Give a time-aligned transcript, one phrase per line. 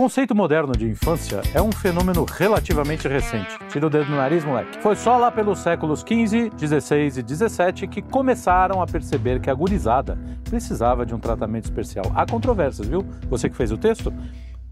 [0.00, 3.58] conceito moderno de infância é um fenômeno relativamente recente.
[3.68, 4.80] Tira o dedo no nariz, moleque.
[4.80, 9.54] Foi só lá pelos séculos XV, XVI e XVII que começaram a perceber que a
[9.54, 10.18] gurizada
[10.48, 12.06] precisava de um tratamento especial.
[12.14, 13.04] Há controvérsias, viu?
[13.28, 14.10] Você que fez o texto?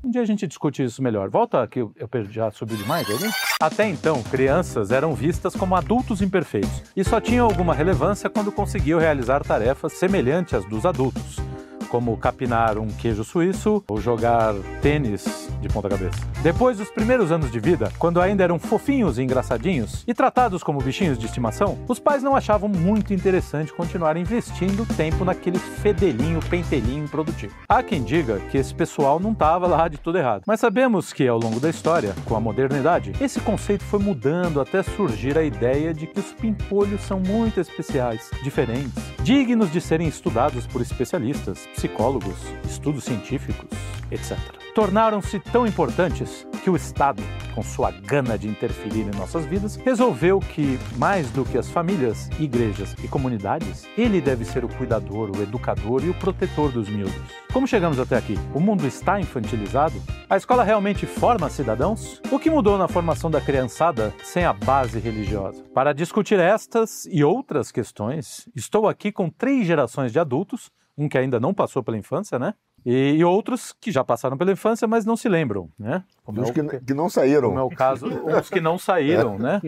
[0.03, 1.29] Um dia a gente discute isso melhor.
[1.29, 1.93] Volta que eu
[2.31, 3.31] já subi demais ali.
[3.61, 8.99] Até então, crianças eram vistas como adultos imperfeitos e só tinham alguma relevância quando conseguiam
[8.99, 11.48] realizar tarefas semelhantes às dos adultos
[11.89, 16.19] como capinar um queijo suíço ou jogar tênis de ponta cabeça.
[16.43, 20.81] Depois dos primeiros anos de vida, quando ainda eram fofinhos e engraçadinhos e tratados como
[20.81, 27.05] bichinhos de estimação, os pais não achavam muito interessante continuar investindo tempo naquele fedelinho, pentelinho
[27.05, 27.55] improdutivo.
[27.69, 31.27] Há quem diga que esse pessoal não estava lá de tudo errado, mas sabemos que
[31.27, 35.93] ao longo da história, com a modernidade, esse conceito foi mudando até surgir a ideia
[35.93, 42.37] de que os pimpolhos são muito especiais, diferentes, dignos de serem estudados por especialistas, psicólogos,
[42.65, 43.69] estudos científicos,
[44.11, 44.39] etc.
[44.75, 47.23] Tornaram-se tão importantes que o Estado,
[47.55, 52.29] com sua gana de interferir em nossas vidas, resolveu que, mais do que as famílias,
[52.39, 57.15] igrejas e comunidades, ele deve ser o cuidador, o educador e o protetor dos miúdos.
[57.53, 58.35] Como chegamos até aqui?
[58.55, 60.01] O mundo está infantilizado?
[60.29, 62.21] A escola realmente forma cidadãos?
[62.31, 65.65] O que mudou na formação da criançada sem a base religiosa?
[65.75, 71.17] Para discutir estas e outras questões, estou aqui com três gerações de adultos um que
[71.17, 72.55] ainda não passou pela infância, né?
[72.87, 76.05] E, e, outros que já passaram pela infância, mas não se lembram, né?
[76.25, 77.49] Como uns é o, que, que, não saíram.
[77.49, 79.39] Como é o caso, uns que não saíram, é.
[79.39, 79.61] né?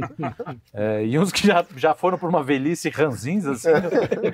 [0.73, 3.69] É, e uns que já, já foram por uma velhice ranzinza, assim,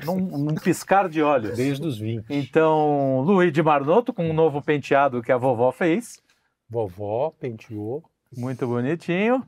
[0.04, 1.56] num, num, piscar de olhos.
[1.56, 2.26] Desde os 20.
[2.28, 6.20] Então, Luiz de Marnoto, com um novo penteado que a vovó fez.
[6.68, 8.04] Vovó penteou.
[8.36, 9.44] Muito bonitinho.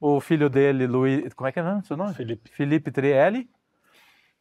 [0.00, 1.32] O filho dele, Luiz...
[1.34, 2.14] Como é que é o seu nome?
[2.14, 2.50] Felipe.
[2.50, 3.48] Felipe Trielli.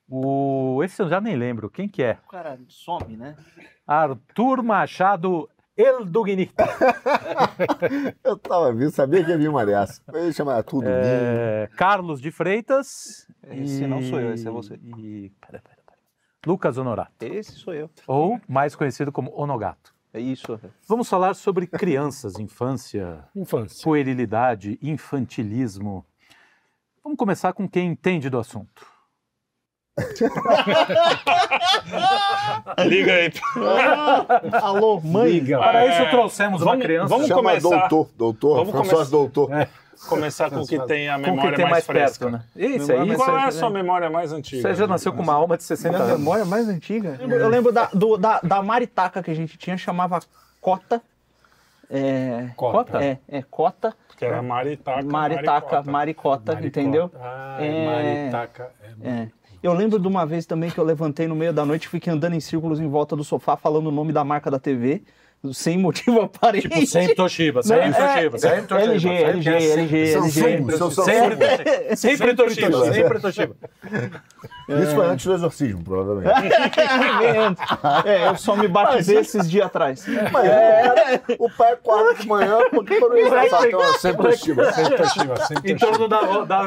[0.08, 1.70] O, esse eu já nem lembro.
[1.70, 2.18] Quem que é?
[2.26, 3.36] O cara some, né?
[3.88, 6.54] Arthur Machado Eldugnit.
[8.24, 10.02] eu tava vindo, sabia que ia vir uma dessa.
[10.14, 10.88] Ele chama tudo.
[10.88, 13.28] É, Carlos de Freitas.
[13.50, 13.88] Esse e...
[13.88, 14.76] não sou eu, esse é você.
[14.76, 15.32] E...
[15.42, 15.98] Pera, pera, pera.
[16.48, 17.12] Lucas Honorato.
[17.20, 17.90] Esse sou eu.
[18.08, 19.94] Ou mais conhecido como Onogato.
[20.14, 20.58] É isso.
[20.88, 26.06] Vamos falar sobre crianças, infância, infância, puerilidade, infantilismo.
[27.04, 28.95] Vamos começar com quem entende do assunto.
[32.86, 33.32] Liga aí.
[34.62, 35.32] Alô, mãe.
[35.32, 35.58] Liga.
[35.58, 37.08] Para isso trouxemos uma vamos, criança.
[37.08, 37.70] Vamos Chama começar.
[37.88, 39.54] doutor, doutor, vamos começar, doutor.
[39.54, 39.70] É.
[40.10, 42.30] Começar com o que tem a memória que tem mais, mais fresca.
[42.30, 42.44] Perto, né?
[42.76, 43.16] Isso aí.
[43.16, 44.62] Qual é a sua memória mais antiga?
[44.62, 46.20] Você já nasceu com uma alma de 60 anos.
[46.20, 47.18] memória mais antiga?
[47.22, 50.20] Eu lembro da, do, da, da maritaca que a gente tinha, chamava
[50.60, 51.02] Cota.
[51.90, 53.02] É, cota?
[53.02, 53.96] É, é Cota.
[54.18, 57.12] Que era maritaca, maritaca, maricota, maricota entendeu?
[57.16, 58.72] Ah, é, maritaca.
[59.02, 59.28] É, é.
[59.66, 62.14] Eu lembro de uma vez também que eu levantei no meio da noite e fiquei
[62.14, 65.02] andando em círculos em volta do sofá falando o nome da marca da TV
[65.54, 66.70] sem motivo aparente.
[66.70, 68.92] Tipo, sempre Toshiba, sempre Toshiba, sempre Toshiba.
[68.92, 70.32] LG, LG, LG, LG.
[70.32, 70.78] Sempre,
[71.96, 73.56] sempre Toshiba, sempre Toshiba.
[74.68, 76.32] Isso foi antes do exorcismo, provavelmente.
[78.06, 80.04] é, eu só me batizei esses dias atrás.
[80.32, 84.98] Mas é, o pai é quatro de manhã, porque ele passar, então sempre Toshiba, sempre
[84.98, 86.64] Toshiba, sempre Em torno da, da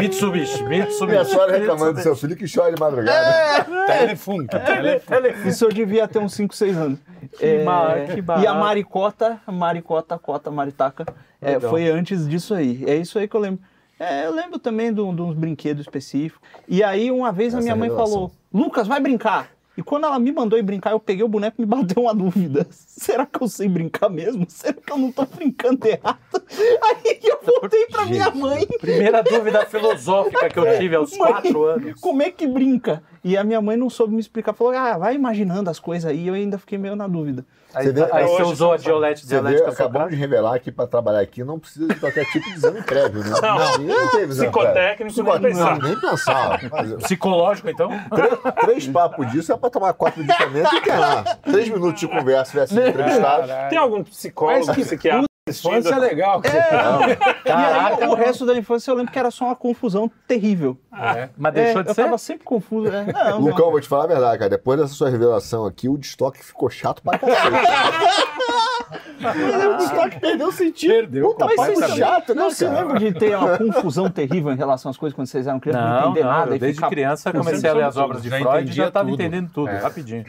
[0.00, 1.06] Mitsubishi, Mitsubishi.
[1.06, 3.12] Minha sogra reclamando do seu filho que chora de madrugada.
[3.12, 3.98] É.
[3.98, 5.48] Telefone, telefone.
[5.48, 6.98] Isso eu devia ter uns 5, 6 anos.
[7.38, 11.06] Que, é, que e a maricota, maricota, cota, maritaca,
[11.40, 12.84] é, foi antes disso aí.
[12.86, 13.60] É isso aí que eu lembro.
[13.98, 16.40] É, eu lembro também de, uns brinquedos específicos.
[16.66, 19.50] E aí, uma vez, Essa a minha mãe falou: Lucas, vai brincar.
[19.76, 22.14] E quando ela me mandou ir brincar, eu peguei o boneco e me bateu uma
[22.14, 22.66] dúvida.
[22.70, 24.44] Será que eu sei brincar mesmo?
[24.48, 26.18] Será que eu não tô brincando errado?
[26.82, 28.66] Aí eu voltei pra minha mãe.
[28.66, 32.00] Primeira dúvida filosófica que eu tive aos mãe, quatro anos.
[32.00, 33.02] Como é que brinca?
[33.24, 34.52] E a minha mãe não soube me explicar.
[34.52, 36.26] Falou, ah, vai imaginando as coisas aí.
[36.26, 37.46] Eu ainda fiquei meio na dúvida.
[37.74, 39.70] Aí você, vê, aí você usou a diolete dialética.
[39.70, 43.24] Acabamos de revelar que para trabalhar aqui não precisa de qualquer tipo de exame prévio,
[43.24, 43.30] né?
[43.40, 45.78] Não, não, não psicotécnico, nem pensar.
[45.78, 46.60] Nem pensar.
[46.98, 47.90] Psicológico, então?
[48.10, 51.36] Três, três papos disso é para tomar quatro medicamentos e internar.
[51.38, 53.48] Três minutos de conversa, vai ser entrevistado.
[53.68, 55.31] Tem algum psicólogo, psiquiatra?
[55.48, 56.40] Infância é legal.
[56.44, 57.16] É.
[57.42, 60.78] Caraca, o resto da infância eu lembro que era só uma confusão terrível.
[60.96, 61.30] É.
[61.36, 62.00] Mas deixou é, de eu ser?
[62.00, 62.92] Eu tava sempre confuso.
[62.92, 63.06] É.
[63.12, 63.72] Não, Lucão, não.
[63.72, 64.50] vou te falar a verdade, cara.
[64.50, 67.56] Depois dessa sua revelação aqui, o destoque ficou chato pra cacete.
[69.74, 70.90] o destoque perdeu o sentido.
[70.92, 71.30] Perdeu.
[71.32, 72.44] Puta, mas isso chato, né?
[72.44, 75.82] Você lembra de ter uma confusão terrível em relação às coisas quando vocês eram crianças?
[75.82, 76.54] Não, não entender não, nada.
[76.54, 76.88] Eu, desde ficar...
[76.88, 79.78] criança comecei a ler as obras de Freud e já estava entendendo tudo, é.
[79.78, 80.24] rapidinho.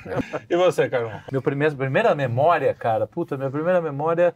[0.49, 1.11] E você, Carol?
[1.31, 4.33] Minha primeira memória, cara, puta, minha primeira memória,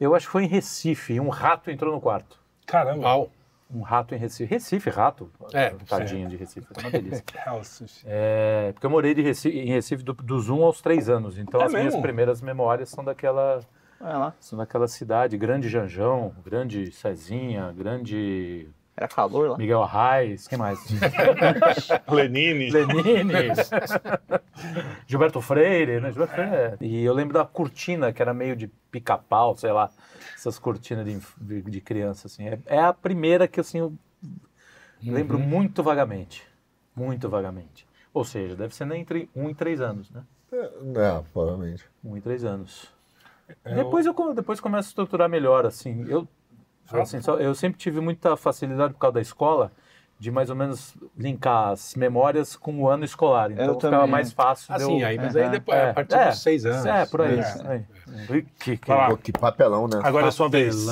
[0.00, 1.18] eu acho que foi em Recife.
[1.20, 2.38] Um rato entrou no quarto.
[2.66, 3.28] Caramba.
[3.70, 4.48] Um rato em Recife.
[4.48, 5.30] Recife, rato.
[5.52, 6.66] É, tadinho de Recife.
[6.76, 7.24] É uma delícia.
[8.06, 11.38] é, porque eu morei Recife, em Recife do, dos 1 aos 3 anos.
[11.38, 11.88] Então é as mesmo?
[11.88, 13.60] minhas primeiras memórias são daquela.
[14.38, 19.58] Isso naquela cidade, Grande Janjão, Grande Cezinha, Grande era calor lá.
[19.58, 20.78] Miguel Arraes, quem mais?
[22.08, 22.70] Lenine.
[22.70, 23.32] Lenine.
[25.06, 26.12] Gilberto Freire, né?
[26.12, 26.54] Gilberto Freire.
[26.54, 26.76] É.
[26.80, 29.90] E eu lembro da cortina, que era meio de pica-pau, sei lá,
[30.36, 32.46] essas cortinas de, de, de criança, assim.
[32.46, 33.92] É, é, a primeira que, assim, eu
[35.02, 35.44] lembro uhum.
[35.44, 36.46] muito vagamente.
[36.94, 37.88] Muito vagamente.
[38.12, 40.22] Ou seja, deve ser entre um e três anos, né?
[40.52, 41.84] É, é provavelmente.
[42.04, 42.94] Um e três anos.
[43.64, 46.06] É, depois, eu, depois começo a estruturar melhor, assim.
[46.08, 46.28] Eu
[46.92, 49.72] Assim, só, eu sempre tive muita facilidade por causa da escola
[50.18, 53.50] de mais ou menos linkar as memórias com o ano escolar.
[53.50, 54.10] Então eu ficava também.
[54.10, 54.72] mais fácil.
[54.74, 56.86] Assim, aí, mas aí depois, é, a partir é, dos seis anos.
[56.86, 57.40] É, por aí.
[57.40, 57.74] É.
[57.74, 57.84] É.
[58.26, 58.78] Que, que,
[59.22, 60.00] que, papelão, né?
[60.02, 60.86] Agora é sua vez.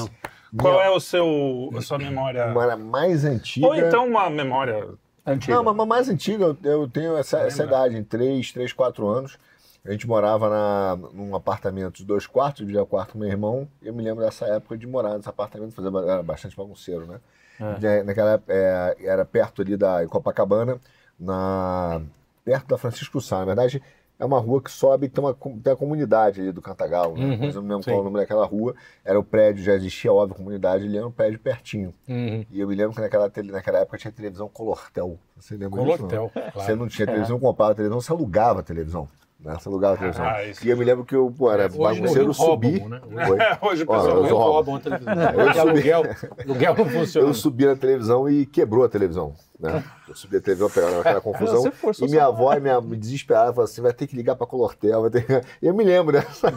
[0.59, 2.47] Qual é o seu, a sua memória?
[2.47, 3.67] Memória mais antiga.
[3.67, 4.87] Ou então uma memória
[5.25, 5.55] antiga.
[5.55, 9.39] Não, mas mais antiga, eu tenho essa, essa idade, em 3, 3, 4 anos.
[9.85, 13.89] A gente morava na, num apartamento de dois quartos, dividia quarto com meu irmão, e
[13.89, 17.21] eu me lembro dessa época de morar nesse apartamento, fazer, era bastante bagunceiro, né?
[17.61, 18.03] É.
[18.05, 20.81] Naquela é, era perto ali da Copacabana,
[21.19, 22.01] na,
[22.45, 23.41] perto da Francisco Sá.
[23.41, 23.83] Na verdade,
[24.21, 27.25] é uma rua que sobe, tem uma, tem a comunidade ali do Cantagalo, né?
[27.25, 28.77] Uhum, mas eu não lembro qual é o nome daquela rua.
[29.05, 31.93] Era o prédio, já existia, óbvio, comunidade, ali era um prédio pertinho.
[32.09, 32.47] Uhum.
[32.53, 35.19] E eu me lembro que naquela, naquela época tinha televisão Colortel.
[35.37, 36.53] Você lembra Colortel, disso?
[36.53, 36.53] Claro.
[36.55, 37.41] Você não tinha televisão, é.
[37.41, 39.09] comprava televisão, você alugava televisão
[39.45, 40.25] nessa lugar da televisão.
[40.25, 42.79] Ah, e eu me lembro que eu, pô, era bagunceiro, subi.
[42.79, 43.59] Roubam, né?
[43.63, 45.15] Hoje o pessoal roubam a televisão.
[45.15, 46.03] Eu aluguel,
[46.45, 47.29] aluguel não funciona.
[47.29, 49.35] Eu subi na televisão e quebrou a televisão.
[49.59, 49.83] Né?
[50.09, 51.73] Eu subi a televisão, pegava aquela confusão.
[52.01, 55.03] e minha avó minha, me desesperava, falava assim, vai ter que ligar pra Colortel.
[55.03, 55.41] Vai ter que...
[55.61, 56.53] Eu me lembro dessa,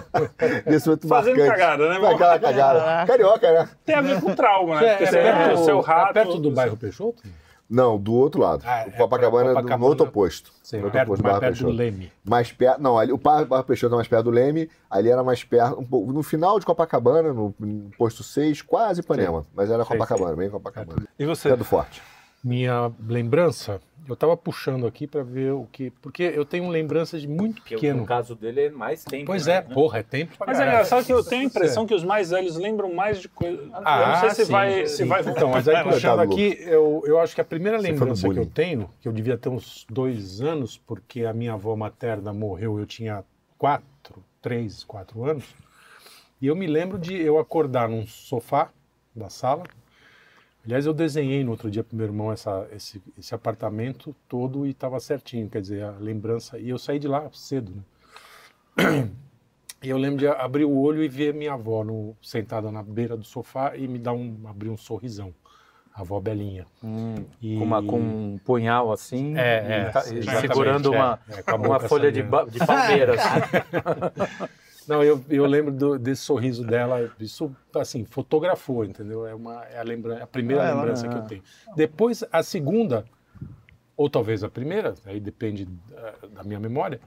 [0.65, 1.59] desse muito Fazendo marcante.
[1.59, 1.95] cagada, né?
[1.97, 3.05] Aquela cagada.
[3.05, 3.69] Carioca, né?
[3.85, 4.95] Tem a ver com trauma, né?
[4.95, 6.13] Porque é, é, o seu rato...
[6.13, 7.21] perto do bairro Peixoto?
[7.69, 8.63] Não, do outro lado.
[8.65, 10.51] Ah, o Copacabana, é, Copacabana no outro oposto.
[10.61, 12.11] Sim, no outro perto, oposto mais perto do Leme.
[12.23, 15.43] Mais perto, não, ali, o Barra Peixoto é mais perto do Leme, ali era mais
[15.43, 19.47] perto, um pouco, no final de Copacabana, no, no posto 6, quase Ipanema, sim.
[19.55, 20.37] mas era Copacabana, sim.
[20.37, 21.07] bem Copacabana.
[21.17, 21.49] E você?
[21.49, 22.01] É do Forte.
[22.45, 25.89] Minha lembrança, eu estava puxando aqui para ver o que.
[25.89, 28.01] Porque eu tenho lembranças de muito pequeno.
[28.01, 29.25] No caso dele é mais tempo.
[29.25, 29.55] Pois né?
[29.55, 32.03] é, porra, é tempo pra Mas é engraçado que eu tenho a impressão que os
[32.03, 33.67] mais velhos lembram mais de coisas.
[33.83, 34.85] Ah, eu não sei se sim, vai.
[34.85, 34.95] Sim.
[34.95, 35.21] Se vai...
[35.21, 38.91] Então, mas aí puxando aqui, eu, eu acho que a primeira lembrança que eu tenho,
[39.01, 43.23] que eu devia ter uns dois anos, porque a minha avó materna morreu, eu tinha
[43.57, 45.55] quatro, três, quatro anos.
[46.39, 48.69] E eu me lembro de eu acordar num sofá
[49.15, 49.63] da sala
[50.65, 54.71] Aliás, eu desenhei no outro dia para meu irmão essa, esse, esse apartamento todo e
[54.71, 56.57] estava certinho, quer dizer, a lembrança.
[56.57, 59.09] E eu saí de lá cedo, né?
[59.83, 63.15] E eu lembro de abrir o olho e ver minha avó no, sentada na beira
[63.15, 65.31] do sofá e me dar um, abrir um sorrisão.
[65.93, 66.65] A avó Belinha.
[66.83, 67.57] Hum, e...
[67.57, 72.11] com, uma, com um punhal assim, é, é, e, segurando uma, é, é, uma folha
[72.11, 73.13] de, de palmeira.
[73.13, 74.49] assim.
[74.87, 79.25] Não, eu, eu lembro do, desse sorriso dela, isso, assim, fotografou, entendeu?
[79.25, 81.43] É, uma, é a, lembra, a primeira ah, lembrança que eu tenho.
[81.75, 83.05] Depois, a segunda,
[83.97, 86.99] ou talvez a primeira, aí depende da, da minha memória,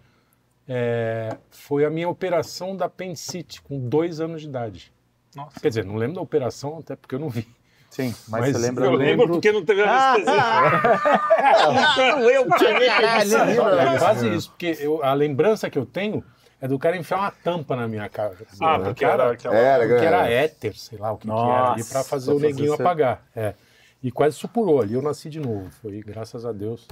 [0.67, 4.93] é, foi a minha operação da apendicite, com dois anos de idade.
[5.35, 5.61] Nossa.
[5.61, 7.47] Quer dizer, não lembro da operação, até porque eu não vi.
[7.91, 8.85] Sim, mas, mas você lembra?
[8.85, 10.35] Eu lembro porque não teve anestesia.
[11.41, 16.23] Ah, eu tinha nem É quase isso, porque eu, a lembrança que eu tenho
[16.61, 18.37] é do cara enfiar uma tampa na minha cara.
[18.61, 19.55] Ah, porque era, aquela...
[19.55, 22.39] era, porque era éter, sei lá o que, Nossa, que era ali, pra fazer o
[22.39, 23.25] neguinho fazer apagar.
[23.35, 23.55] É.
[24.03, 25.71] E quase supurou ali, eu nasci de novo.
[25.83, 26.87] Foi, graças a Deus,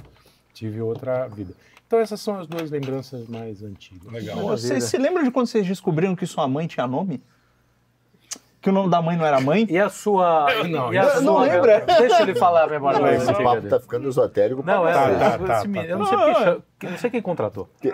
[0.53, 1.53] tive outra vida.
[1.85, 4.11] Então essas são as duas lembranças mais antigas.
[4.11, 4.37] Legal.
[4.39, 7.21] Você se lembra de quando vocês descobriram que sua mãe tinha nome?
[8.67, 9.65] Que o nome da mãe não era mãe?
[9.69, 10.47] E a sua.
[10.51, 11.85] Eu não, e a sua, não lembra.
[11.85, 14.61] Deixa ele falar a memória mais Esse papo tá ficando esotérico.
[14.65, 14.91] Não, é.
[14.91, 17.69] Tá, tá, tá, eu não sei, quem, eu não sei quem contratou.
[17.79, 17.93] Tem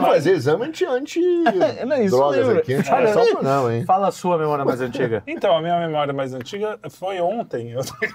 [0.00, 2.74] que fazer exame anti, anti não, drogas aqui.
[2.74, 3.06] Anti é.
[3.12, 3.84] só não, hein?
[3.84, 5.22] Fala a sua memória mais antiga.
[5.32, 7.72] Então, a minha memória mais antiga foi ontem.
[7.72, 7.80] Eu...
[7.80, 8.08] Porque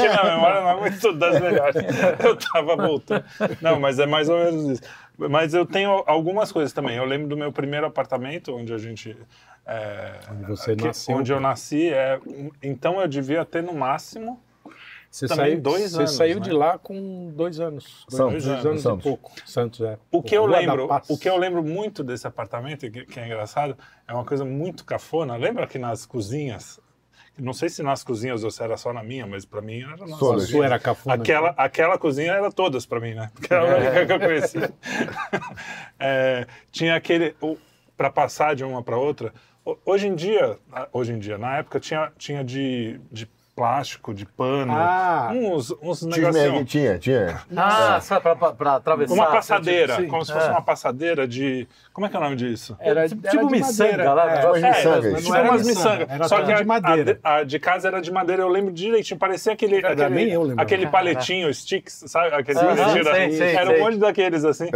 [0.00, 1.82] minha memória não é muito das melhores.
[2.22, 3.24] Eu tava voltando.
[3.60, 4.82] Não, mas é mais ou menos isso.
[5.16, 6.96] Mas eu tenho algumas coisas também.
[6.96, 9.16] Eu lembro do meu primeiro apartamento, onde a gente.
[9.66, 11.16] É, onde você aqui, nasceu.
[11.16, 11.88] Onde eu nasci.
[11.88, 12.20] É,
[12.62, 14.40] então eu devia ter no máximo.
[15.10, 16.10] Você também saiu, dois você anos.
[16.10, 16.42] Você saiu né?
[16.42, 18.06] de lá com dois anos.
[18.08, 19.00] Santos, dois anos Santos.
[19.00, 19.30] e pouco.
[19.44, 19.98] Santos, é.
[20.10, 23.76] O que, eu lembro, o que eu lembro muito desse apartamento, que, que é engraçado,
[24.08, 25.36] é uma coisa muito cafona.
[25.36, 26.80] Lembra que nas cozinhas
[27.38, 30.06] não sei se nas cozinhas ou se era só na minha, mas para mim era
[30.06, 30.36] na sua.
[30.36, 31.14] A sua era cafona.
[31.14, 33.30] Aquela, aquela cozinha era todas para mim, né?
[33.34, 34.72] Porque era a única que eu conhecia.
[35.98, 37.34] é, tinha aquele.
[37.96, 39.32] Para passar de uma para outra.
[39.86, 40.58] Hoje em dia,
[40.92, 44.72] hoje em dia, na época tinha, tinha de, de plástico, de pano.
[44.72, 46.70] Ah, uns, uns negocinhos.
[46.70, 47.42] Tinha, tinha.
[47.56, 48.20] Ah, é.
[48.20, 49.14] pra, pra, pra, atravessar.
[49.14, 50.50] Uma passadeira, tipo, como se fosse é.
[50.50, 51.68] uma passadeira de.
[51.92, 52.76] Como é que é o nome disso?
[52.80, 54.32] Era, tipo, tipo miçanga lá.
[54.32, 56.28] É, é, é, tipo umas miçangas.
[56.28, 57.20] Só que a, de madeira.
[57.22, 59.20] A, a, de casa era de madeira, eu lembro direitinho.
[59.20, 59.84] Parecia aquele.
[59.84, 62.34] aquele, eu aquele paletinho, sticks, sabe?
[62.34, 63.42] Aquele ah, paletinho.
[63.42, 64.68] Era um monte daqueles assim.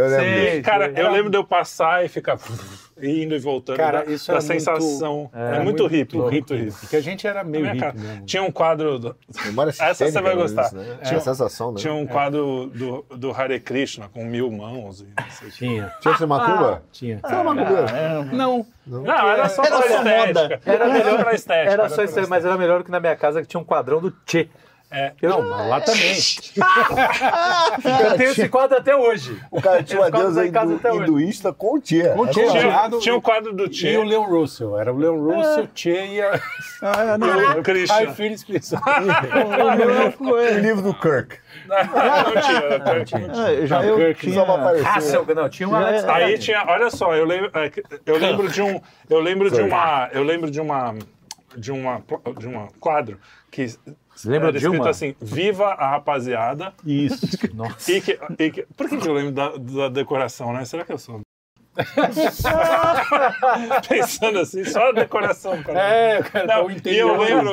[0.63, 2.37] Cara, eu lembro de eu passar e ficar
[3.01, 3.77] indo e voltando.
[3.77, 5.17] Cara, da, isso da é sensação.
[5.21, 6.79] Muito, é, é, muito, muito hippie, muito, muito hippie.
[6.79, 8.25] Porque a gente era meio hippie mesmo.
[8.25, 8.99] Tinha um quadro.
[8.99, 9.15] Do...
[9.79, 10.67] Essa você vai gostar.
[10.67, 10.97] Isso, né?
[11.03, 11.21] Tinha, é.
[11.21, 11.79] sensação, né?
[11.79, 15.01] Tinha um quadro do, do Hare Krishna com mil mãos.
[15.01, 15.91] E tinha.
[15.99, 16.83] Tinha esse macumba?
[16.83, 17.06] Ah, tinha.
[17.15, 17.85] Você era macumbeiro?
[18.35, 18.65] Não.
[18.85, 20.61] Não, não era só era pra estética.
[20.65, 21.71] Era melhor pra estética.
[21.71, 24.11] Era só estética, mas era melhor que na minha casa que tinha um quadrão do
[24.25, 24.49] Tchê.
[24.89, 26.15] É, não, mas lá também.
[28.09, 29.37] eu tenho esse quadro até hoje.
[29.51, 32.13] O cara tinha uma deusa hindu, hinduísta com o Tia.
[32.13, 32.49] Com o Tia.
[32.49, 33.91] Tinha, tinha um quadro do Tia.
[33.91, 34.79] E o Leon Russell.
[34.79, 35.69] Era o Leon Russell, é.
[35.73, 36.41] Tia e a...
[36.81, 37.59] Ah, não.
[37.59, 37.95] o Christian.
[37.95, 38.65] Ai, filho, explica.
[40.21, 41.37] o livro do Kirk.
[41.67, 42.95] Não, não tinha.
[42.95, 43.31] Não tinha.
[43.31, 44.43] Ah, já eu Kirk tinha...
[44.43, 47.71] Hassel, não, tinha uma Alex Aí tinha, olha só, eu lembro, é,
[48.05, 48.79] eu lembro de um,
[49.09, 50.95] eu lembro de uma, eu lembro de uma,
[51.55, 52.03] de uma,
[52.37, 53.19] de uma quadro
[53.51, 53.67] que
[54.25, 54.89] lembra de uma?
[54.89, 56.73] assim, viva a rapaziada.
[56.85, 57.25] Isso.
[57.53, 57.91] Nossa.
[57.91, 60.65] E que, e que, por que, que eu lembro da, da decoração, né?
[60.65, 61.21] Será que eu sou
[63.87, 65.61] Pensando assim, só a decoração.
[65.63, 65.79] Cara.
[65.79, 67.51] É, cara, não, e eu lembro.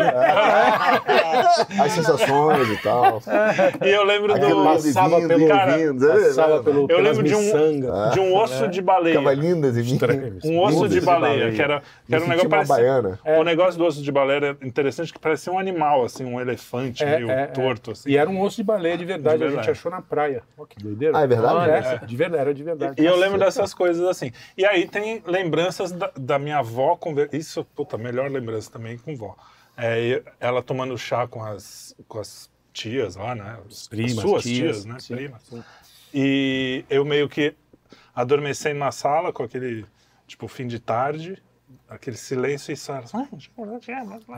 [1.80, 3.22] As sensações e tal.
[3.84, 4.64] E eu lembro do.
[4.64, 7.80] Passava vindo, pelo cara, vindo, passava pelo, eu lembro de um,
[8.12, 8.68] de um osso é.
[8.68, 9.18] de baleia.
[9.18, 9.82] Ficava lindas e
[10.44, 13.18] Um osso de baleia, que era, que era um negócio parecido.
[13.24, 13.38] É.
[13.38, 17.02] O negócio do osso de baleia era interessante, que parecia um animal, assim, um elefante
[17.02, 17.46] é, meio é, é.
[17.46, 17.92] torto.
[17.92, 18.10] Assim.
[18.10, 19.60] E era um osso de baleia de verdade, de verdade.
[19.60, 20.42] a gente achou na praia.
[20.56, 21.18] Olha que doideira.
[21.18, 21.70] Ah, é verdade?
[21.70, 23.02] É, de verdade, era de verdade.
[23.02, 24.32] E eu lembro dessas coisas assim.
[24.56, 26.98] E aí tem lembranças da, da minha avó,
[27.32, 29.36] isso, puta, melhor lembrança também com vó.
[29.76, 33.58] É, ela tomando chá com as, com as tias lá, né?
[33.68, 34.98] As, primas, as suas tias, tias né?
[34.98, 35.42] Sim, primas.
[35.42, 35.64] Sim.
[36.12, 37.54] E eu meio que
[38.14, 39.84] adormecendo na sala com aquele,
[40.26, 41.42] tipo, fim de tarde,
[41.94, 42.94] aquele silêncio e só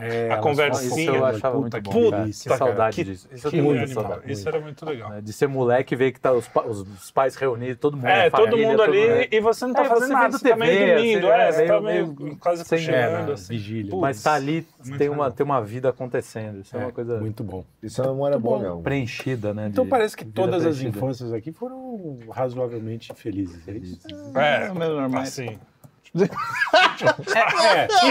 [0.01, 1.11] é, a conversinha.
[1.11, 3.27] eu achava muito bom, puta, que saudade que, disso.
[3.31, 4.31] Isso, que muito saudade.
[4.31, 5.13] Isso era muito legal.
[5.13, 8.29] É, de ser moleque e ver que tá os, os, pais reunidos, todo mundo É,
[8.29, 10.95] todo mundo ali todo e você não tá é, fazendo nada, você, TV, tá meio
[10.95, 13.53] dormindo, assim, é, você tá meio, quase sem cochilando, assim.
[13.53, 13.95] vigília.
[13.95, 17.19] Mas tá ali, tem uma, tem uma vida acontecendo, isso é, uma coisa...
[17.19, 17.65] Muito bom.
[17.81, 18.81] Isso é uma memória boa mesmo.
[18.81, 19.67] Preenchida, né?
[19.67, 24.07] Então parece que todas as infâncias aqui foram razoavelmente felizes, é isso?
[24.35, 24.71] É,
[25.19, 25.76] assim é,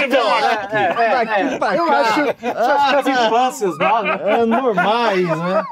[0.04, 0.84] então, é, é,
[1.42, 5.64] é, eu acho, acho que as infâncias né, normais, né?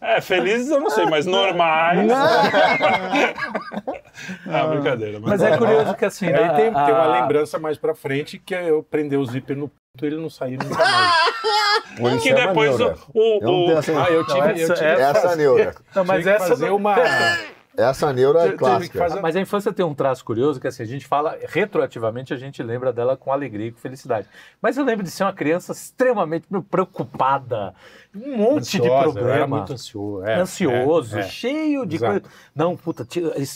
[0.00, 2.06] É, felizes eu não sei, mas normais.
[2.06, 2.16] Não,
[4.50, 5.20] ah, brincadeira.
[5.20, 6.26] Mas, mas é curioso que assim.
[6.26, 6.84] Aí tem, a...
[6.84, 10.06] tem uma lembrança mais pra frente que é eu prender o zíper no puto e
[10.06, 12.22] ele não sair nunca mais.
[12.22, 13.78] que depois o, o, o...
[13.98, 15.74] Ah, eu tive, eu tive essa, essa neura.
[15.94, 16.96] Não, mas essa fazer uma
[17.78, 18.98] essa neura é clássica.
[18.98, 19.20] Fazer...
[19.20, 22.60] Mas a infância tem um traço curioso que assim, a gente fala, retroativamente, a gente
[22.60, 24.26] lembra dela com alegria e com felicidade.
[24.60, 27.72] Mas eu lembro de ser uma criança extremamente preocupada,
[28.12, 29.30] um monte Ansiosa, de problema.
[29.30, 30.26] Era muito ansioso.
[30.26, 31.22] É, ansioso, é, é.
[31.28, 32.22] cheio de coisa.
[32.52, 33.06] Não, puta,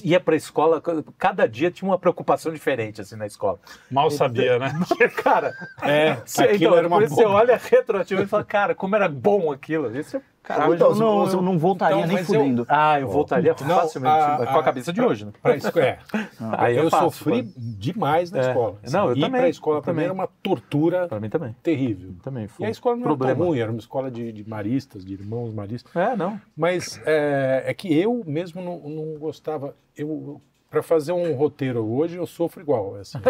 [0.05, 0.81] ia pra escola,
[1.19, 3.59] cada dia tinha uma preocupação diferente, assim, na escola.
[3.91, 4.73] Mal sabia, né?
[5.23, 5.53] Cara,
[5.83, 9.09] é, aquilo então, era uma por isso você olha retroativamente e fala, cara, como era
[9.09, 9.97] bom aquilo.
[9.97, 12.63] Isso é Cara, hoje eu não, eu não voltaria então, nem fudendo.
[12.63, 12.67] Eu...
[12.69, 14.13] Ah, eu voltaria não, facilmente.
[14.13, 15.33] A, com a cabeça de hoje, né?
[15.41, 15.99] Pra, é.
[16.59, 17.53] Aí eu, eu faço, sofri quando...
[17.57, 18.49] demais na é.
[18.49, 18.79] escola.
[18.83, 19.41] Assim, não, eu ir também.
[19.41, 21.55] pra escola pra mim era uma tortura pra mim também.
[21.63, 22.15] terrível.
[22.25, 22.67] Também foi.
[22.67, 23.31] E a escola não Problema.
[23.31, 25.95] era tão ruim, era uma escola de, de maristas, de irmãos maristas.
[25.95, 26.41] É, não.
[26.57, 29.77] Mas é, é que eu mesmo não, não gostava.
[29.97, 32.97] Eu, para fazer um roteiro hoje, eu sofro igual.
[32.97, 33.19] Assim,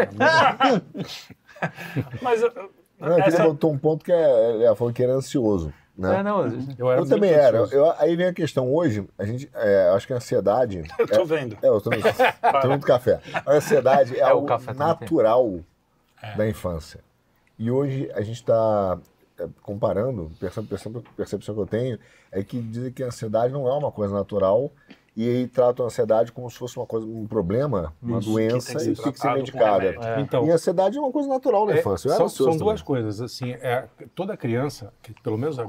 [2.23, 2.50] Mas eu,
[2.99, 3.42] não, essa...
[3.42, 5.75] ele botou um ponto que é, ela falou que era ansioso.
[5.96, 6.20] Né?
[6.20, 6.46] É, não,
[6.78, 7.58] eu, eu também era.
[7.70, 10.82] Eu, aí vem a questão hoje, a gente, é, acho que a ansiedade.
[10.99, 11.58] eu tô é, vendo.
[11.62, 11.90] É, eu tô
[12.62, 13.20] tomando café.
[13.44, 15.61] A ansiedade é, é algo natural
[16.22, 16.37] é.
[16.37, 17.00] da infância.
[17.58, 18.99] E hoje a gente está
[19.62, 21.99] comparando, percepção, percepção que eu tenho,
[22.30, 24.72] é que dizem que a ansiedade não é uma coisa natural
[25.14, 28.78] e aí tratam a ansiedade como se fosse uma coisa, um problema, uma Isso, doença
[28.78, 29.87] que e tem que ser medicada.
[29.87, 30.21] É.
[30.21, 32.11] Então, e a ansiedade é uma coisa natural na é, infância.
[32.11, 33.21] São, são duas coisas.
[33.21, 35.66] Assim, é, toda criança, que pelo menos a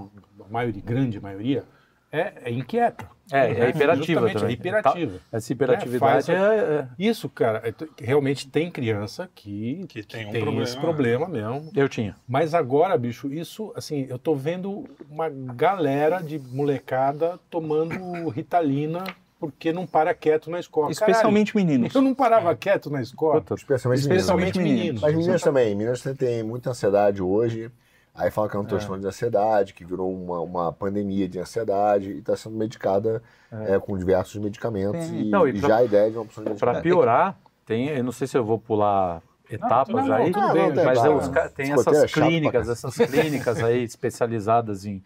[0.50, 1.66] maioria, grande maioria,
[2.10, 3.10] é, é inquieta.
[3.32, 4.50] É, é hiperativa também.
[4.50, 5.20] É hiperativa.
[5.32, 10.42] Essa hiperatividade é, é, Isso, cara, é, realmente tem criança que, que tem, um tem
[10.42, 10.64] problema.
[10.64, 11.72] esse problema mesmo.
[11.76, 12.16] Eu tinha.
[12.28, 19.04] Mas agora, bicho, isso, assim, eu tô vendo uma galera de molecada tomando Ritalina
[19.44, 20.90] porque não para quieto na escola.
[20.90, 21.94] Especialmente Caralho, meninos.
[21.94, 22.56] Eu não parava é.
[22.56, 23.44] quieto na escola.
[23.54, 24.80] Especialmente, Especialmente meninos.
[24.80, 25.02] meninos.
[25.02, 25.76] Mas meninas também.
[25.76, 27.70] Meninas têm muita ansiedade hoje.
[28.16, 29.02] Aí fala que é um transtorno é.
[29.02, 33.22] de ansiedade, que virou uma, uma pandemia de ansiedade e está sendo medicada
[33.52, 33.76] é.
[33.76, 35.10] É, com diversos medicamentos.
[35.10, 36.74] E, não, e, pra, já a ideia de uma opção de medicamento.
[36.74, 40.54] Para piorar, tem, eu não sei se eu vou pular etapas não, não, aí, tudo
[40.54, 45.04] bem, mas tem essas clínicas, essas clínicas aí especializadas em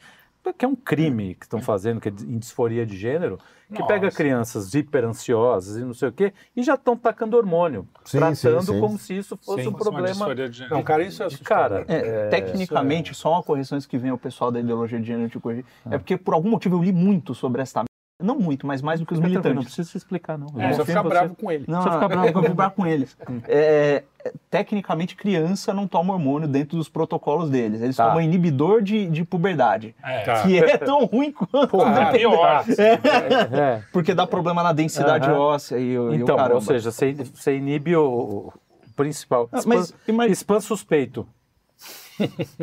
[0.53, 3.93] que é um crime que estão fazendo, que é em disforia de gênero, que Nossa.
[3.93, 8.61] pega crianças hiperansiosas e não sei o quê, e já estão tacando hormônio, sim, tratando
[8.61, 8.79] sim, sim.
[8.79, 10.27] como se isso fosse um problema.
[10.69, 13.13] Não, cara, isso é, cara, é, é, tecnicamente, é...
[13.13, 15.95] só uma correção que vem o pessoal da ideologia de gênero te corrigir, é.
[15.95, 17.83] é porque por algum motivo eu li muito sobre essa
[18.19, 19.55] não muito, mas mais do que os Fica militantes.
[19.55, 20.47] Não precisa se explicar, não.
[20.59, 21.65] É, você ficar bravo com ele.
[21.67, 23.07] Não, você ficar bravo, eu vou bravo com ele.
[23.47, 27.81] É, é, tecnicamente, criança não toma hormônio dentro dos protocolos deles.
[27.81, 28.07] Eles tá.
[28.07, 29.95] tomam inibidor de, de puberdade.
[30.03, 30.21] É.
[30.21, 30.41] Tá.
[30.41, 31.67] Que é tão ruim quanto...
[31.67, 32.65] Pô, é pior.
[32.77, 33.57] É.
[33.57, 33.83] é.
[33.93, 37.95] Porque dá problema na densidade óssea e, então, e o ou seja, você, você inibe
[37.95, 38.53] o, o
[38.95, 39.47] principal.
[39.51, 41.27] Ah, mas, spam, spam suspeito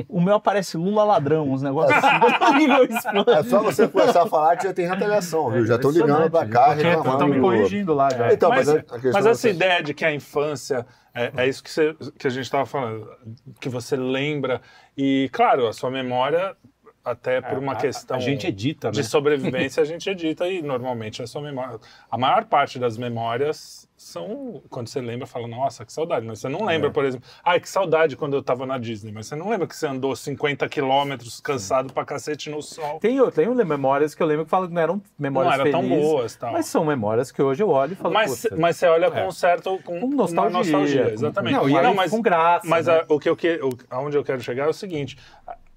[0.08, 3.30] o meu aparece Lula ladrão, uns negócios assim.
[3.30, 5.66] é só você começar a falar que já tem retaliação, viu?
[5.66, 7.10] Já estão ligando pra cá, reclamando.
[7.10, 8.32] Estão me corrigindo lá já.
[8.32, 11.94] Então, mas, mas, mas essa ideia de que a infância é, é isso que, você,
[12.18, 13.08] que a gente estava falando,
[13.60, 14.60] que você lembra.
[14.96, 16.56] E, claro, a sua memória
[17.04, 19.04] até por é, uma questão a, gente edita, de né?
[19.04, 21.78] sobrevivência, a gente edita e normalmente a sua memória.
[22.10, 26.26] A maior parte das memórias são quando você lembra, fala, nossa, que saudade.
[26.26, 26.92] Mas você não lembra, é.
[26.92, 29.12] por exemplo, ai, que saudade quando eu tava na Disney.
[29.12, 32.98] Mas você não lembra que você andou 50 quilômetros cansado pra cacete no sol.
[33.00, 35.72] Tem, eu tenho memórias que eu lembro que falam que não eram memórias não era
[35.72, 36.52] felizes, tão boas, tal.
[36.52, 38.14] Mas são memórias que hoje eu olho e falo.
[38.14, 39.26] Mas, mas você olha com é.
[39.26, 39.78] um certo.
[39.84, 40.58] Com, com nostalgia.
[40.58, 41.58] nostalgia exatamente.
[41.58, 42.66] Com, não, não, mas, com graça.
[42.66, 43.04] Mas né?
[43.08, 45.16] a, o que eu, o, aonde eu quero chegar é o seguinte: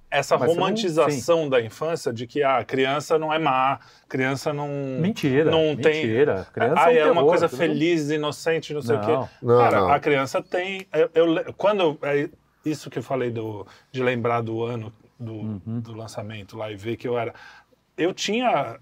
[0.10, 4.54] essa Mas romantização não, da infância de que a ah, criança não é má, criança
[4.54, 6.46] não mentira, não mentira.
[6.46, 9.04] tem Criança ah, é, é uma coisa feliz, inocente, não sei não.
[9.04, 9.30] o quê.
[9.42, 9.92] Não, Cara, não.
[9.92, 12.30] a criança tem eu, eu, quando é
[12.64, 15.80] isso que eu falei do de lembrar do ano do, uhum.
[15.82, 17.34] do lançamento lá e ver que eu era
[17.98, 18.80] eu tinha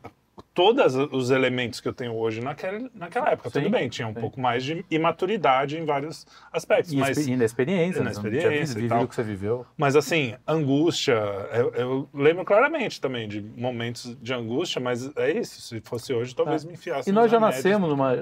[0.54, 3.50] todos os elementos que eu tenho hoje naquela, naquela época.
[3.50, 4.20] Sim, Tudo bem, tinha um sim.
[4.20, 6.94] pouco mais de imaturidade em vários aspectos.
[6.94, 8.00] E mas, inexperiência.
[8.00, 8.76] Inexperiência.
[8.76, 9.66] Vivido o que você viveu.
[9.78, 11.14] Mas assim, angústia,
[11.54, 15.62] eu, eu, lembro claramente também de momentos de angústia, mas é isso.
[15.62, 16.68] Se fosse hoje, talvez é.
[16.68, 17.10] me enfiasse.
[17.10, 18.16] E nós já nascemos numa.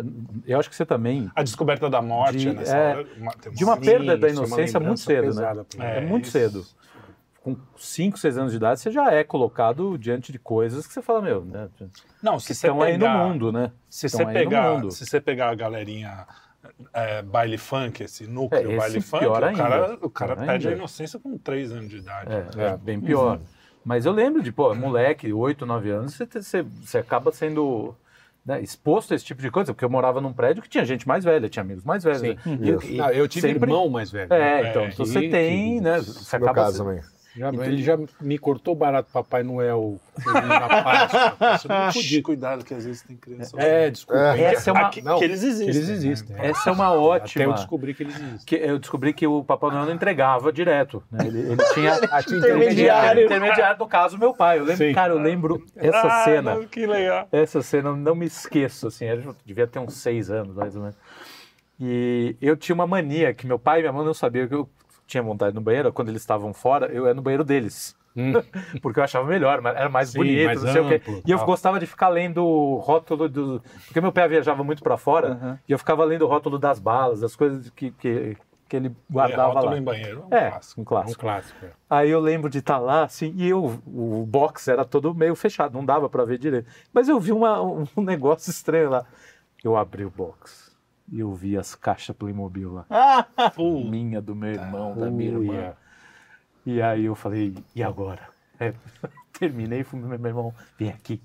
[0.46, 1.30] Eu acho que você também.
[1.36, 5.00] A descoberta da morte de, nessa é, hora, uma, de uma perda da inocência muito
[5.00, 5.66] cedo, né?
[5.80, 6.32] É, é muito isso.
[6.32, 6.66] cedo
[7.44, 11.02] com 5, 6 anos de idade, você já é colocado diante de coisas que você
[11.02, 11.68] fala, meu, né?
[12.22, 13.72] Não, se estão pegar, aí no mundo, né?
[13.90, 16.26] Se você, pegar, se você pegar a galerinha
[16.94, 20.70] é, baile funk, esse núcleo é, esse baile funk, o cara, o cara perde ainda.
[20.70, 22.32] a inocência com 3 anos de idade.
[22.32, 23.38] É, é bem pior.
[23.38, 23.44] Uhum.
[23.84, 27.94] Mas eu lembro de, pô, moleque, 8, 9 anos, você, você, você acaba sendo
[28.46, 31.06] né, exposto a esse tipo de coisa, porque eu morava num prédio que tinha gente
[31.06, 32.22] mais velha, tinha amigos mais velhos.
[32.22, 32.56] Sim.
[32.56, 32.70] Né?
[32.70, 33.70] Eu, eu, eu tive sempre...
[33.70, 34.34] irmão mais velho.
[34.34, 36.00] É, então, então você tem, né?
[36.00, 36.54] Você acaba.
[36.54, 37.04] Caso também.
[37.36, 41.90] Já, então, ele já me cortou barato Papai Noel na Páscoa.
[41.96, 43.60] Isso Cuidado, que às vezes tem criança.
[43.60, 44.38] É, desculpa.
[44.38, 44.54] É.
[44.54, 44.90] Essa é uma...
[44.90, 45.68] que, não, que eles existem.
[45.68, 46.36] Eles existem.
[46.36, 46.50] Né?
[46.50, 47.44] Essa é uma ótima.
[47.44, 48.46] Até eu descobri que eles existem.
[48.46, 51.04] Que eu descobri que o Papai Noel não entregava direto.
[51.12, 51.26] Né?
[51.26, 51.96] Ele, ele tinha
[52.38, 53.26] intermediário.
[53.26, 54.60] intermediário, no caso, meu pai.
[54.60, 56.56] Eu lembro, cara, eu lembro essa ah, cena.
[56.56, 57.28] Não, que legal.
[57.32, 59.06] Essa cena, não me esqueço, assim.
[59.06, 60.98] Eu devia ter uns seis anos, mais ou menos.
[61.80, 64.70] E eu tinha uma mania que meu pai e minha mãe não sabiam que eu
[65.06, 65.92] tinha vontade no banheiro.
[65.92, 67.96] Quando eles estavam fora, eu ia no banheiro deles.
[68.16, 68.34] Hum.
[68.82, 71.24] porque eu achava melhor, era mais Sim, bonito, mais não sei amplo, o quê.
[71.26, 73.62] E eu gostava de ficar lendo o rótulo do.
[73.86, 75.58] Porque meu pé viajava muito para fora, uhum.
[75.68, 78.38] e eu ficava lendo o rótulo das balas, das coisas que, que,
[78.70, 79.78] que ele guardava é, lá.
[79.78, 80.82] em banheiro, um é, clássico.
[80.82, 81.22] Um clássico.
[81.22, 81.70] Um clássico é.
[81.90, 85.36] Aí eu lembro de estar tá lá, assim, e eu, o box era todo meio
[85.36, 86.68] fechado, não dava para ver direito.
[86.94, 89.06] Mas eu vi uma, um negócio estranho lá.
[89.64, 90.73] Eu abri o box.
[91.14, 92.86] E eu vi as caixas Playmobil lá.
[92.90, 93.28] Ah,
[93.88, 95.76] minha, do meu irmão, da minha irmã.
[96.66, 98.30] E aí eu falei, e agora?
[98.60, 98.74] É,
[99.38, 101.22] terminei, fui meu irmão, vem aqui,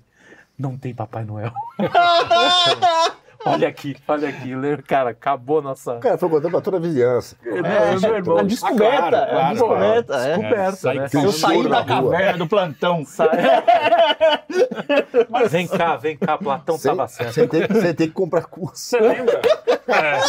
[0.55, 1.51] não tem Papai Noel.
[3.45, 5.97] olha aqui, olha aqui, cara, acabou nossa.
[5.97, 7.35] Cara, foi contando pra toda a vizinhança.
[7.43, 8.37] É, é, meu irmão.
[8.37, 10.15] A descoberta, ah, claro, é a descoberta.
[10.15, 10.37] É.
[10.37, 11.09] Descoberta, né?
[11.25, 13.03] Eu saí da caverna do plantão.
[15.29, 17.33] Mas vem cá, vem cá, Platão sem, tava certo.
[17.33, 18.75] Você tem, você tem que comprar curso.
[18.75, 19.41] Você lembra?
[19.87, 20.19] É.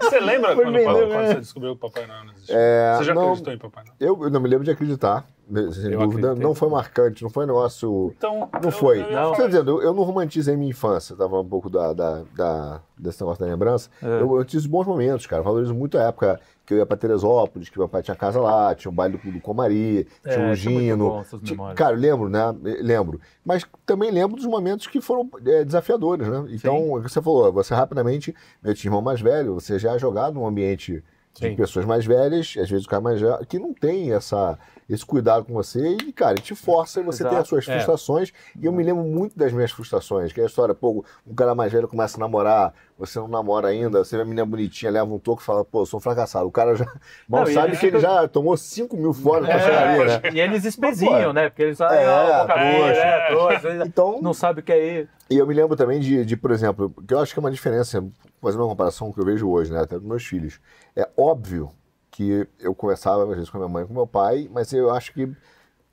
[0.00, 2.56] Você lembra quando, quando, quando, você descobriu que o Papai Noel não existia?
[2.58, 3.96] É, você já não, acreditou em Papai Noel?
[4.00, 5.26] Eu, eu não me lembro de acreditar
[5.72, 6.28] sem eu dúvida.
[6.28, 6.42] Acreditei.
[6.42, 8.12] Não foi marcante, não foi negócio.
[8.16, 9.02] Então, não eu, foi.
[9.02, 9.34] Eu, não.
[9.34, 13.20] Quer dizer, eu, eu não romantizei minha infância, tava um pouco da, da, da desse
[13.20, 13.90] negócio da lembrança.
[14.02, 14.22] É.
[14.22, 15.42] Eu, eu tive bons momentos, cara.
[15.42, 18.74] valorizo muito a época que eu ia pra Teresópolis, que meu pai tinha casa lá,
[18.74, 21.24] tinha o baile do, do Comari, é, tinha o Gino.
[21.42, 22.54] Tinha, cara, lembro, né?
[22.80, 23.20] Lembro.
[23.44, 26.44] Mas também lembro dos momentos que foram é, desafiadores, né?
[26.50, 27.00] Então, Sim.
[27.00, 31.02] você falou, você rapidamente, meu tinha irmão mais velho, você já é jogado num ambiente
[31.34, 31.56] de Sim.
[31.56, 35.44] pessoas mais velhas, às vezes o cara mais velho, que não tem essa, esse cuidado
[35.44, 37.34] com você e, cara, te força e você Exato.
[37.34, 37.72] tem as suas é.
[37.74, 38.32] frustrações.
[38.56, 38.60] É.
[38.60, 41.54] E eu me lembro muito das minhas frustrações, que é a história, pô, um cara
[41.54, 45.12] mais velho começa a namorar, você não namora ainda, você vê a menina bonitinha, leva
[45.12, 46.46] um toque e fala, pô, sou um fracassado.
[46.46, 46.86] O cara já
[47.28, 50.30] mal não, sabe que ele já tomou 5 mil fora é, chegaria, né?
[50.32, 51.48] E eles espezinham, né?
[51.48, 55.08] Porque eles sabem, é, ah, é, é, então, não sabe o que é ir.
[55.30, 57.50] E eu me lembro também de, de, por exemplo, que eu acho que é uma
[57.50, 58.04] diferença,
[58.40, 60.60] fazendo uma comparação que eu vejo hoje, né, até dos meus filhos.
[60.94, 61.70] É óbvio
[62.12, 65.12] que eu conversava às vezes com a minha mãe com meu pai, mas eu acho
[65.12, 65.34] que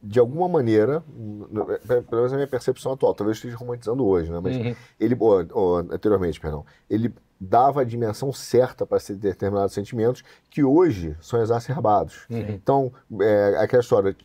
[0.02, 1.04] de alguma maneira,
[1.88, 4.40] pelo menos a minha percepção atual, talvez eu esteja romantizando hoje, né?
[4.42, 4.76] Mas uhum.
[4.98, 11.18] ele, ou, ou, anteriormente, perdão, ele dava a dimensão certa para determinados sentimentos que hoje
[11.20, 12.26] são exacerbados.
[12.30, 12.46] Uhum.
[12.50, 14.16] Então, é, aquela história,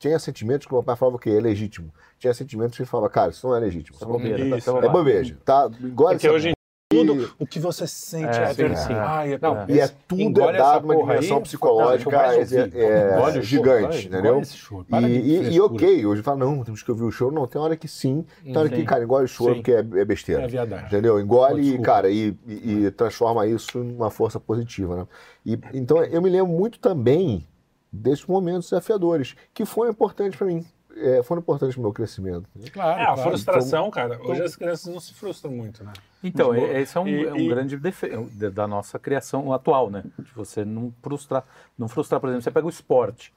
[0.00, 1.92] tinha sentimentos que o meu pai falava que é legítimo.
[2.18, 3.96] Tinha sentimentos que ele falava, cara, isso não é legítimo.
[3.96, 4.56] Isso é bobeira.
[4.56, 5.38] Isso, tá, é bobeja.
[5.44, 6.52] Tá, igual é hoje
[6.90, 9.32] tudo o que você sente é, é verdade.
[9.34, 9.38] É.
[9.40, 14.42] Não, e é tudo é dado uma dimensão aí, psicológica é, é gigante, entendeu?
[14.90, 17.30] E, e, e, ok, hoje fala, não, temos que ouvir o show.
[17.30, 20.04] Não, tem hora que sim, tem hora que, cara, engole o choro porque é, é
[20.04, 20.42] besteira.
[20.42, 20.86] É verdade.
[20.86, 21.20] Entendeu?
[21.20, 25.06] Engole, oh, cara, e, e, transforma isso numa força positiva, né?
[25.46, 27.46] E, então, eu me lembro muito também
[27.92, 30.64] desses momentos desafiadores, que foram importantes para mim
[31.00, 32.48] é, foram importantes no meu crescimento.
[32.72, 33.22] Claro, é, a claro.
[33.22, 34.20] frustração, então, cara.
[34.20, 35.92] Hoje então, as crianças não se frustram muito, né?
[36.22, 40.04] Então, tipo, esse é um, e, é um grande defeito da nossa criação atual, né?
[40.18, 41.44] De você não frustrar,
[41.78, 43.32] não frustrar, por exemplo, você pega o esporte.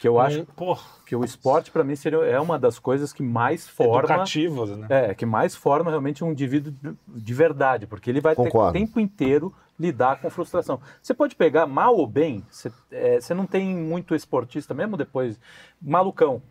[0.00, 3.22] Que eu acho hum, que o esporte, para mim, seria, é uma das coisas que
[3.22, 4.00] mais forma.
[4.00, 4.86] Educativas, né?
[4.90, 8.72] É, que mais forma realmente um indivíduo de verdade, porque ele vai Concordo.
[8.72, 10.80] ter o tempo inteiro lidar com frustração.
[11.00, 15.38] Você pode pegar mal ou bem, você, é, você não tem muito esportista, mesmo depois,
[15.80, 16.42] malucão.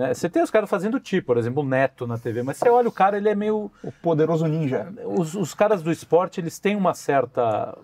[0.00, 0.14] Né?
[0.14, 2.88] Você tem os caras fazendo tipo, por exemplo, o Neto na TV, mas você olha
[2.88, 3.70] o cara, ele é meio.
[3.84, 4.90] O poderoso ninja.
[5.04, 7.76] Os, os caras do esporte, eles têm uma certa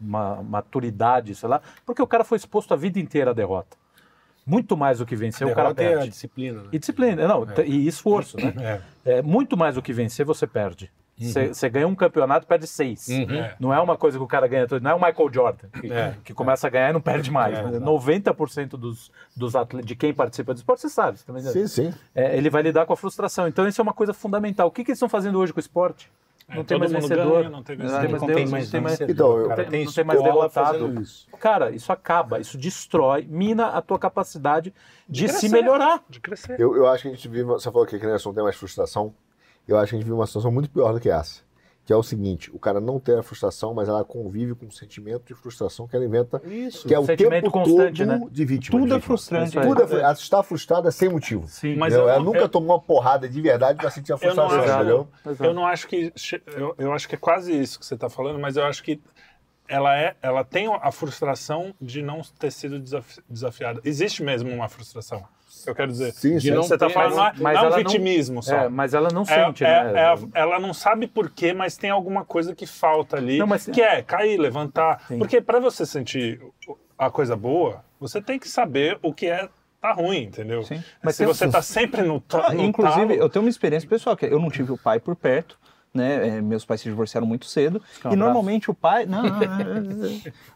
[0.00, 3.76] uma maturidade, sei lá, porque o cara foi exposto a vida inteira à derrota.
[4.46, 5.94] Muito mais do que vencer, o cara perde.
[5.94, 6.62] É a disciplina.
[6.62, 6.68] Né?
[6.72, 7.66] E disciplina, não, é.
[7.66, 8.80] e esforço, né?
[9.04, 9.18] É.
[9.18, 9.22] é.
[9.22, 10.90] Muito mais do que vencer, você perde.
[11.18, 11.72] Você uhum.
[11.72, 13.08] ganha um campeonato perde seis.
[13.08, 13.34] Uhum.
[13.34, 13.56] É.
[13.58, 14.82] Não é uma coisa que o cara ganha todo.
[14.82, 16.14] Não é o Michael Jordan, que, é.
[16.24, 17.58] que começa a ganhar e não perde mais.
[17.58, 21.18] É, 90% dos, dos atletas, de quem participa do esporte, você sabe.
[21.18, 21.94] Você também sim, sim.
[22.14, 23.48] É, ele vai lidar com a frustração.
[23.48, 24.68] Então, isso é uma coisa fundamental.
[24.68, 26.10] O que, que eles estão fazendo hoje com o esporte?
[26.48, 27.42] É, não tem mais vencedor.
[27.42, 28.02] Ganha, não tem vencedor.
[28.02, 31.00] Não, tem mais, não tem mais, então, eu, cara, tem, não tem mais derrotado.
[31.02, 31.28] Isso.
[31.38, 34.72] Cara, isso acaba, isso destrói, mina a tua capacidade
[35.06, 36.02] de, de se melhorar.
[36.08, 36.58] De crescer.
[36.58, 38.56] Eu, eu acho que a gente vive, você falou que a criança não tem mais
[38.56, 39.12] frustração.
[39.68, 41.46] Eu acho que a gente vive uma situação muito pior do que essa
[41.88, 44.70] que é o seguinte, o cara não tem a frustração, mas ela convive com o
[44.70, 48.28] sentimento de frustração que ela inventa, Isso, que é o tempo constante, todo né?
[48.30, 48.78] de vítima.
[48.78, 49.58] Tudo é frustrante.
[49.58, 51.48] Tudo é, ela está frustrada sem motivo.
[51.48, 54.54] Sim, mas eu, ela nunca eu, tomou uma porrada de verdade para sentir a frustração,
[54.54, 55.08] eu não entendeu?
[55.40, 56.12] Eu não acho que
[56.58, 59.00] eu, eu acho que é quase isso que você está falando, mas eu acho que
[59.66, 62.78] ela é, ela tem a frustração de não ter sido
[63.26, 63.80] desafiada.
[63.82, 65.24] Existe mesmo uma frustração
[65.66, 66.12] eu quero dizer.
[66.12, 66.54] Sim, sim.
[66.54, 68.56] Você está falando, mas, não é, não é um vitimismo não, só.
[68.56, 70.00] É, mas ela não é, sente, é, né?
[70.00, 73.66] É, ela não sabe por quê, mas tem alguma coisa que falta ali, não, mas,
[73.66, 75.04] que é cair, levantar.
[75.08, 75.18] Sim.
[75.18, 76.40] Porque para você sentir
[76.98, 79.48] a coisa boa, você tem que saber o que é
[79.80, 80.62] tá ruim, entendeu?
[80.64, 80.82] Sim.
[81.02, 83.20] Mas se você está sempre no, no Inclusive, talo...
[83.20, 85.58] eu tenho uma experiência pessoal, que eu não tive o pai por perto,
[85.98, 86.28] né?
[86.28, 87.82] É, meus pais se divorciaram muito cedo.
[88.10, 89.04] e normalmente o pai.
[89.04, 89.38] Não, não,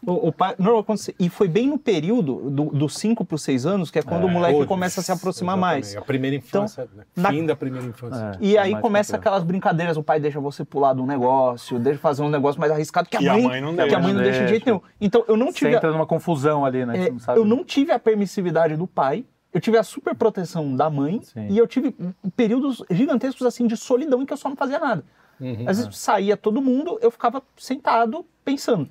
[0.01, 0.55] não, o, o, pai.
[0.57, 4.23] Normalmente, e foi bem no período dos 5 para os 6 anos, que é quando
[4.23, 5.83] é, o moleque começa a se aproximar exatamente.
[5.83, 5.97] mais.
[5.97, 7.29] A primeira então, infância, então, né?
[7.29, 7.47] fim na...
[7.47, 8.31] da primeira infância.
[8.33, 11.99] É, e aí começa aquelas brincadeiras, o pai deixa você pular de um negócio, deixa
[11.99, 14.23] fazer um negócio mais arriscado que a, mãe, a mãe, não, que a mãe não
[14.23, 14.81] deixa de jeito nenhum.
[14.99, 15.71] Então eu não tive.
[15.71, 17.07] Você entra numa confusão ali, né?
[17.07, 19.25] É, eu não tive a permissividade do pai.
[19.53, 21.47] Eu tive a super proteção da mãe Sim.
[21.47, 21.95] e eu tive
[22.35, 25.03] períodos gigantescos assim de solidão em que eu só não fazia nada.
[25.39, 25.91] Uhum, Às vezes é.
[25.91, 28.89] saía todo mundo, eu ficava sentado pensando.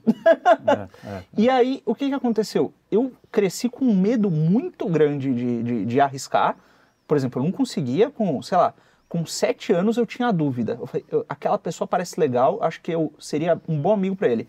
[0.67, 1.23] É, é.
[1.37, 2.73] e aí, o que, que aconteceu?
[2.91, 6.57] Eu cresci com um medo muito grande de, de, de, arriscar.
[7.07, 8.75] Por exemplo, eu não conseguia, com, sei lá,
[9.09, 10.77] com sete anos eu tinha dúvida.
[10.81, 14.29] Eu falei, eu, aquela pessoa parece legal, acho que eu seria um bom amigo para
[14.29, 14.49] ele.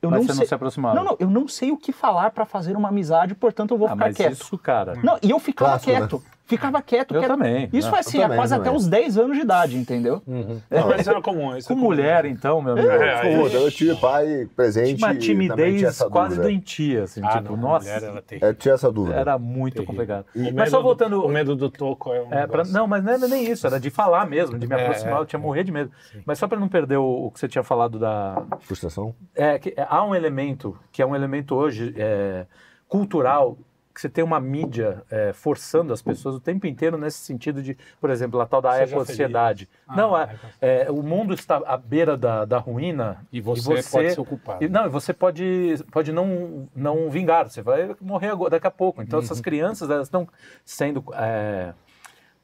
[0.00, 0.40] Eu mas não você sei...
[0.42, 0.94] não se aproximava?
[0.94, 3.88] Não, não, eu não sei o que falar para fazer uma amizade, portanto eu vou
[3.88, 4.32] ah, ficar mas quieto.
[4.32, 4.94] isso, cara.
[5.02, 5.98] Não, e eu ficava Clássico, né?
[5.98, 6.16] quieto.
[6.24, 6.37] Né?
[6.48, 7.14] Ficava quieto.
[7.14, 7.30] Eu quieto.
[7.30, 7.68] também.
[7.72, 10.22] Isso foi assim, há quase até os 10 anos de idade, entendeu?
[10.26, 10.60] Uhum.
[10.70, 10.80] É.
[10.80, 11.56] Não, mas era comum.
[11.56, 11.88] Isso Com é comum.
[11.88, 12.88] mulher, então, meu amigo.
[12.88, 14.96] É, é, eu tive pai presente.
[14.96, 17.92] Tinha uma timidez quase doentia, assim, ah, tipo, não, nossa.
[17.92, 18.38] Mulher, ela tem...
[18.40, 19.16] é, tinha essa dúvida.
[19.16, 19.92] Era muito terrível.
[19.92, 20.26] complicado.
[20.34, 21.20] E mas só voltando.
[21.20, 22.32] Do, o medo do toco é um.
[22.32, 24.82] É, pra, não, mas não era nem isso, era de falar mesmo, de me é,
[24.82, 25.90] aproximar, eu tinha morrer de medo.
[26.10, 26.22] Sim.
[26.24, 28.42] Mas só para não perder o, o, que você tinha falado da.
[28.60, 29.14] Frustração?
[29.34, 31.94] É, que há um elemento, que é um elemento hoje
[32.88, 33.58] cultural
[33.98, 37.76] que você tem uma mídia é, forçando as pessoas o tempo inteiro nesse sentido de,
[38.00, 39.68] por exemplo, a tal da ecociedade.
[39.88, 43.82] Ah, não, é, é, o mundo está à beira da, da ruína e você, e
[43.82, 44.64] você pode ser ocupado.
[44.64, 49.02] E, não, você pode, pode não, não vingar, você vai morrer agora, daqui a pouco.
[49.02, 49.24] Então, uhum.
[49.24, 50.28] essas crianças elas estão
[50.64, 51.74] sendo é,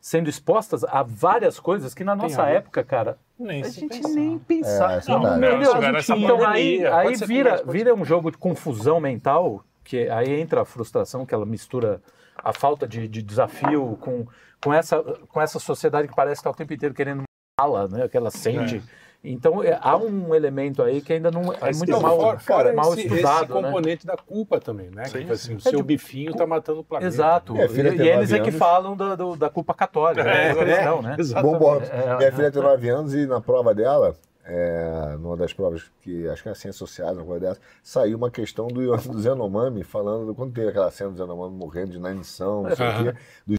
[0.00, 4.08] sendo expostas a várias coisas que na nossa época, cara, nem a gente pensar.
[4.08, 4.92] nem pensar.
[4.92, 9.64] É, é não, não, não, então aí, aí vira, vira um jogo de confusão mental,
[9.84, 12.02] que aí entra a frustração, que ela mistura
[12.36, 14.26] a falta de, de desafio com,
[14.62, 17.22] com, essa, com essa sociedade que parece estar o tempo inteiro querendo
[17.60, 18.08] mala, né?
[18.08, 18.76] Que ela sente.
[18.76, 22.72] É então é, há um elemento aí que ainda não é muito mal, fora, fora
[22.74, 23.44] mal esse, estudado.
[23.44, 23.62] Esse né?
[23.62, 24.12] componente né?
[24.14, 25.06] da culpa também, né?
[25.06, 25.24] Sim.
[25.24, 27.08] Que, assim, o seu bifinho está matando o planeta.
[27.08, 27.56] Exato.
[27.56, 30.28] e, e eles é que falam do, do, da culpa católica.
[30.28, 30.84] É, né?
[30.84, 31.16] Não, né?
[31.40, 34.14] Bom, é, minha filha tem 9 anos e na prova dela,
[34.44, 38.30] é, numa das provas que acho que é ciência social, uma coisa dessa, saiu uma
[38.30, 42.62] questão do, do Zenomami, falando do, quando teve aquela cena do Zenomami morrendo de inanição,
[42.62, 43.54] não sei o quê, do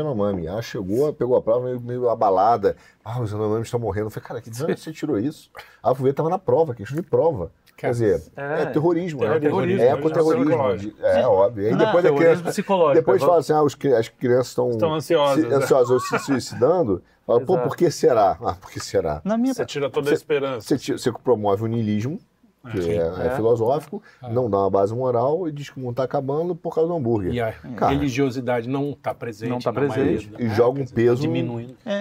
[0.00, 0.48] Yanomami.
[0.48, 2.76] Ah, chegou, pegou a prova meio, meio abalada.
[3.04, 4.06] Ah, os Yanomamis estão morrendo.
[4.06, 5.50] Eu falei, cara, que onde você tirou isso?
[5.82, 7.52] Ah, fui ver, tava na prova, questão de prova.
[7.82, 9.40] Quer dizer, é, é terrorismo, né?
[9.40, 10.94] Terrorismo, é ecoterrorismo.
[11.02, 11.66] É, é, óbvio.
[11.66, 12.94] Aí depois não, criança, psicológico.
[12.94, 15.56] Depois fala assim, ah, os, as crianças estão, estão ansiosas, se, né?
[15.56, 17.02] ansiosas ou se suicidando.
[17.26, 18.38] Fala, pô, por que será?
[18.40, 19.20] Ah, por que será?
[19.24, 19.52] Na minha...
[19.52, 20.78] Você tira toda a esperança.
[20.78, 22.20] Você, você promove o niilismo,
[22.70, 24.28] que é, é, é, filosófico, é.
[24.30, 26.96] não dá uma base moral e diz que o mundo está acabando por causa do
[26.96, 27.32] hambúrguer.
[27.32, 29.50] E a Cara, religiosidade não está presente.
[29.50, 30.30] Não está presente.
[30.38, 31.26] E joga um peso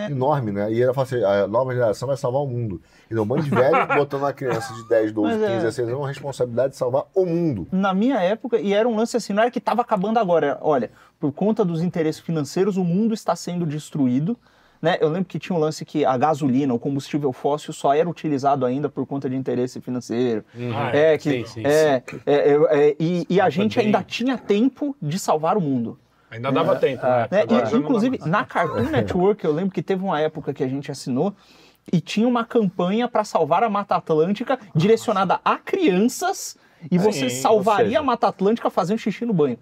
[0.09, 0.71] enorme, né?
[0.71, 2.81] E ela fala assim, a nova geração vai salvar o mundo.
[3.09, 5.99] E um monte de velho botando uma criança de 10, 12, Mas 15, 16 anos
[5.99, 7.67] uma responsabilidade de salvar o mundo.
[7.71, 10.59] Na minha época, e era um lance assim, não era que estava acabando agora.
[10.61, 14.37] Olha, por conta dos interesses financeiros, o mundo está sendo destruído
[14.81, 14.97] né?
[14.99, 18.65] Eu lembro que tinha um lance que a gasolina, o combustível fóssil, só era utilizado
[18.65, 20.43] ainda por conta de interesse financeiro.
[20.55, 20.73] Uhum.
[20.91, 22.19] é, que, sim, sim, é, sim.
[22.25, 25.99] É, é, é, e, e a gente ainda tinha tempo de salvar o mundo.
[26.31, 27.27] Ainda dava tempo, né?
[27.29, 27.43] né?
[27.71, 31.35] E, inclusive, na Cartoon Network, eu lembro que teve uma época que a gente assinou
[31.91, 36.57] e tinha uma campanha para salvar a Mata Atlântica direcionada a crianças
[36.89, 37.99] e você Sim, salvaria seja...
[37.99, 39.57] a Mata Atlântica fazendo xixi no banho.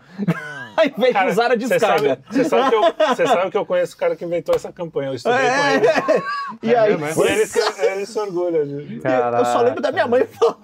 [0.86, 2.20] Ao invés cara, de usar a descarga.
[2.30, 5.10] Você sabe, sabe, que eu, sabe que eu conheço o cara que inventou essa campanha.
[5.10, 6.24] Eu estudei é, com ele.
[6.64, 6.92] E é, aí?
[6.92, 8.66] E ele, ele se orgulha.
[8.66, 9.02] De...
[9.04, 10.60] Eu só lembro da minha mãe falando: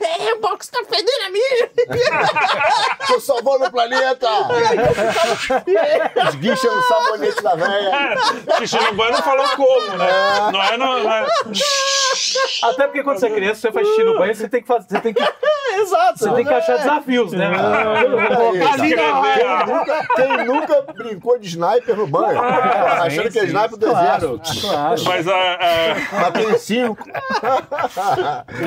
[0.00, 1.70] É, o box tá fedendo a minha.
[3.06, 4.28] Tô salvando o planeta!
[6.28, 8.16] Esguicha no sabonete da velha.
[8.58, 10.08] Xixi no banho não falou como, né?
[10.08, 10.52] É.
[10.52, 11.26] Não é, não, não é...
[12.62, 14.86] Até porque quando você é criança, você faz xixi no banho, você tem que fazer.
[14.88, 15.22] Você tem que
[15.74, 16.18] Exato.
[16.18, 17.50] Você tem que achar desafios, né?
[19.32, 22.40] É, quem, nunca, quem nunca brincou de sniper no banho?
[22.40, 24.66] Ah, achando que é sniper do claro, exército.
[24.66, 25.04] Claro.
[25.04, 25.58] Mas a.
[26.12, 27.04] Mas tem cinco.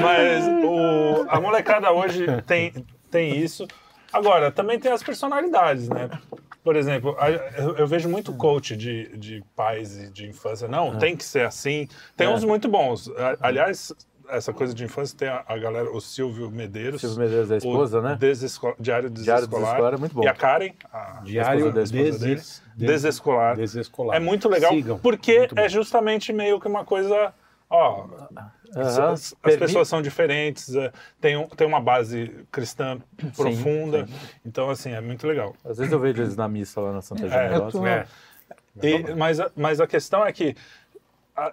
[0.02, 2.74] Mas o, a molecada hoje tem,
[3.10, 3.68] tem isso.
[4.12, 6.10] Agora, também tem as personalidades, né?
[6.64, 7.16] Por exemplo,
[7.78, 10.68] eu vejo muito coach de, de pais e de infância.
[10.68, 10.98] Não, é.
[10.98, 11.88] tem que ser assim.
[12.18, 12.30] Tem é.
[12.30, 13.12] uns muito bons.
[13.40, 13.94] Aliás,
[14.30, 17.02] essa coisa de infância tem a, a, galera, o Silvio Medeiros.
[17.02, 18.18] Silvio Medeiros da esposa, né?
[18.20, 19.42] Desesco, Diário Desescolar.
[19.42, 20.24] Diário Desescolar é muito bom.
[20.24, 22.88] E a Karen, a Diário da esposa Deses, dele.
[22.88, 23.56] Desescolar.
[23.56, 24.18] Desescolar.
[24.18, 25.00] É muito legal, Sigam.
[25.00, 27.34] porque muito é justamente meio que uma coisa...
[27.70, 28.28] Ó, uhum.
[28.76, 33.00] as, as pessoas são diferentes, é, tem, um, tem uma base cristã
[33.36, 34.14] profunda, sim,
[34.46, 35.56] então assim, é muito legal.
[35.66, 37.90] Às vezes eu vejo eles na missa lá na Santa Generosa.
[37.90, 38.06] É, é.
[38.84, 40.56] E, mas, mas a questão é que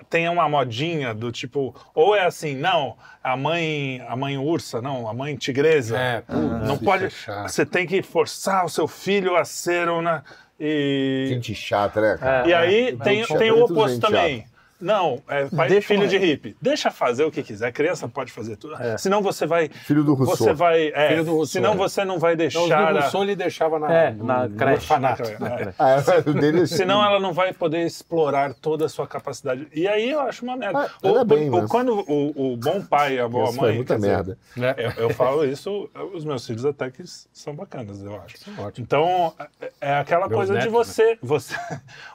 [0.08, 5.08] tem uma modinha do tipo, ou é assim, não, a mãe, a mãe ursa, não,
[5.08, 5.98] a mãe tigresa.
[5.98, 6.22] É,
[6.64, 7.06] não pode.
[7.06, 10.24] É você tem que forçar o seu filho a ser uma.
[10.58, 11.26] E...
[11.28, 12.16] Gente chata, né?
[12.18, 12.48] Cara?
[12.48, 14.46] E aí é, tem, tem o oposto também.
[14.82, 16.56] Não, é pai, Deixa filho de hippie.
[16.60, 17.68] Deixa fazer o que quiser.
[17.68, 18.74] A criança pode fazer tudo.
[18.82, 18.98] É.
[18.98, 19.68] Senão você vai.
[19.68, 20.36] Filho do Rousseau.
[20.36, 20.88] Você vai.
[20.92, 21.62] É, filho do Rousseau.
[21.62, 22.66] Senão você não vai deixar.
[22.66, 24.74] Não, o Rousseau ele deixava na, é, na no, creche.
[24.74, 25.22] Orfanato.
[25.22, 25.74] É.
[25.78, 26.66] Ah, é.
[26.66, 29.68] Senão ela não vai poder explorar toda a sua capacidade.
[29.72, 30.90] E aí eu acho uma merda.
[31.02, 31.70] Ah, o, bem, o, mas...
[31.70, 33.76] Quando o, o, bom pai e a boa mãe.
[33.76, 34.36] muita merda.
[34.56, 38.36] Dizer, eu, eu, falo isso, os meus filhos até que são bacanas, eu acho.
[38.78, 41.18] Então, é, é aquela Meus coisa netos, de você, né?
[41.22, 41.54] você,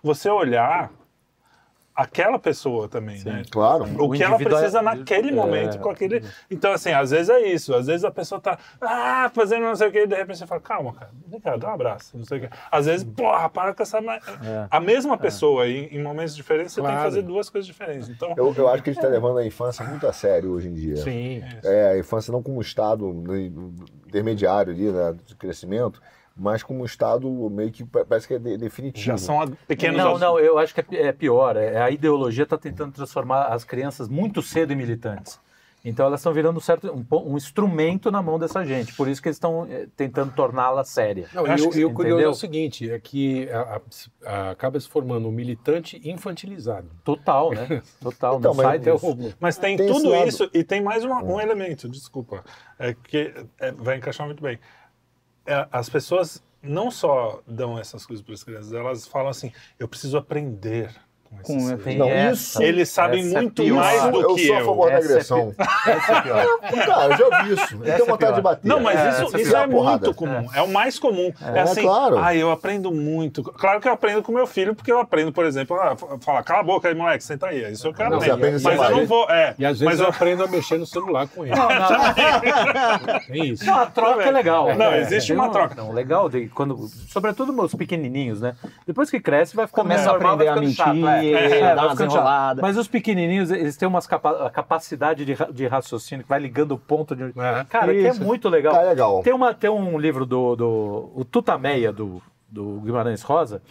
[0.04, 0.92] você olhar
[1.98, 3.44] aquela pessoa também, Sim, né?
[3.50, 3.86] Claro.
[4.00, 5.32] O, o que ela precisa naquele é...
[5.32, 6.24] momento com aquele.
[6.50, 7.74] Então, assim, às vezes é isso.
[7.74, 10.46] Às vezes a pessoa tá ah, fazendo não sei o que, e de repente você
[10.46, 12.50] fala, calma, cara, vem cá, dá um abraço, não sei o que.
[12.72, 13.98] Às vezes, porra, para com essa.
[13.98, 14.68] É.
[14.70, 15.18] A mesma é.
[15.18, 16.96] pessoa, em, em, momentos diferentes, você claro.
[16.96, 18.10] tem que fazer duas coisas diferentes.
[18.10, 18.36] Então...
[18.38, 20.74] Eu, eu acho que a gente está levando a infância muito a sério hoje em
[20.74, 20.98] dia.
[20.98, 21.42] Sim.
[21.64, 23.50] É, a infância não como estado né,
[24.06, 26.00] intermediário ali, né, de crescimento
[26.38, 29.06] mas como um estado meio que parece que é definitivo.
[29.06, 29.98] Já são pequenos...
[29.98, 31.56] Não, não, eu acho que é, é pior.
[31.56, 35.40] É, a ideologia está tentando transformar as crianças muito cedo em militantes.
[35.86, 38.94] Então elas estão virando certo, um, um, instrumento na mão dessa gente.
[38.94, 41.28] Por isso que eles estão é, tentando torná-la séria.
[41.34, 43.82] Não, e, o curioso é o seguinte, é que a,
[44.26, 46.90] a, acaba se formando um militante infantilizado.
[47.06, 47.82] Total, né?
[48.02, 48.38] Total.
[48.38, 48.82] então, mas,
[49.40, 52.44] mas, tem, tem tudo isso e tem mais uma, um elemento, desculpa,
[52.78, 54.60] é que é, vai encaixar muito bem.
[55.48, 59.88] É, as pessoas não só dão essas coisas para as crianças, elas falam assim, eu
[59.88, 60.94] preciso aprender
[61.44, 61.58] com,
[61.98, 64.56] não, isso, Eles sabem muito é mais do eu que eu.
[64.56, 65.56] Eu sou a favor da agressão.
[65.88, 66.60] É, é pior.
[66.86, 67.76] Cara, eu já ouvi isso.
[67.76, 68.68] Eu tenho vontade de bater.
[68.68, 70.50] Não, mas isso, é, isso é muito comum.
[70.54, 70.62] É.
[70.62, 71.32] o mais comum.
[71.42, 72.18] É, assim, claro.
[72.20, 73.44] ah, eu aprendo muito.
[73.44, 76.60] Claro que eu aprendo com meu filho, porque eu aprendo, por exemplo, ah, falar, cala
[76.60, 77.72] a boca aí, moleque, senta aí.
[77.72, 78.60] Isso eu quero aprender.
[78.62, 79.30] Mas eu não vou.
[79.30, 81.56] É, e às vezes mas eu aprendo a mexer no celular com ele.
[81.56, 82.06] Não, não.
[83.30, 83.66] é isso.
[83.66, 84.76] Não, a troca é legal.
[84.76, 85.76] Não, existe uma troca.
[85.76, 88.56] Não, legal, de, quando, sobretudo meus pequenininhos, né?
[88.86, 90.86] Depois que cresce, vai ficar Começa a aprender a mentir,
[91.86, 91.98] umas
[92.62, 96.78] Mas os pequenininhos, eles têm uma capa capacidade de, de raciocínio que vai ligando o
[96.78, 97.24] ponto de.
[97.24, 98.18] É, cara, isso.
[98.18, 98.74] que é muito legal.
[98.74, 99.22] Tá legal.
[99.24, 103.62] Tem, uma, tem um livro do, do o Tutameia, do, do Guimarães Rosa.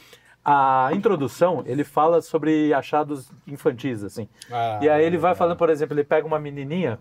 [0.44, 4.28] A introdução, ele fala sobre achados infantis, assim.
[4.50, 7.00] Ah, e aí ele vai falando, por exemplo, ele pega uma menininha,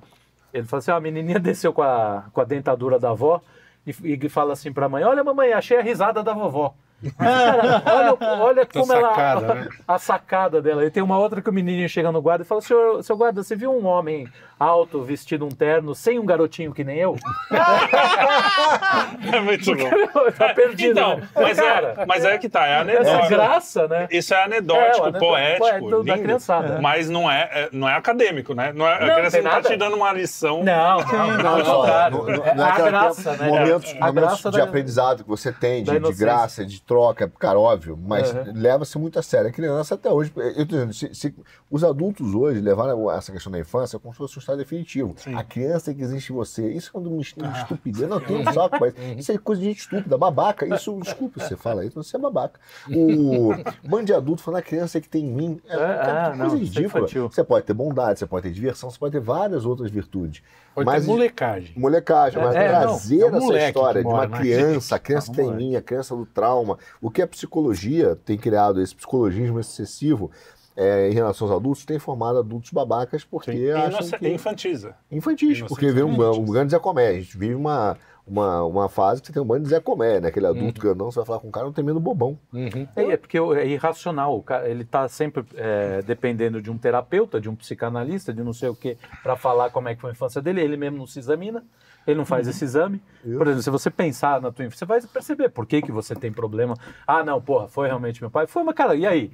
[0.51, 3.39] ele fala assim, ah, a menininha desceu com a, com a dentadura da avó
[3.85, 6.73] e, e fala assim pra mãe, olha mamãe, achei a risada da vovó.
[7.17, 9.55] Cara, olha, olha como sacada, ela.
[9.55, 9.69] Né?
[9.87, 10.85] A sacada dela.
[10.85, 13.43] E tem uma outra que o menininho chega no guarda e fala: Senhor, seu guarda,
[13.43, 14.27] você viu um homem
[14.59, 17.15] alto, vestido um terno, sem um garotinho que nem eu?
[19.31, 20.31] é muito bom.
[20.37, 20.91] tá perdido.
[20.91, 21.29] Então, né?
[21.35, 23.15] mas, é, mas é que tá, é anedótico.
[23.15, 24.07] Essa graça, né?
[24.09, 26.79] Isso é anedótico, é, poético, lindo, da criançada.
[26.81, 28.71] Mas não é, é, não é acadêmico, né?
[28.73, 30.63] Não é, não, a criança não tá te dando uma lição.
[30.63, 33.47] Não, não, não, não, não, não, não é a graça, né?
[33.47, 38.31] Momentos, momentos de aprendizado que você tem, de, de graça, de troca, cara, óbvio, mas
[38.31, 38.53] uhum.
[38.55, 39.49] leva-se muito a sério.
[39.49, 41.35] A criança até hoje, eu tô dizendo, se, se,
[41.69, 45.13] os adultos hoje levaram essa questão da infância como se fosse um estado definitivo.
[45.17, 45.35] Sim.
[45.35, 47.61] A criança que existe em você, isso é uma ah.
[47.61, 51.39] estupidez, não tem um saco, mas isso é coisa de gente estúpida, babaca, isso, desculpa
[51.39, 52.59] você fala isso, você é babaca.
[52.89, 53.49] O
[53.87, 56.55] bando de adulto falando a criança que tem em mim, é, é, é coisa não,
[56.55, 57.07] é ridícula.
[57.07, 60.41] Você pode ter bondade, você pode ter diversão, você pode ter várias outras virtudes.
[60.73, 61.73] Pode mas, ter molecagem.
[61.77, 65.37] Molecagem, mas é, trazer não, é um essa história de uma criança, a criança que
[65.37, 69.59] tem em mim, a criança do trauma, o que a psicologia tem criado, esse psicologismo
[69.59, 70.29] excessivo,
[70.75, 73.71] é, em relação aos adultos, tem formado adultos babacas porque Sim.
[73.71, 74.27] acham que...
[74.27, 74.95] Infantiliza.
[75.09, 77.09] Infantis, porque vê um, um grande Zé Comé.
[77.09, 80.19] A gente vive uma, uma, uma fase que você tem um bando de Zé Comé,
[80.19, 80.27] né?
[80.27, 80.87] Aquele adulto uhum.
[80.87, 82.37] grandão, você vai falar com um cara, não tem medo bobão.
[82.51, 82.87] Uhum.
[82.95, 84.43] É, é, porque é irracional.
[84.65, 88.75] ele está sempre é, dependendo de um terapeuta, de um psicanalista, de não sei o
[88.75, 90.61] quê, para falar como é que foi a infância dele.
[90.61, 91.63] Ele mesmo não se examina.
[92.05, 92.51] Ele não faz uhum.
[92.51, 93.01] esse exame.
[93.23, 93.37] Isso.
[93.37, 96.13] Por exemplo, se você pensar na tua infância, você vai perceber por que, que você
[96.15, 96.75] tem problema.
[97.07, 98.45] Ah, não, porra, foi realmente meu pai.
[98.45, 99.31] Foi, mas cara, e aí?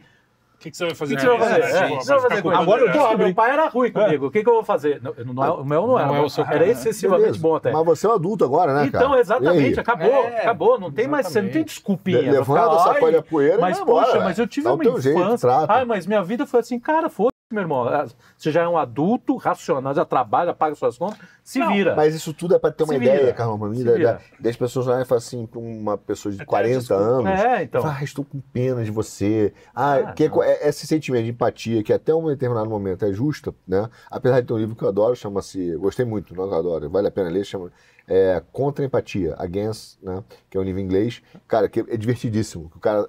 [0.61, 1.15] O que, que, você vai fazer?
[1.15, 1.61] O que, que, você vai fazer?
[1.61, 3.25] É, é, você vai fazer com Agora eu descobri.
[3.25, 3.91] Meu pai era ruim é.
[3.91, 4.27] comigo.
[4.27, 5.01] O que, que eu vou fazer?
[5.01, 6.21] Não, não é, o meu não, não é.
[6.21, 7.41] O seu era excessivamente Beleza.
[7.41, 7.71] bom até.
[7.71, 9.79] Mas você é um adulto agora, né, Então, exatamente.
[9.79, 10.07] Acabou.
[10.07, 10.79] É, acabou.
[10.79, 11.09] Não tem exatamente.
[11.09, 11.27] mais...
[11.27, 12.31] Você não tem desculpinha.
[12.31, 15.65] Levanta, sacolha a poeira Mas, poxa, mas eu tive uma infância...
[15.67, 17.93] Ai, mas minha vida foi assim, cara, foda meu irmão.
[17.93, 18.05] É,
[18.37, 21.95] você já é um adulto, racional, já trabalha, paga suas contas, se não, vira.
[21.95, 23.33] Mas isso tudo é para ter uma se ideia.
[23.33, 27.29] Carlos Mamim, da, das pessoas lá falam assim, para uma pessoa de 40 anos.
[27.29, 27.81] É, então.
[27.81, 29.53] Fala, ah, estou com pena de você.
[29.75, 33.13] Ah, ah que é, é, esse sentimento de empatia, que até um determinado momento é
[33.13, 33.89] justa, né?
[34.09, 35.75] Apesar de ter um livro que eu adoro, chama-se.
[35.77, 37.71] Gostei muito, não eu adoro, vale a pena ler, chama.
[38.07, 40.23] É, Contra a Empatia, Against, né?
[40.49, 41.21] Que é um livro em inglês.
[41.47, 42.69] Cara, que é divertidíssimo.
[42.69, 43.07] Que o cara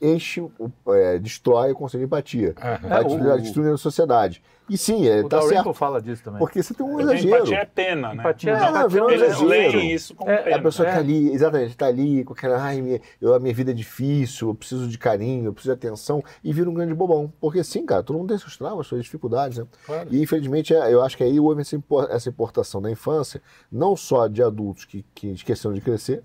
[0.00, 0.42] enche,
[0.88, 2.54] é, destrói o conceito de empatia.
[2.56, 2.88] Uhum.
[2.88, 4.42] Vai é, destruindo a sociedade.
[4.70, 5.74] E sim, é, o tá certo.
[5.74, 6.38] fala disso também.
[6.38, 7.38] Porque você tem um exagero.
[7.38, 8.14] Empatia é pena, né?
[8.14, 10.56] Empatia é, não, não, um Eles leem isso como é, pena.
[10.56, 10.90] A pessoa é.
[10.90, 13.74] que tá ali, exatamente, tá ali com aquela, ai, minha, eu, a minha vida é
[13.74, 17.32] difícil, eu preciso de carinho, eu preciso de atenção, e vira um grande bobão.
[17.40, 19.66] Porque sim, cara, todo mundo tem seus traumas, suas dificuldades, né?
[19.84, 20.08] Claro.
[20.08, 24.40] E infelizmente, é, eu acho que aí houve essa importação da infância, não só de
[24.40, 26.22] adultos que, que esqueceram de crescer,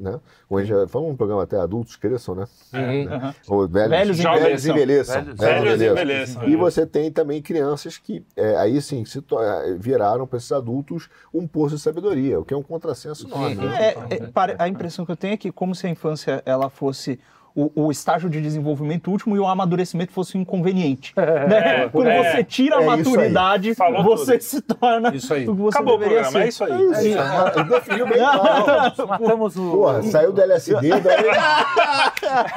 [0.00, 0.18] né?
[0.48, 2.46] Como a gente já falou um programa até adultos cresçam, né?
[2.72, 3.04] Uhum.
[3.04, 3.34] né?
[3.48, 5.24] Ou velhos, velhos, velhos envelheçam.
[5.24, 6.48] Velhos, velhos envelheçam.
[6.48, 11.08] E você tem também crianças que é, aí sim se é, viraram para esses adultos
[11.32, 13.56] um poço de sabedoria, o que é um contrassenso enorme.
[13.56, 13.88] Né?
[13.88, 17.20] É, é, a impressão que eu tenho é que como se a infância ela fosse
[17.54, 21.12] o, o, estágio de desenvolvimento último e o amadurecimento fosse um inconveniente.
[21.16, 21.88] É, né?
[21.88, 24.42] Quando é, você tira a é maturidade, você tudo.
[24.42, 25.48] se torna isso aí.
[25.48, 26.38] o que você Acabou o programa, ser.
[26.38, 26.72] é isso aí.
[26.72, 27.18] É isso.
[27.18, 29.08] É definiu bem claro.
[29.08, 29.70] Matamos o...
[29.72, 31.24] Porra, saiu do LSD, daí...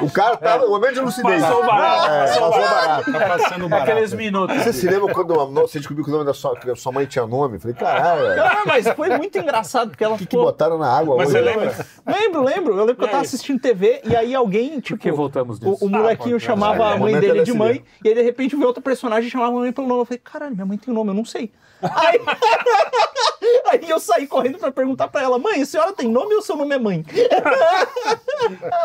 [0.00, 1.42] o cara tá no momento de lucidez.
[1.42, 2.10] Passou barato.
[2.10, 3.12] É, passou barato.
[3.12, 3.90] Tá passando barato.
[3.90, 4.56] Aqueles minutos.
[4.56, 7.56] Você se lembra quando você descobriu que o nome da sua, sua mãe tinha nome?
[7.56, 8.36] Eu falei, caralho.
[8.36, 11.38] Não, mas foi muito engraçado, porque ela O que, que botaram na água Mas hoje?
[11.38, 11.86] você lembra?
[12.06, 12.72] Lembro, lembro.
[12.74, 14.98] Eu lembro que eu tava assistindo TV e aí alguém tipo.
[14.98, 15.78] Por que voltamos disso?
[15.80, 18.68] O, o molequinho ah, chamava a mãe dele de mãe, e aí de repente veio
[18.68, 20.02] outro personagem e chamava a mãe pelo nome.
[20.02, 21.50] Eu falei, caralho, minha mãe tem um nome, eu não sei.
[21.94, 22.20] Aí,
[23.70, 26.56] aí eu saí correndo pra perguntar pra ela, mãe, a senhora tem nome ou seu
[26.56, 27.04] nome é mãe?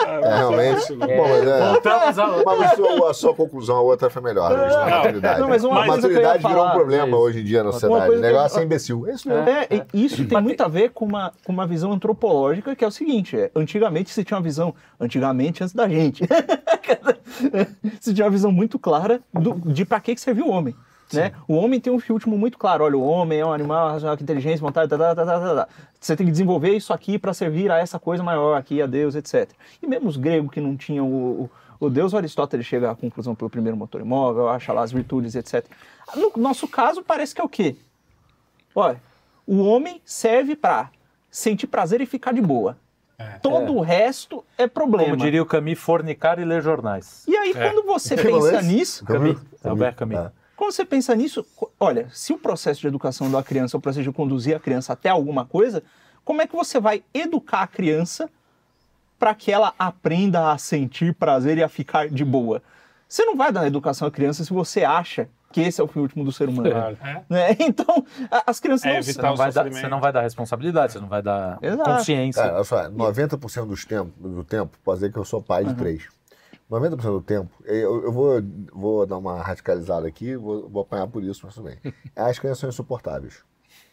[0.06, 0.94] É, realmente.
[0.94, 1.18] É.
[1.18, 2.28] Bom, mas é, Voltamos a...
[2.46, 4.58] Mas a sua, a sua conclusão, a outra foi melhor.
[4.58, 4.68] Né?
[4.68, 5.42] Não, maturidade.
[5.42, 8.16] Não, mas uma a maturidade virou um problema é hoje em dia na sociedade.
[8.16, 9.08] O negócio é imbecil.
[9.08, 9.50] É isso mesmo.
[9.50, 12.88] É, é, isso tem muito a ver com uma, com uma visão antropológica, que é
[12.88, 16.24] o seguinte: é, antigamente se tinha uma visão, antigamente antes da gente,
[18.00, 20.76] se tinha uma visão muito clara do, de para que, que serviu o homem.
[21.14, 21.32] Né?
[21.48, 22.84] O homem tem um fio último muito claro.
[22.84, 25.68] Olha, o homem é um animal racional com inteligência, vontade, tá, tá, tá, tá, tá.
[26.00, 29.16] você tem que desenvolver isso aqui para servir a essa coisa maior aqui, a Deus,
[29.16, 29.50] etc.
[29.82, 31.44] E mesmo os gregos que não tinham o,
[31.80, 35.36] o, o Deus, Aristóteles chega à conclusão pelo primeiro motor imóvel, acha lá as virtudes,
[35.36, 35.66] etc.
[36.16, 37.76] No nosso caso, parece que é o quê?
[38.76, 39.02] Olha,
[39.48, 40.92] o homem serve para
[41.32, 42.78] sentir prazer e ficar de boa.
[43.18, 43.38] É.
[43.42, 43.70] Todo é.
[43.70, 45.10] o resto é problema.
[45.10, 47.26] Como diria o Camus, fornicar e ler jornais.
[47.28, 47.54] E aí, é.
[47.54, 49.04] quando você pensa nisso.
[49.04, 50.32] Camus, Albert Camus.
[50.60, 50.60] É.
[50.60, 51.46] Quando você pensa nisso,
[51.80, 54.92] olha, se o processo de educação da criança é o processo de conduzir a criança
[54.92, 55.82] até alguma coisa,
[56.26, 58.30] como é que você vai educar a criança
[59.18, 62.62] para que ela aprenda a sentir prazer e a ficar de boa?
[63.08, 66.00] Você não vai dar educação à criança se você acha que esse é o fim
[66.00, 66.70] último do ser humano.
[66.70, 67.24] É.
[67.30, 67.56] Né?
[67.60, 68.06] Então,
[68.46, 71.08] as crianças é, não, você não, vai dar, você não vai dar responsabilidade, você não
[71.08, 71.90] vai dar Exato.
[71.90, 72.44] consciência.
[72.44, 75.76] Cara, só, 90% dos tempo, do tempo, pode dizer que eu sou pai de uhum.
[75.76, 76.08] três.
[76.70, 78.42] 90% do tempo, eu, eu, vou,
[78.72, 81.80] vou dar uma radicalizada aqui, vou, vou apanhar por isso, mas tudo bem.
[82.16, 83.44] As crianças são insuportáveis.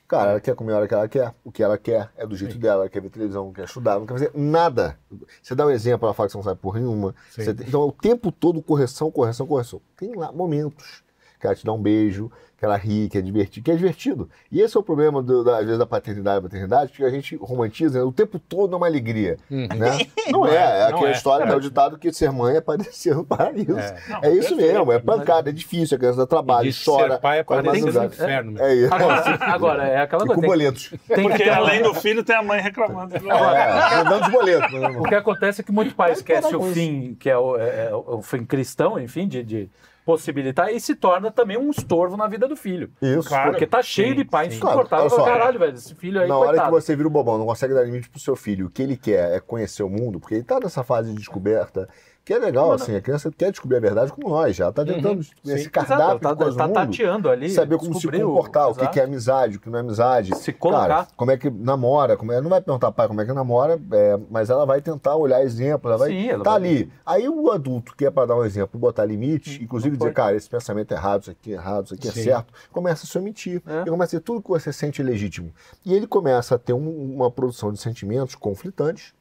[0.06, 2.36] Cara, ela quer comer a hora que ela quer, o que ela quer é do
[2.36, 2.60] jeito Sim.
[2.60, 4.96] dela, ela quer ver televisão, quer estudar, não quer fazer nada.
[5.42, 7.12] Você dá um exemplo, ela fala que você não sabe por nenhuma.
[7.30, 9.80] Você, então, o tempo todo, correção, correção, correção.
[9.96, 11.02] Tem lá momentos
[11.38, 14.30] que ela te dá um beijo, que ela ri, que é divertido, que é divertido.
[14.50, 17.10] E esse é o problema, do, da, às vezes, da paternidade e maternidade, que a
[17.10, 18.04] gente romantiza né?
[18.04, 19.36] o tempo todo é uma alegria.
[19.50, 19.66] Uhum.
[19.66, 19.98] Né?
[20.32, 21.12] Não é, é aquela é.
[21.12, 21.48] história, é.
[21.48, 23.78] é o ditado que ser mãe é parecer no paraíso.
[23.78, 27.14] É, não, é isso mesmo, é pancada, é difícil, a criança dá trabalho, chora.
[27.14, 28.62] Ser pai é parecer no inferno.
[28.62, 28.94] É, isso.
[28.94, 30.40] Agora, agora, é aquela coisa.
[30.40, 30.94] com boletos.
[31.06, 33.14] Tem Porque além do filho tem a mãe reclamando.
[33.26, 34.72] É, mandando os boletos.
[34.98, 38.22] O que acontece é que muitos pais esquecem o fim, que é o, é, o
[38.22, 39.70] fim cristão, enfim, de, de
[40.06, 42.92] possibilitar e se torna também um estorvo na vida do filho.
[43.02, 43.28] Isso.
[43.28, 43.50] Claro.
[43.50, 45.10] Porque tá cheio sim, de pai insuportável.
[45.10, 45.24] Claro.
[45.24, 46.58] Caralho, velho, esse filho aí, Na coitado.
[46.58, 48.82] hora que você vira o bobão, não consegue dar limite pro seu filho, o que
[48.82, 51.88] ele quer é conhecer o mundo, porque ele tá nessa fase de descoberta,
[52.26, 54.88] que é legal, assim, a criança quer descobrir a verdade como nós, já tá uhum.
[54.88, 58.84] tentando uhum, esse cardápio Exato, tá, tá tateando ali, saber como se comportar, o que,
[58.88, 60.34] que é amizade, o que não é amizade.
[60.34, 60.88] Se colocar.
[60.88, 63.80] Cara, como é que namora, como é, não vai perguntar pai como é que namora,
[63.92, 66.68] é, mas ela vai tentar olhar exemplos, ela vai Sim, ela tá vai...
[66.68, 66.92] ali.
[67.06, 70.34] Aí o adulto que é para dar um exemplo, botar limite, hum, inclusive dizer, cara,
[70.34, 72.20] esse pensamento é errado, isso aqui é errado, isso aqui é Sim.
[72.22, 73.62] é certo, começa a se omitir.
[73.64, 73.82] É.
[73.82, 75.52] E começa a ter tudo que você sente legítimo.
[75.84, 79.14] E ele começa a ter um, uma produção de sentimentos conflitantes,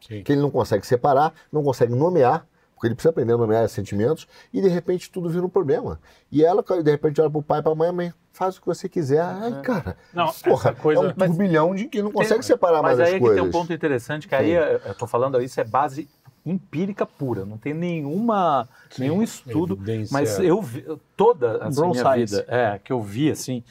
[0.00, 0.22] Sim.
[0.22, 3.74] que ele não consegue separar, não consegue nomear, porque ele precisa aprender a nomear esses
[3.74, 6.00] sentimentos, e de repente tudo vira um problema.
[6.30, 8.88] E ela, de repente, olha pro pai e pra mãe, mãe, faz o que você
[8.88, 9.20] quiser.
[9.20, 9.62] Ai, é.
[9.62, 11.02] cara, não, porra, coisa...
[11.02, 12.42] é um turbilhão de que não consegue tem...
[12.42, 13.20] separar mais as coisas.
[13.20, 14.42] Mas aí que tem um ponto interessante, que Sim.
[14.42, 16.08] aí eu tô falando, isso é base
[16.46, 20.12] empírica pura, não tem nenhuma, Sim, nenhum estudo, evidência.
[20.12, 20.84] mas eu vi,
[21.16, 22.36] toda a minha science.
[22.36, 23.62] vida, é, que eu vi, assim,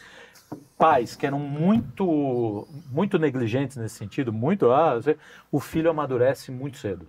[0.77, 4.99] pais que eram muito, muito negligentes nesse sentido, muito, ah,
[5.51, 7.07] o filho amadurece muito cedo.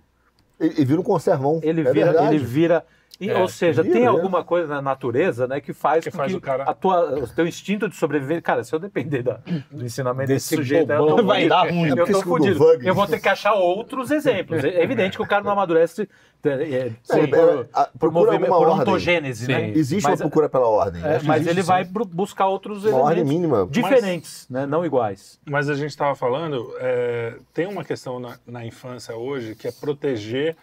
[0.59, 1.59] Ele, vira um conservão.
[1.63, 2.85] Ele é vira, ele vira.
[3.19, 6.31] E, é, ou seja, vira, tem alguma coisa na natureza né, que faz que, faz
[6.31, 6.63] que o, cara...
[6.63, 8.41] a tua, o teu instinto de sobreviver.
[8.41, 11.89] Cara, se eu depender da, do ensinamento desse, desse sujeito, eu tô vai dar ruim.
[11.89, 12.63] Eu, tô fudido.
[12.81, 14.63] eu vou ter que achar outros exemplos.
[14.63, 16.07] É evidente que o cara não amadurece
[16.41, 19.71] é, é, por, é, por, movimento, por ontogênese, né?
[19.71, 21.03] Existe mas, uma procura pela ordem.
[21.03, 23.67] É, mas ele vai buscar outros uma elementos mínima.
[23.69, 24.65] diferentes, mas, né?
[24.65, 25.37] não iguais.
[25.45, 29.71] Mas a gente estava falando, é, tem uma questão na, na infância hoje que é
[29.73, 30.55] proteger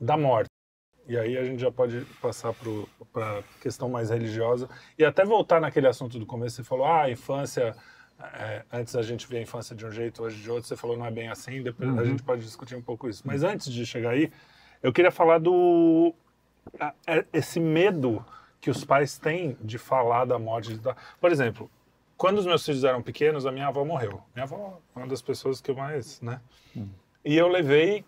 [0.00, 0.48] da morte.
[1.08, 2.54] E aí a gente já pode passar
[3.12, 6.56] para a questão mais religiosa e até voltar naquele assunto do começo.
[6.56, 7.74] Você falou, ah, a infância,
[8.34, 10.68] é, antes a gente via a infância de um jeito, hoje de outro.
[10.68, 11.98] Você falou, não é bem assim, depois uhum.
[11.98, 13.22] a gente pode discutir um pouco isso.
[13.24, 14.30] Mas antes de chegar aí,
[14.82, 16.14] eu queria falar do
[17.06, 18.24] é, esse medo
[18.60, 20.76] que os pais têm de falar da morte.
[20.76, 20.94] De...
[21.20, 21.70] Por exemplo,
[22.18, 24.20] quando os meus filhos eram pequenos, a minha avó morreu.
[24.34, 26.40] Minha avó é uma das pessoas que eu mais, né?
[26.76, 26.88] Uhum.
[27.24, 28.04] E eu levei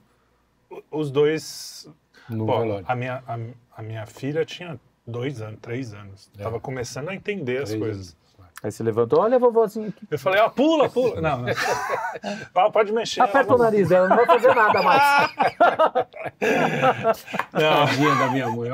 [0.90, 1.88] os dois.
[2.30, 3.38] No Pô, a minha, a,
[3.76, 6.30] a, minha filha tinha dois anos, três anos.
[6.38, 6.42] É.
[6.42, 8.08] Tava começando a entender três as coisas.
[8.08, 8.20] Anos.
[8.62, 9.94] Aí você levantou, olha aqui.
[10.10, 11.18] Eu falei, ó, oh, pula, pula.
[11.18, 11.48] Não, não.
[12.54, 13.22] Ah, pode mexer.
[13.22, 15.30] Aperta o nariz dela, não vai fazer nada mais.
[17.54, 17.86] não.
[17.86, 18.70] Tadinha da minha mãe,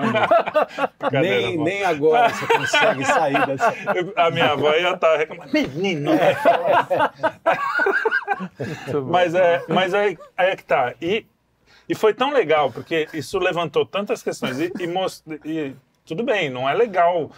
[1.13, 3.73] nem, nem agora você consegue sair dessa.
[4.17, 6.11] A minha avó ia estar tá reclamando, menino.
[9.07, 10.95] mas é, mas aí é que tá.
[11.01, 11.25] E
[11.89, 14.59] E foi tão legal, porque isso levantou tantas questões.
[14.59, 15.23] E, e, most...
[15.45, 15.75] e
[16.05, 17.31] tudo bem, não é legal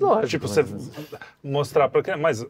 [0.00, 0.64] Lógico, tipo, você
[1.42, 2.44] mostrar para quem, mas,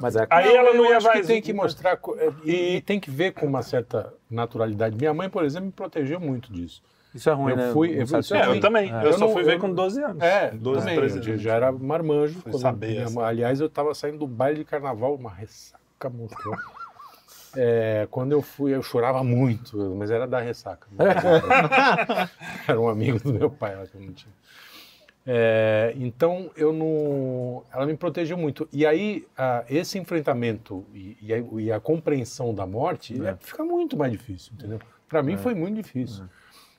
[0.00, 1.26] mas é, aí não, ela não ia mais.
[1.26, 4.96] tem que mostrar é, e, e, tem que ver com uma certa naturalidade.
[4.96, 6.80] Minha mãe, por exemplo, me protegeu muito disso.
[7.12, 7.72] Isso é ruim, eu né?
[7.72, 8.92] Fui, eu, fui, é, eu também.
[8.92, 9.02] É.
[9.02, 10.22] Eu, eu, só não, fui ver com 12 anos.
[10.22, 11.28] É, 12, também, 13 anos.
[11.28, 12.40] Eu já era marmanjo.
[12.52, 16.62] Saber, minha, aliás, eu estava saindo do baile de carnaval, uma ressaca monstruosa.
[17.56, 20.86] É, quando eu fui, eu chorava muito, mas era da ressaca.
[22.68, 24.32] era um amigo do meu pai, que eu não tinha.
[25.28, 28.68] É, então eu não, ela me protegeu muito.
[28.72, 33.36] E aí a, esse enfrentamento e, e, a, e, a, compreensão da morte é.
[33.40, 34.78] fica muito mais difícil, entendeu?
[35.08, 35.36] Para mim é.
[35.36, 36.24] foi muito difícil.
[36.24, 36.28] É.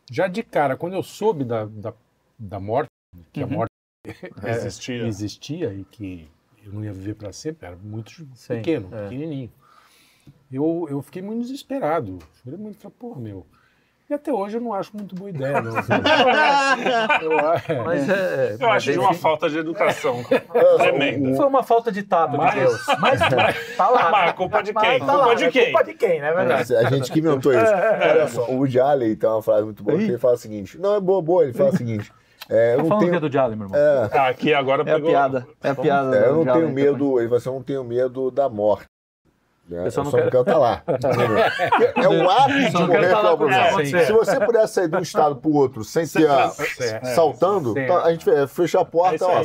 [0.10, 1.94] Já de cara, quando eu soube da, da,
[2.40, 2.90] da morte,
[3.34, 3.48] que uhum.
[3.48, 3.72] a morte
[4.48, 5.06] existia.
[5.06, 6.30] existia e que
[6.64, 9.04] eu não ia viver para sempre, era muito Sim, pequeno, é.
[9.04, 9.52] pequenininho.
[10.52, 12.20] Eu, eu fiquei muito desesperado.
[12.44, 13.46] Chorei muito, falei, pô, meu,
[14.10, 15.76] e até hoje eu não acho muito boa ideia, não.
[17.22, 20.24] eu, mas é, eu acho de uma falta de educação
[20.80, 21.36] tremenda.
[21.36, 22.86] Foi uma falta de tato mas, de Deus.
[23.00, 23.20] Mas,
[23.76, 24.10] tá lá.
[24.10, 25.00] Mas culpa de quem?
[25.00, 25.66] Tá culpa de quem?
[25.66, 26.34] Culpa de quem, né?
[26.34, 26.76] Verdade?
[26.78, 27.74] A gente que inventou isso.
[27.74, 30.80] Olha só, o Allen tem uma frase muito boa que ele fala o seguinte.
[30.80, 31.44] Não, é boa, boa.
[31.44, 32.10] Ele fala o seguinte.
[32.50, 33.12] É, eu tá não tenho...
[33.12, 33.78] que é do Jalen, meu irmão.
[33.78, 34.10] É...
[34.18, 35.10] Ah, aqui agora é pegou...
[35.10, 35.48] a piada.
[35.62, 36.16] É a piada.
[36.16, 38.88] É, eu não tenho medo, ele fala assim, eu não tenho medo da morte.
[39.68, 39.86] Né?
[39.86, 40.82] Eu só não, quero estar tá lá.
[41.96, 43.86] é o ápice de morrer que é o problema.
[43.86, 46.50] Se você pudesse sair de um estado para o outro sem ter a,
[47.16, 49.42] saltando, tá, a gente fecha a porta, ó,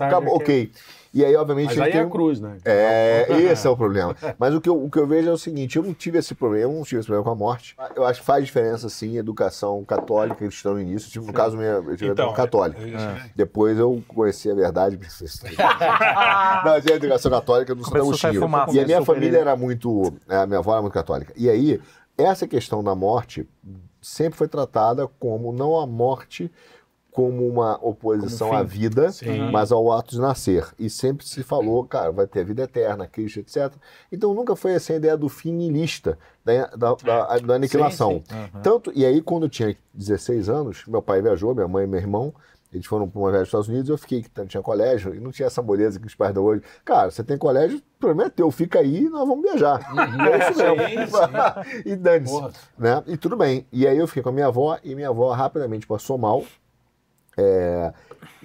[0.00, 0.72] acabou, ok.
[1.16, 1.68] E aí, obviamente.
[1.68, 2.02] Mas aí tem...
[2.02, 2.58] é a cruz, né?
[2.62, 4.14] É, esse é o problema.
[4.38, 6.34] Mas o que, eu, o que eu vejo é o seguinte: eu não tive esse
[6.34, 7.74] problema, eu não tive esse problema com a morte.
[7.96, 11.10] Eu acho que faz diferença, sim, educação católica, cristã no início.
[11.10, 12.82] Tipo, no caso, minha, eu tive então, católica.
[12.82, 13.30] É.
[13.34, 15.00] Depois eu conheci a verdade.
[16.64, 18.50] não, a educação católica no Santa Agostinho.
[18.74, 20.12] E a minha família era muito.
[20.28, 21.32] É, a minha avó era muito católica.
[21.34, 21.80] E aí,
[22.18, 23.48] essa questão da morte
[24.02, 26.52] sempre foi tratada como não a morte
[27.16, 29.50] como uma oposição como à vida, Sim.
[29.50, 30.68] mas ao ato de nascer.
[30.78, 33.72] E sempre se falou, cara, vai ter a vida eterna, Cristo, etc.
[34.12, 38.22] Então nunca foi essa a ideia do fim nihilista, da, da, da, da aniquilação.
[38.22, 38.36] Sim, sim.
[38.36, 38.62] Uhum.
[38.62, 41.98] Tanto, e aí, quando eu tinha 16 anos, meu pai viajou, minha mãe e meu
[41.98, 42.34] irmão,
[42.70, 45.32] eles foram para uma viagem dos Estados Unidos, eu fiquei, que tinha colégio, e não
[45.32, 46.62] tinha essa moleza que os pais dão hoje.
[46.84, 49.90] Cara, você tem colégio, o problema é teu, fica aí e nós vamos viajar.
[49.90, 50.26] Uhum.
[50.28, 51.18] É isso mesmo.
[51.86, 52.42] e dane-se.
[52.76, 53.02] Né?
[53.06, 53.66] E tudo bem.
[53.72, 56.44] E aí eu fiquei com a minha avó, e minha avó rapidamente passou mal,
[57.36, 57.92] é,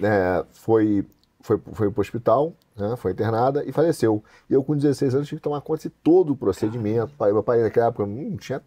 [0.02, 1.04] é, foi,
[1.40, 4.22] foi, foi para o hospital, né, foi internada e faleceu.
[4.48, 7.14] E eu, com 16 anos, tive que tomar conta de todo o procedimento.
[7.16, 8.62] Pai, meu pai, naquela época, não tinha.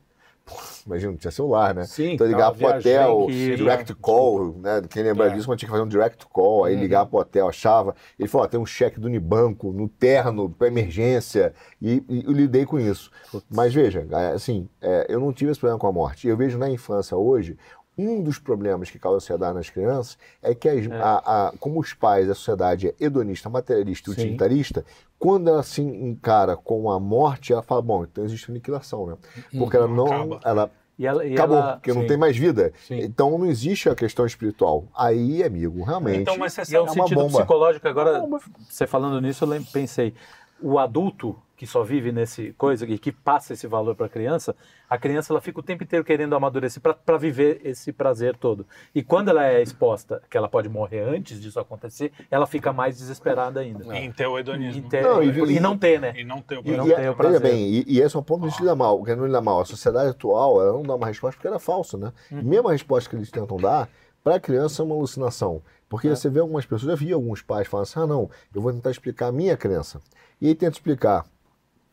[0.86, 1.86] Imagina, não tinha celular, né?
[1.86, 4.80] Sim, então ligava pro hotel, direct call, né?
[4.88, 5.30] Quem lembra é.
[5.32, 6.82] disso, quando tinha que fazer um direct call, aí uhum.
[6.82, 7.96] ligava pro hotel, achava.
[8.20, 11.52] Ele falou: ó, tem um cheque do Unibanco no terno para emergência,
[11.82, 13.10] e, e, eu lidei com isso.
[13.50, 14.06] Mas veja,
[14.36, 16.28] assim, é, eu não tive esse problema com a morte.
[16.28, 17.58] Eu vejo na infância hoje
[17.98, 20.96] um dos problemas que causa ansiedade nas crianças é que, as, é.
[20.96, 24.86] A, a, como os pais, a sociedade é hedonista, materialista e utilitarista,
[25.18, 29.18] quando ela se encara com a morte, ela fala, bom, então existe aniquilação, né?
[29.54, 29.60] Uhum.
[29.60, 30.06] Porque ela não...
[30.06, 30.40] Acaba.
[30.44, 31.74] Ela, e ela, e acabou, ela...
[31.74, 32.00] porque Sim.
[32.00, 32.72] não tem mais vida.
[32.88, 33.00] Sim.
[33.00, 34.86] Então não existe a questão espiritual.
[34.96, 37.40] Aí, amigo, realmente então, mas você é, é um sentido bomba.
[37.40, 37.88] psicológico.
[37.88, 38.24] Agora,
[38.70, 40.14] você falando nisso, eu pensei,
[40.62, 44.56] o adulto que só vive nesse coisa e que passa esse valor para a criança,
[44.90, 48.66] a criança ela fica o tempo inteiro querendo amadurecer para viver esse prazer todo.
[48.94, 52.98] E quando ela é exposta, que ela pode morrer antes disso acontecer, ela fica mais
[52.98, 53.96] desesperada ainda.
[53.96, 54.04] É.
[54.04, 54.90] Em ter o hedonismo.
[54.90, 56.14] Ter, não, e, e, não ter, né?
[56.16, 57.00] E não ter o prazer.
[57.00, 57.42] E, e, o prazer.
[57.42, 59.42] bem, e, e esse é um ponto que a gente lida mal, que não lida
[59.42, 59.62] mal.
[59.62, 62.12] A sociedade atual, ela não dá uma resposta porque ela é falsa, né?
[62.32, 62.44] Uhum.
[62.44, 63.90] Mesmo a resposta que eles tentam dar,
[64.24, 65.62] para a criança é uma alucinação.
[65.88, 66.16] Porque é.
[66.16, 68.92] você vê algumas pessoas, eu vi alguns pais falando assim, ah não, eu vou tentar
[68.92, 70.02] explicar a minha crença.
[70.42, 71.26] E aí tenta explicar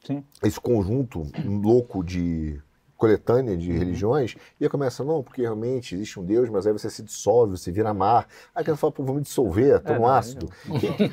[0.05, 0.25] Sim.
[0.43, 2.61] esse conjunto louco de
[3.03, 3.79] coletânea de uhum.
[3.79, 7.59] religiões, e aí começa, não, porque realmente existe um Deus, mas aí você se dissolve,
[7.59, 8.29] você vira mar.
[8.55, 10.49] Aí você fala, pô, vou me dissolver, tô é, no ácido.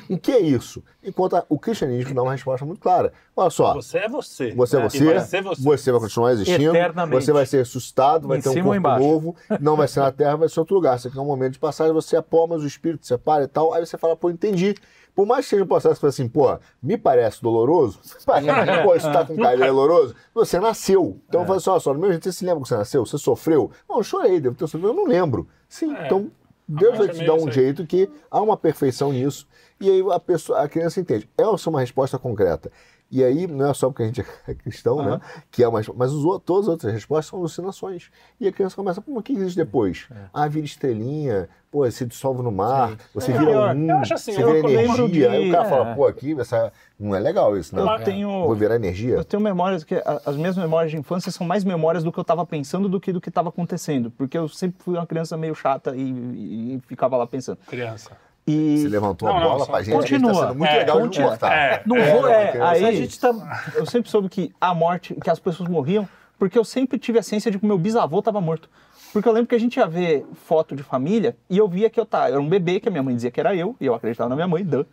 [0.08, 0.84] O que, é isso?
[1.02, 3.12] Enquanto a, o cristianismo dá uma resposta muito clara.
[3.34, 3.74] Olha só.
[3.74, 4.52] Você é você.
[4.52, 5.04] Você é você.
[5.04, 5.42] Vai você.
[5.42, 5.90] você.
[5.90, 6.72] vai continuar existindo.
[7.10, 9.36] Você vai ser ressuscitado, vai em ter um corpo novo.
[9.60, 10.96] Não vai ser na terra, vai ser outro lugar.
[10.96, 13.74] Você quer um momento de passagem, você é pó, mas o espírito separa e tal.
[13.74, 14.76] Aí você fala, pô, entendi.
[15.20, 19.12] Por mais que seja um processo que assim, pô, me parece doloroso, parece, pô, isso
[19.12, 21.20] tá com cara é doloroso, você nasceu.
[21.28, 21.44] Então, é.
[21.44, 23.04] eu falo assim, ó, só, no mesmo jeito, você se lembra que você nasceu?
[23.04, 23.70] Você sofreu?
[23.86, 25.46] Não, eu chorei, devo ter sofrido, eu não lembro.
[25.68, 26.06] Sim, é.
[26.06, 26.30] então
[26.66, 29.46] Deus vai te dar um jeito que há uma perfeição nisso,
[29.78, 31.28] e aí a, pessoa, a criança entende.
[31.36, 32.72] Essa é uma resposta concreta.
[33.10, 35.10] E aí, não é só porque a gente é cristão, uhum.
[35.10, 35.20] né?
[35.50, 38.10] Que é uma, mas os, todas as outras respostas são alucinações.
[38.40, 40.06] E a criança começa, pô, o que existe depois?
[40.10, 40.14] É.
[40.32, 42.96] Ah, vira estrelinha, pô, se dissolve no mar, Sim.
[43.14, 45.08] você é, vira eu, um, eu acho assim, você vira energia.
[45.08, 45.26] De...
[45.26, 45.70] Aí o cara é.
[45.70, 47.82] fala, pô, aqui essa, não é legal isso, né?
[47.82, 49.16] Eu tenho, Vou virar energia.
[49.16, 52.22] Eu tenho memórias, que as minhas memórias de infância são mais memórias do que eu
[52.22, 54.10] estava pensando do que do que estava acontecendo.
[54.10, 57.58] Porque eu sempre fui uma criança meio chata e, e, e ficava lá pensando.
[57.66, 58.12] Criança.
[58.50, 58.78] E...
[58.78, 60.32] Você levantou não, a bola para pra gente, continua.
[60.32, 61.24] Tá sendo muito é, legal continua.
[61.24, 61.52] de cortar.
[61.52, 65.14] É, não é, vou, é, aí a gente tá, eu sempre soube que a morte,
[65.14, 68.40] que as pessoas morriam, porque eu sempre tive a ciência de que meu bisavô estava
[68.40, 68.68] morto.
[69.12, 71.98] Porque eu lembro que a gente ia ver foto de família e eu via que
[71.98, 73.94] eu tava, era um bebê, que a minha mãe dizia que era eu, e eu
[73.94, 74.84] acreditava na minha mãe, Dan.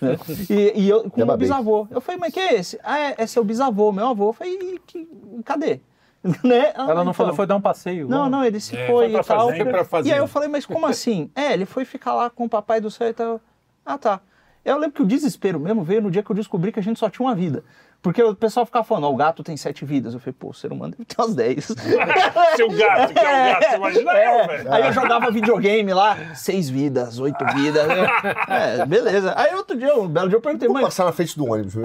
[0.00, 0.16] Né?
[0.50, 1.86] E, e, eu com o meu bisavô.
[1.90, 2.78] Eu falei, mas que é esse?
[2.82, 4.28] Ah, é, é seu bisavô, meu avô.
[4.28, 5.08] Eu falei, que,
[5.44, 5.80] cadê?
[6.42, 6.72] né?
[6.74, 7.14] Ah, Ela não então.
[7.14, 8.08] falou, foi dar um passeio.
[8.08, 9.84] Não, não, ele se é, foi, foi e tal.
[9.84, 11.30] Fazer, e aí eu falei, mas como assim?
[11.36, 13.40] é, ele foi ficar lá com o papai do céu e tal.
[13.84, 14.20] Ah, tá.
[14.64, 16.98] Eu lembro que o desespero mesmo veio no dia que eu descobri que a gente
[16.98, 17.62] só tinha uma vida.
[18.04, 20.12] Porque o pessoal ficava falando, oh, o gato tem sete vidas.
[20.12, 21.64] Eu falei, pô, o ser humano deve ter umas dez.
[22.54, 24.74] Seu gato, que é um gato, imagina é, eu, velho.
[24.74, 27.88] Aí eu jogava videogame lá, seis vidas, oito vidas.
[27.88, 28.06] Né?
[28.46, 29.32] É, beleza.
[29.34, 30.84] Aí outro dia, um belo dia, eu perguntei, Vou mãe...
[30.84, 31.76] passar na frente do ônibus.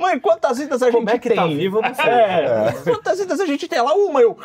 [0.00, 1.50] mãe, quantas vidas a gente Como é que tá tem?
[1.50, 2.04] Tá vivo, não sei.
[2.06, 2.72] É, é.
[2.90, 3.78] Quantas vidas a gente tem?
[3.78, 4.38] Ela, uma, eu...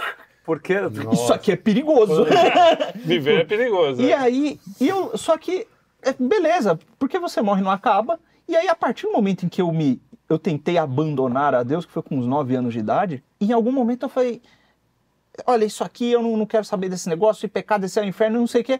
[0.43, 0.73] Porque
[1.13, 2.25] isso aqui é perigoso.
[2.99, 4.01] Viver é perigoso.
[4.01, 4.17] E é.
[4.17, 5.65] aí, eu, só que,
[6.01, 9.61] é, beleza, porque você morre não acaba, e aí, a partir do momento em que
[9.61, 13.23] eu me eu tentei abandonar a Deus, que foi com uns 9 anos de idade,
[13.39, 14.41] em algum momento eu falei:
[15.45, 18.05] olha, isso aqui eu não, não quero saber desse negócio, e pecado, desse é o
[18.05, 18.79] inferno, não sei o quê.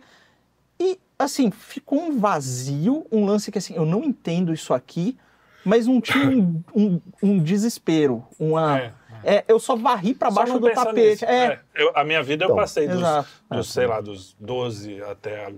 [0.80, 5.18] E, assim, ficou um vazio, um lance que, assim, eu não entendo isso aqui,
[5.64, 8.80] mas não tinha um, um, um desespero, uma.
[8.80, 8.94] É.
[9.26, 11.24] É, eu só varri para baixo do tapete.
[11.24, 11.46] É.
[11.46, 11.60] é.
[11.74, 13.02] Eu, a minha vida então, eu passei dos,
[13.50, 15.50] dos, sei lá, dos 12 até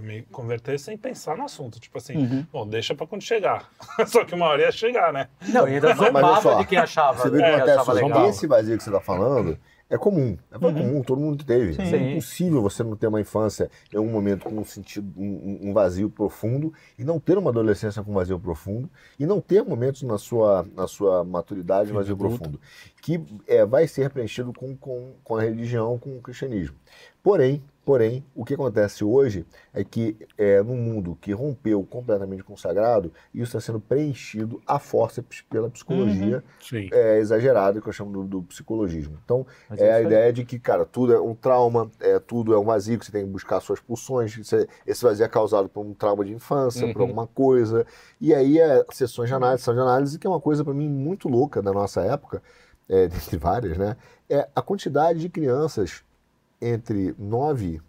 [0.00, 1.78] me converter sem pensar no assunto.
[1.80, 2.46] Tipo assim, uhum.
[2.52, 3.70] bom, deixa pra quando chegar.
[4.06, 5.28] só que uma hora ia chegar, né?
[5.48, 7.22] Não, e ainda zombava de quem achava.
[7.22, 8.28] Você viu que é, achava legal.
[8.28, 9.58] Esse vazio que você tá falando
[9.90, 10.36] é comum.
[10.50, 10.74] É uhum.
[10.74, 11.74] comum, todo mundo teve.
[11.74, 11.94] Sim.
[11.94, 15.72] É impossível você não ter uma infância em algum momento com um sentido, um, um,
[15.72, 20.18] vazio profundo e não ter uma adolescência com vazio profundo e não ter momentos na
[20.18, 22.60] sua, na sua maturidade vazio profundo
[23.00, 26.76] que é, vai ser preenchido com, com, com a religião, com o cristianismo.
[27.22, 32.52] Porém, Porém, o que acontece hoje é que é, no mundo que rompeu completamente com
[32.52, 36.88] o sagrado, isso está sendo preenchido à força pela psicologia uhum.
[36.92, 39.18] é, exagerada, que eu chamo do, do psicologismo.
[39.24, 42.58] Então, Mas é a ideia de que, cara, tudo é um trauma, é, tudo é
[42.58, 45.80] um vazio, que você tem que buscar suas pulsões, você, esse vazio é causado por
[45.80, 46.92] um trauma de infância, uhum.
[46.92, 47.86] por alguma coisa.
[48.20, 50.90] E aí, é, sessões de análise, sessões de análise, que é uma coisa para mim
[50.90, 52.42] muito louca da nossa época,
[52.86, 53.96] é, dentre várias, né?
[54.28, 56.04] É a quantidade de crianças
[56.60, 57.80] entre 9,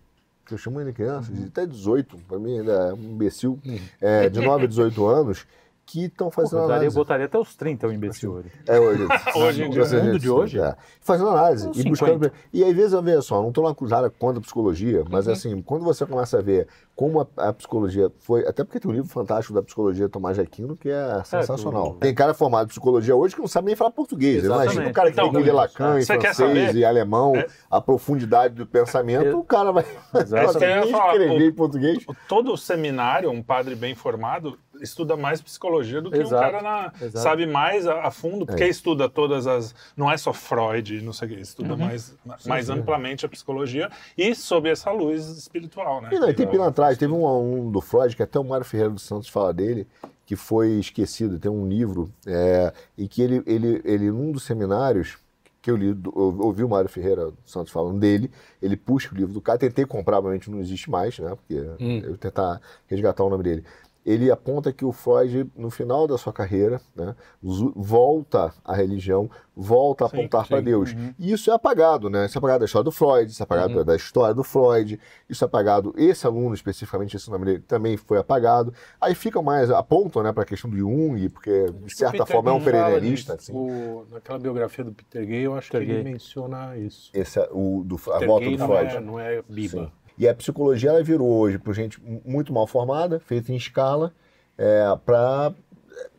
[0.46, 1.46] que eu chamo ainda criança, uhum.
[1.46, 3.80] até 18, para mim ainda é um imbecil, uhum.
[4.02, 5.48] é, de 9 a 18 anos,
[5.90, 6.96] que estão fazendo Pô, análise.
[6.96, 8.52] Eu botaria até os 30 o imbecil hoje.
[8.68, 9.08] É hoje.
[9.36, 9.86] hoje em dia.
[9.86, 10.60] No mundo de hoje?
[10.60, 10.76] É.
[11.02, 11.72] Fazendo análise.
[11.74, 15.26] E, buscando, e às vezes, veja só, não estou lá acusada contra a psicologia, mas
[15.26, 15.34] uhum.
[15.34, 18.46] assim, quando você começa a ver como a, a, psicologia foi.
[18.46, 21.96] Até porque tem um livro fantástico da psicologia Tomás de Aquino que é sensacional.
[22.02, 24.44] É, tem cara formado em psicologia hoje que não sabe nem falar português.
[24.44, 27.48] Imagina um cara que então, tem que ler Lacan em francês e alemão, é.
[27.72, 29.34] a profundidade do pensamento, é.
[29.34, 29.86] o cara vai.
[30.14, 30.92] Exatamente.
[30.94, 32.06] escrever em português.
[32.28, 36.36] Todo seminário, um padre bem formado, estuda mais psicologia do que Exato.
[36.36, 38.70] um cara na, sabe mais a, a fundo, porque é.
[38.70, 39.74] estuda todas as.
[39.96, 41.80] Não é só Freud, não sei o que, estuda uhum.
[41.80, 42.74] mais, sim, mais sim.
[42.74, 46.10] amplamente a psicologia e sob essa luz espiritual, né?
[46.12, 48.92] E, não, e tem pilantragem, teve um, um, do Freud, que até o Mário Ferreira
[48.92, 49.88] dos Santos fala dele,
[50.26, 55.18] que foi esquecido, tem um livro, é, em que ele, ele, ele, num dos seminários
[55.62, 59.18] que eu li, eu ouvi o Mário Ferreira dos Santos falando dele, ele puxa o
[59.18, 61.36] livro do cara, tentei comprar, obviamente não existe mais, né?
[61.36, 62.00] Porque hum.
[62.04, 63.66] eu tentar resgatar o nome dele
[64.06, 70.06] ele aponta que o Freud, no final da sua carreira, né, volta à religião, volta
[70.06, 70.94] a apontar para Deus.
[70.94, 71.14] Uhum.
[71.20, 72.26] E isso é apagado, né?
[72.26, 73.84] Isso é apagado da história do Freud, isso é apagado uhum.
[73.84, 78.18] da história do Freud, isso é apagado, esse aluno especificamente, esse nome dele também foi
[78.18, 78.74] apagado.
[79.02, 82.54] Aí fica mais, apontam né, para a questão do Jung, porque de certa forma é
[82.54, 83.34] um perennialista.
[83.34, 83.52] Assim.
[83.54, 87.12] O, naquela biografia do Peter Gay, eu acho Peter que ele menciona isso.
[87.14, 88.94] Esse é o, do, a volta Gay do Freud.
[88.94, 89.86] Não é, não é Biba.
[89.86, 89.92] Sim.
[90.20, 94.14] E a psicologia ela virou hoje por gente muito mal formada, feita em escala,
[94.58, 95.54] é, para
[95.96, 96.10] é,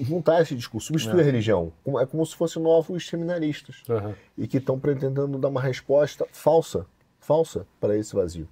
[0.00, 1.22] juntar esse discurso, substituir é.
[1.22, 1.70] a religião.
[2.00, 4.14] É como se fossem novos seminaristas uhum.
[4.38, 6.86] e que estão pretendendo dar uma resposta falsa,
[7.20, 8.48] falsa para esse vazio.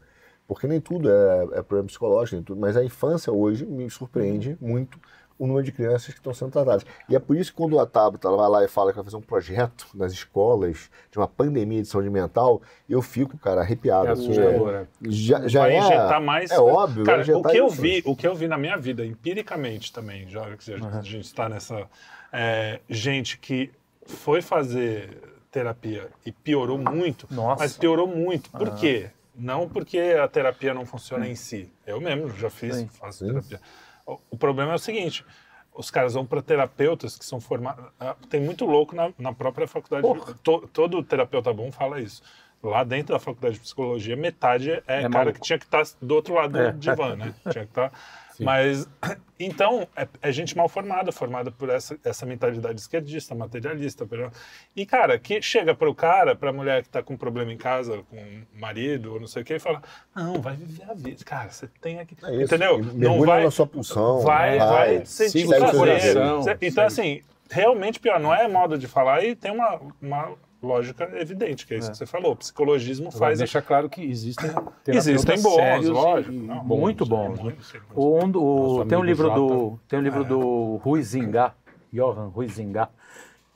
[0.47, 4.59] Porque nem tudo é, é problema psicológico, nem tudo, mas a infância hoje me surpreende
[4.61, 4.69] uhum.
[4.69, 5.01] muito
[5.41, 6.85] o número de crianças que estão sendo tratadas.
[7.09, 9.17] E é por isso que quando a Tabata vai lá e fala que vai fazer
[9.17, 14.09] um projeto nas escolas de uma pandemia de saúde mental, eu fico, cara, arrepiado.
[14.09, 14.87] É assustador, é.
[15.09, 16.51] Já, já vai é, injetar mais.
[16.51, 17.05] É óbvio.
[17.05, 20.45] Cara, o que, eu vi, o que eu vi na minha vida, empiricamente também, já
[20.57, 21.21] que a gente uhum.
[21.21, 21.89] está nessa.
[22.31, 23.73] É, gente que
[24.05, 27.63] foi fazer terapia e piorou muito, Nossa.
[27.63, 28.51] mas piorou muito.
[28.51, 28.77] Por uhum.
[28.77, 29.09] quê?
[29.35, 31.73] Não porque a terapia não funciona em si.
[31.87, 32.89] Eu mesmo já fiz, Sim.
[32.89, 33.59] faço terapia.
[34.31, 35.25] O, problema é o seguinte:
[35.75, 37.85] os caras vão para terapeutas que são formados.
[37.99, 40.07] Ah, tem muito louco na, na própria faculdade.
[40.43, 42.23] To, todo terapeuta bom fala isso.
[42.63, 45.35] Lá dentro da faculdade de psicologia, metade é, é cara maluco.
[45.35, 46.73] que tinha que estar tá do outro lado é.
[46.73, 47.35] do divã, né?
[47.51, 47.93] Tinha que estar.
[48.45, 48.89] Mas,
[49.39, 54.07] então, é, é, gente mal formada, formada por essa, essa mentalidade esquerdista, materialista.
[54.75, 57.57] E, cara, que chega para o cara, para a mulher que está com problema em
[57.57, 59.83] casa, com o marido, ou não sei o que, e fala:
[60.15, 61.25] Não, vai viver a vida.
[61.25, 62.17] Cara, você tem aqui.
[62.23, 62.83] É Entendeu?
[62.95, 63.45] Não vai.
[63.45, 64.21] na sua pulsão.
[64.21, 66.17] Vai, vai, vai sentir prazer.
[66.61, 68.21] Então, assim, realmente pior.
[68.21, 70.33] Não é modo de falar e tem uma, uma
[70.63, 71.91] lógica evidente, que é isso é.
[71.93, 72.33] que você falou.
[72.33, 73.39] O psicologismo Agora, faz.
[73.39, 74.51] Deixa claro que existem
[74.87, 76.33] Existem bons, lógico.
[76.33, 77.43] Não, muito bons.
[77.43, 77.55] Né?
[77.95, 80.25] O, o, tem um livro do tem um livro é.
[80.25, 81.55] do Rui Zingá,
[81.93, 82.89] Johan Rui Zingá,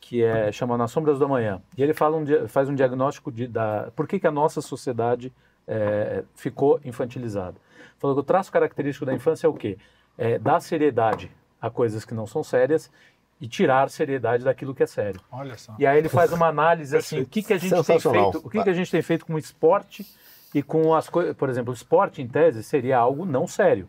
[0.00, 1.62] que é chama Nas Sombras da Manhã.
[1.76, 5.32] E ele fala um, faz um diagnóstico de da por que, que a nossa sociedade
[5.66, 7.56] é, ficou infantilizada.
[7.98, 9.78] Falou que o traço característico da infância é o quê?
[10.16, 11.30] É dar seriedade
[11.60, 12.90] a coisas que não são sérias
[13.40, 15.20] e tirar seriedade daquilo que é sério.
[15.30, 15.74] Olha só.
[15.78, 18.50] E aí ele faz uma análise assim, o que, que a gente tem feito, o
[18.50, 20.06] que, que a gente tem feito com o esporte
[20.54, 23.88] e com as coisas, por exemplo, o esporte em tese seria algo não sério.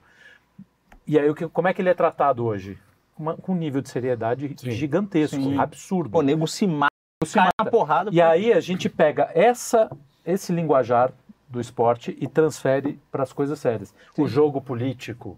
[1.07, 2.77] E aí como é que ele é tratado hoje?
[3.17, 4.71] Uma, com um nível de seriedade Sim.
[4.71, 5.57] gigantesco, Sim.
[5.57, 6.17] absurdo.
[6.17, 6.91] O nego se mata,
[7.23, 7.71] se mata.
[7.71, 8.09] porrada.
[8.11, 9.89] E aí a gente pega essa
[10.25, 11.13] esse linguajar
[11.47, 13.93] do esporte e transfere para as coisas sérias.
[14.13, 14.23] Sim.
[14.23, 15.37] O jogo político,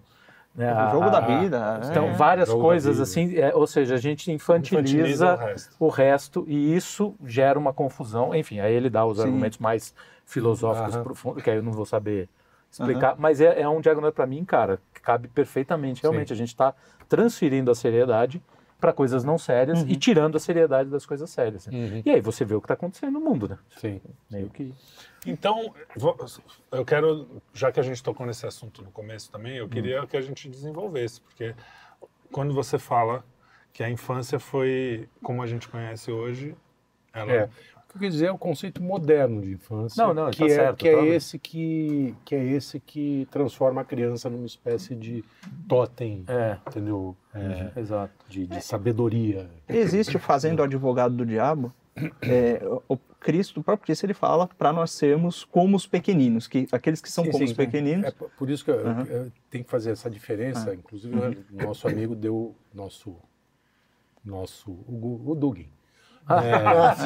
[0.57, 1.81] né, o jogo a, da vida.
[1.89, 2.13] Então, é.
[2.13, 5.75] várias coisas assim, é, ou seja, a gente infantiliza, infantiliza o, resto.
[5.79, 6.45] o, resto.
[6.47, 8.33] e isso gera uma confusão.
[8.33, 9.25] Enfim, aí ele dá os Sim.
[9.25, 9.93] argumentos mais
[10.25, 11.03] filosóficos uhum.
[11.03, 12.27] profundos, que aí eu não vou saber
[12.71, 13.17] explicar, uhum.
[13.19, 16.01] mas é, é, um diagnóstico para mim, cara, que cabe perfeitamente.
[16.01, 16.33] Realmente, Sim.
[16.33, 16.73] a gente está
[17.07, 18.41] transferindo a seriedade
[18.79, 19.89] para coisas não sérias uhum.
[19.89, 21.67] e tirando a seriedade das coisas sérias.
[21.67, 22.01] Uhum.
[22.05, 23.57] E aí você vê o que está acontecendo no mundo, né?
[23.77, 23.99] Sim.
[24.29, 24.73] Meio que.
[25.25, 25.73] Então,
[26.71, 30.07] eu quero, já que a gente tocou nesse assunto no começo também, eu queria hum.
[30.07, 31.55] que a gente desenvolvesse, porque
[32.31, 33.25] quando você fala
[33.73, 36.55] que a infância foi como a gente conhece hoje,
[37.13, 37.31] ela...
[37.31, 37.49] É.
[37.87, 40.45] O que eu quero dizer é o conceito moderno de infância, não, não, que, tá
[40.45, 44.93] é, certo, que, é esse que, que é esse que transforma a criança numa espécie
[44.93, 45.23] de
[45.69, 46.57] totem, é.
[46.67, 47.15] entendeu?
[47.33, 47.81] É, uhum.
[47.81, 48.13] Exato.
[48.27, 49.49] De, de sabedoria.
[49.69, 51.73] Existe Fazendo o Advogado do Diabo,
[52.21, 56.67] é, o Cristo, o próprio Cristo, ele fala para nós sermos como os pequeninos, que
[56.71, 58.05] aqueles que são sim, como sim, os pequeninos.
[58.05, 59.01] É por isso que uhum.
[59.01, 60.73] eu, eu tenho que fazer essa diferença.
[60.73, 61.35] Inclusive, uhum.
[61.51, 63.15] nosso amigo deu nosso
[64.23, 65.69] nosso o, o Dugin.
[66.29, 66.53] É,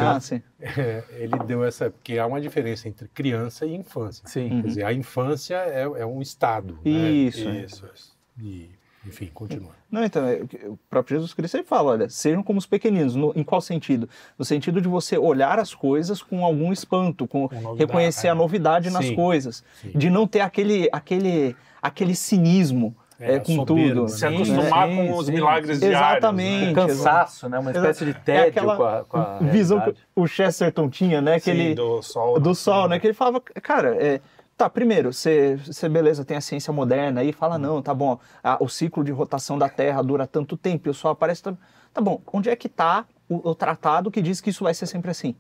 [0.06, 0.42] ah, sim.
[0.60, 4.28] É, ele deu essa porque há uma diferença entre criança e infância.
[4.28, 4.62] Sim.
[4.62, 6.80] Quer dizer, a infância é, é um estado.
[6.84, 7.46] Isso.
[7.46, 7.64] Né?
[7.66, 7.90] Isso.
[7.94, 8.18] isso.
[8.40, 8.72] E
[9.06, 9.72] enfim, continua.
[9.90, 13.16] Não, então, é, o próprio Jesus Cristo ele fala, olha, sejam como os pequeninos.
[13.16, 14.08] No, em qual sentido?
[14.38, 18.92] No sentido de você olhar as coisas com algum espanto, com, com reconhecer a novidade
[18.92, 19.16] nas Sim.
[19.16, 19.92] coisas, Sim.
[19.98, 22.96] de não ter aquele, aquele, aquele cinismo.
[23.22, 24.02] É, é com soberbo, tudo.
[24.04, 24.08] Né?
[24.08, 25.32] Se acostumar sim, com os sim.
[25.32, 26.00] milagres diários.
[26.00, 26.66] Exatamente.
[26.66, 26.72] Né?
[26.72, 27.60] O cansaço, né?
[27.60, 30.08] Uma espécie de tédio é aquela com a, com a visão realidade.
[30.14, 31.36] que o Chesterton tinha, né?
[31.40, 32.40] Que sim, ele, do sol.
[32.40, 33.00] Do sol, né?
[33.00, 34.20] Que ele falava, cara, é,
[34.62, 35.58] Tá, primeiro, você,
[35.90, 39.58] beleza, tem a ciência moderna aí, fala, não, tá bom, a, o ciclo de rotação
[39.58, 41.42] da Terra dura tanto tempo e o Sol aparece.
[41.42, 41.58] Tá,
[41.92, 44.86] tá bom, onde é que tá o, o, tratado que diz que isso vai ser
[44.86, 45.36] sempre assim?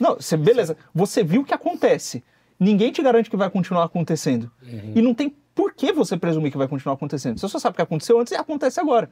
[0.00, 2.24] Não, você, beleza, você viu o que acontece.
[2.62, 4.50] Ninguém te garante que vai continuar acontecendo.
[4.62, 4.92] Uhum.
[4.94, 7.38] E não tem por que você presumir que vai continuar acontecendo.
[7.38, 9.10] Você só sabe o que aconteceu antes e acontece agora.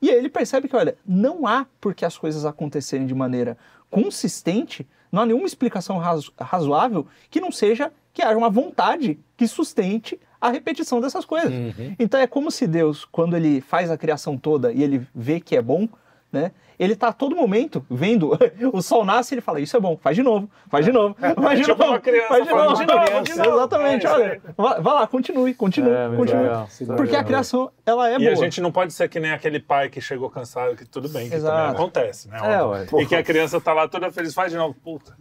[0.00, 3.58] E aí ele percebe que, olha, não há por que as coisas acontecerem de maneira
[3.90, 9.48] consistente, não há nenhuma explicação razo razoável que não seja que haja uma vontade que
[9.48, 11.52] sustente a repetição dessas coisas.
[11.52, 11.96] Uhum.
[11.98, 15.56] Então é como se Deus, quando ele faz a criação toda e ele vê que
[15.56, 15.88] é bom,
[16.30, 16.52] né?
[16.78, 18.38] Ele está a todo momento vendo
[18.72, 21.16] o sol nasce e ele fala: Isso é bom, faz de novo, faz de novo,
[21.20, 23.56] é, faz de tipo novo, faz de novo, de novo, de novo.
[23.56, 26.42] Exatamente, é, olha, vai, vai, lá, continue, continue, é, continue.
[26.42, 28.30] Legal, porque a criação, ela é e boa.
[28.30, 31.08] E a gente não pode ser que nem aquele pai que chegou cansado, que tudo
[31.08, 32.38] bem, que também acontece, né?
[32.42, 32.86] É, ué.
[33.00, 35.14] E que a criança está lá toda feliz, faz de novo, puta.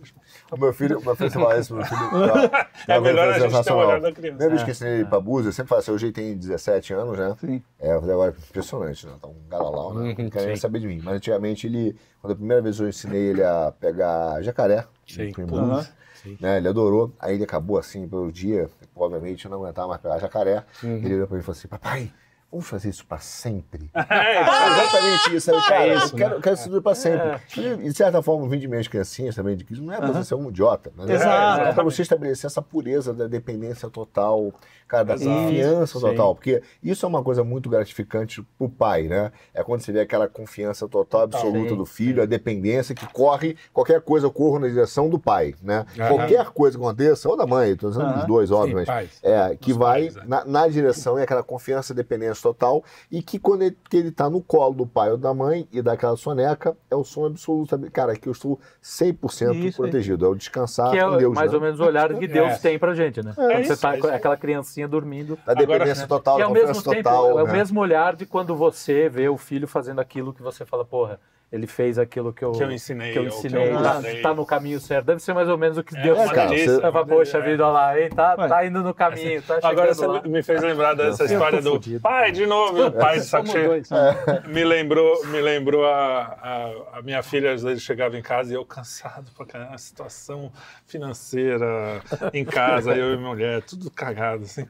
[0.51, 1.99] O meu filho, meu filho fala isso, meu filho.
[2.87, 4.43] é melhor a gente ter o olhar da criança.
[4.43, 5.49] Lembra que ensinei ele pra Búzia?
[5.49, 7.35] Eu sempre falo assim, hoje ele tem 17 anos, né?
[7.39, 7.63] Sim.
[7.79, 9.13] É, agora impressionante, né?
[9.21, 10.15] Tá um galalau, né?
[10.17, 11.01] Não quer nem saber de mim.
[11.03, 15.31] Mas antigamente ele, quando a primeira vez eu ensinei ele a pegar jacaré, Sim.
[15.37, 15.83] Uhum.
[16.39, 16.57] Né?
[16.57, 17.11] Ele adorou.
[17.19, 20.63] Aí ele acabou assim pelo dia, obviamente eu não aguentava mais pegar jacaré.
[20.83, 20.97] Uhum.
[20.97, 22.11] Ele olhou pra mim e falou assim: Papai,
[22.51, 23.89] vamos fazer isso para sempre?
[24.11, 25.55] É, exatamente isso.
[25.55, 26.41] Aí, cara, é isso, eu quero, né?
[26.41, 27.27] quero isso para sempre.
[27.27, 27.75] É.
[27.75, 30.35] De certa forma, vim de minhas criancinhas também de que não é para você ser
[30.35, 31.61] um idiota, mas Exato.
[31.61, 34.53] é, é para você estabelecer essa pureza da dependência total,
[34.91, 36.05] cara, da confiança Sim.
[36.05, 36.35] total.
[36.35, 39.31] Porque isso é uma coisa muito gratificante pro pai, né?
[39.53, 41.77] É quando você vê aquela confiança total, absoluta Sim.
[41.77, 45.85] do filho, a dependência que corre, qualquer coisa corre na direção do pai, né?
[45.97, 46.07] Uhum.
[46.09, 48.13] Qualquer coisa que aconteça, ou da mãe, tô dizendo uhum.
[48.15, 50.25] dos dois, óbvio, mas é, que vai pais, é.
[50.25, 54.29] na, na, direção e aquela confiança, dependência total, e que quando ele, que ele tá
[54.29, 57.79] no colo do pai ou da mãe e daquela soneca, é o som absoluto.
[57.91, 60.25] Cara, que eu estou 100% Isso, protegido.
[60.25, 61.33] É o descansar que é Deus.
[61.33, 61.57] Mais né?
[61.57, 62.57] ou menos o olhar que Deus é.
[62.57, 63.33] tem pra gente, né?
[63.37, 65.37] É, você tá com aquela criancinha dormindo.
[65.45, 67.23] Da dependência Agora, total, da confiança total.
[67.23, 67.41] Tempo, né?
[67.41, 67.53] É o né?
[67.53, 71.19] mesmo olhar de quando você vê o filho fazendo aquilo que você fala, porra
[71.51, 73.11] ele fez aquilo que eu, que eu ensinei.
[73.11, 75.07] Que eu ensinei, que eu tá, tá, no caminho certo.
[75.07, 77.05] Deve ser mais ou menos o que é, Deus é, cara, você...
[77.09, 77.41] Poxa é.
[77.41, 80.21] vida, lá, hein, tá, tá indo no caminho, tá Agora você lá.
[80.21, 81.99] me fez lembrar dessa história do fudido.
[81.99, 83.83] pai, de novo, o pai de saco cheio.
[84.47, 88.55] Me lembrou, me lembrou a, a, a, minha filha, às vezes chegava em casa e
[88.55, 90.53] eu cansado pra caramba, situação
[90.85, 92.01] financeira
[92.33, 94.65] em casa, eu e minha mulher, tudo cagado, assim.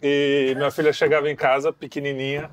[0.00, 2.48] E minha filha chegava em casa, pequenininha,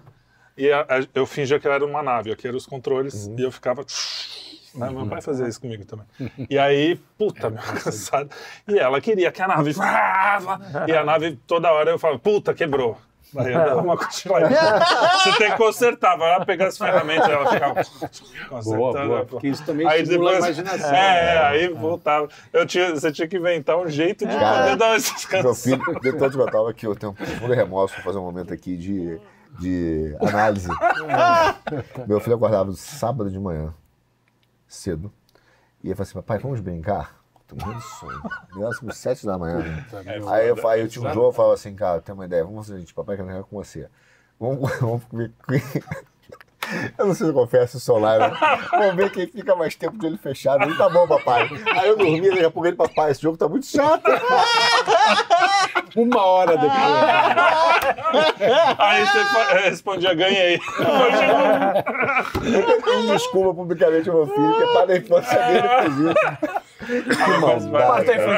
[0.57, 3.35] e a, a, eu fingia que ela era uma nave, aqui eram os controles, uhum.
[3.37, 3.85] e eu ficava.
[4.73, 4.89] Né?
[4.89, 6.05] Meu pai fazia isso comigo também.
[6.49, 8.29] E aí, puta, é, meu, cansado.
[8.67, 9.73] E ela queria que a nave.
[10.87, 12.97] E a nave, toda hora eu falava, puta, quebrou.
[13.35, 14.49] Aí eu dava uma continuada.
[14.49, 17.73] Você tem que consertar, vai lá pegar as ferramentas, ela ficava
[18.49, 18.77] consertando.
[18.77, 20.95] Boa, boa, porque isso também aí depois, a imaginação.
[20.95, 22.29] É, é, aí voltava.
[22.53, 25.65] Eu tinha, você tinha que inventar um jeito de Cara, poder dar esses canções.
[25.65, 28.17] Meu filho, de tanto que eu tava aqui, eu tenho um profundo remorso, vou fazer
[28.17, 29.19] um momento aqui de
[29.59, 30.69] de análise.
[32.07, 33.73] Meu filho acordava sábado de manhã,
[34.67, 35.11] cedo,
[35.83, 37.17] e ele falou assim: Papai, vamos brincar?
[37.47, 38.21] Tô morrendo de sono.
[38.53, 39.59] Negócio sete da manhã.
[40.05, 42.43] É, aí, eu, aí eu tinha um jogo e falava assim: Cara, tem uma ideia,
[42.43, 43.89] vamos fazer, gente, papai quer brincar com você.
[44.39, 45.31] Vamos, vamos comer.
[46.97, 48.33] Eu não sei se eu confesso isso online.
[48.71, 50.63] Vamos ver quem fica mais tempo de olho fechado.
[50.63, 51.49] Ele tá bom, papai.
[51.79, 54.03] Aí eu dormi, daqui a pouco ele, papai, esse jogo tá muito chato.
[55.95, 56.73] Uma hora depois.
[58.77, 60.59] Aí você respondia, ganhei.
[63.07, 66.15] Desculpa publicamente ao meu filho, que é para a infância dele
[66.87, 67.69] fez Que maldade.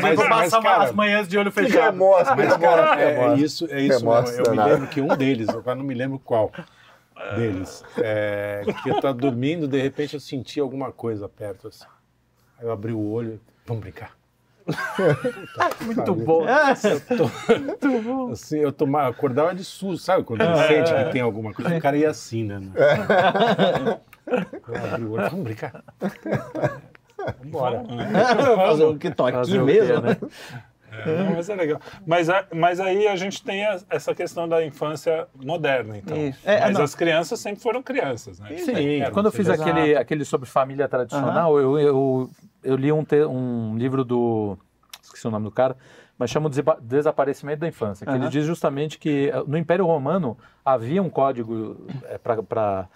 [0.02, 1.72] Mas, mas, cara, as manhãs de olho fechado.
[1.72, 5.08] Que remorso, mas, cara, é, é isso, é isso remorso, Eu me lembro que um
[5.16, 6.52] deles, agora não me lembro qual,
[7.36, 7.84] deles.
[7.98, 11.68] É, que eu tava dormindo, de repente eu senti alguma coisa perto.
[11.68, 11.86] Assim.
[12.58, 14.18] Aí eu abri o olho, vamos brincar.
[15.82, 16.46] Muito bom.
[16.48, 18.32] Eu tô, Muito bom.
[18.32, 20.24] Assim, eu tomava, acordava de susto, sabe?
[20.24, 22.62] Quando ele é, sente que tem alguma coisa, o cara ia assim, né?
[24.68, 25.84] Eu abri o olho, vamos brincar.
[27.44, 27.84] Vambora.
[28.56, 30.18] Fazer o que tô aqui mesmo, né?
[31.06, 31.80] É, mas é legal.
[32.06, 36.18] Mas, mas aí a gente tem a, essa questão da infância moderna, então.
[36.44, 36.84] É, mas não.
[36.84, 38.58] as crianças sempre foram crianças, né?
[38.58, 41.60] Sim, quando eu fiz aquele, aquele sobre família tradicional, uhum.
[41.60, 42.30] eu, eu,
[42.64, 44.58] eu, li um, te, um livro do.
[45.02, 45.76] Esqueci o nome do cara
[46.20, 48.18] mas chama de desaparecimento da infância, que uhum.
[48.18, 52.90] ele diz justamente que eh, no Império Romano havia um código é, para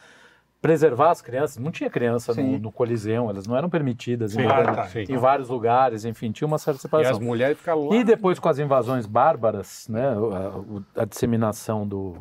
[0.63, 1.57] preservar as crianças.
[1.57, 5.17] Não tinha criança no, no, Coliseu, elas não eram permitidas sim, em, ah, tá, em
[5.17, 7.11] vários lugares, enfim, tinha uma certa separação.
[7.11, 7.95] E as mulheres ficavam lá.
[7.97, 10.15] E depois com as invasões bárbaras, né,
[10.95, 12.15] a, a disseminação do,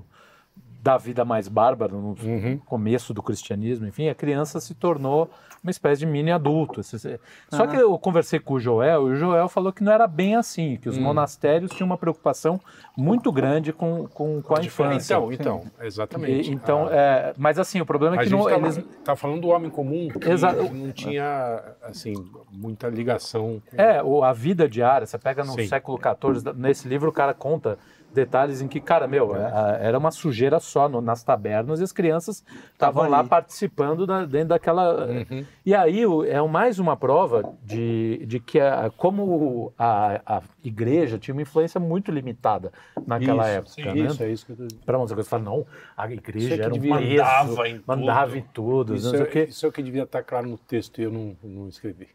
[0.83, 2.59] da vida mais bárbara no uhum.
[2.67, 5.31] começo do cristianismo, enfim, a criança se tornou
[5.63, 6.83] uma espécie de mini adulto.
[6.83, 7.69] Só uhum.
[7.69, 10.77] que eu conversei com o Joel e o Joel falou que não era bem assim,
[10.77, 11.05] que os uhum.
[11.05, 12.61] monastérios tinham uma preocupação
[12.97, 15.15] muito grande com, com, com a infância.
[15.15, 16.51] Então, então, exatamente.
[16.51, 16.95] E, então, ah.
[16.95, 20.09] é, mas assim, o problema é que não, tá, eles tá falando do homem comum
[20.09, 20.65] que Exato.
[20.65, 22.15] não tinha assim
[22.51, 23.63] muita ligação.
[23.71, 23.81] Com...
[23.81, 25.07] É, a vida diária.
[25.07, 25.69] Você pega no Sim.
[25.69, 27.79] século XIV, nesse livro o cara conta
[28.13, 29.79] detalhes em que, cara, meu, é.
[29.81, 34.49] era uma sujeira só no, nas tabernas e as crianças estavam lá participando da, dentro
[34.49, 35.07] daquela.
[35.07, 35.45] Uhum.
[35.65, 41.35] E aí é mais uma prova de, de que, a, como a, a igreja tinha
[41.35, 42.73] uma influência muito limitada
[43.07, 43.93] naquela isso, época.
[43.95, 44.07] Sim, né?
[44.07, 44.85] Isso, é isso que eu tô dizendo.
[44.85, 48.95] Para você fala, não, a igreja era um mandava em mandava em tudo.
[48.95, 51.69] Isso, é, isso é o que devia estar claro no texto e eu não, não
[51.69, 52.09] escrevi.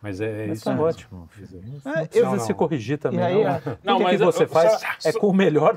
[0.00, 0.64] Mas é mas isso.
[0.64, 1.28] Tá ótimo.
[1.84, 3.20] É, eu vou se corrigir também.
[3.20, 3.42] Aí,
[3.82, 5.76] não, não mas que você eu, faz só, é com o melhor.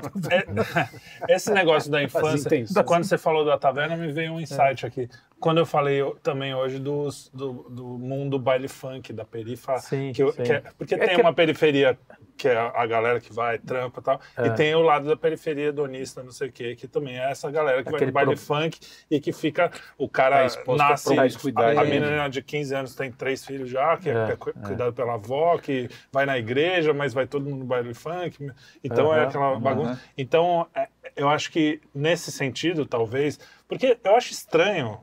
[1.26, 2.50] É, esse negócio da infância,
[2.84, 4.88] quando você falou da taverna, me veio um insight é.
[4.88, 5.08] aqui.
[5.40, 9.78] Quando eu falei também hoje dos, do, do mundo baile funk, da perifa.
[9.78, 10.42] Sim, que, sim.
[10.44, 11.98] Que é, porque é tem uma periferia
[12.42, 14.20] que é a galera que vai, trampa e tal.
[14.36, 14.48] É.
[14.48, 17.48] E tem o lado da periferia hedonista, não sei o quê, que também é essa
[17.48, 18.56] galera que Aquele vai no baile pro...
[18.56, 19.70] funk e que fica.
[19.96, 21.14] O cara tá nasce.
[21.16, 24.92] A, a menina de 15 anos tem três filhos já, que é, é, é cuidado
[24.92, 28.50] pela avó, que vai na igreja, mas vai todo mundo no baile funk.
[28.82, 29.92] Então uhum, é aquela bagunça.
[29.92, 29.98] Uhum.
[30.18, 33.38] Então, é, eu acho que nesse sentido, talvez,
[33.68, 34.98] porque eu acho estranho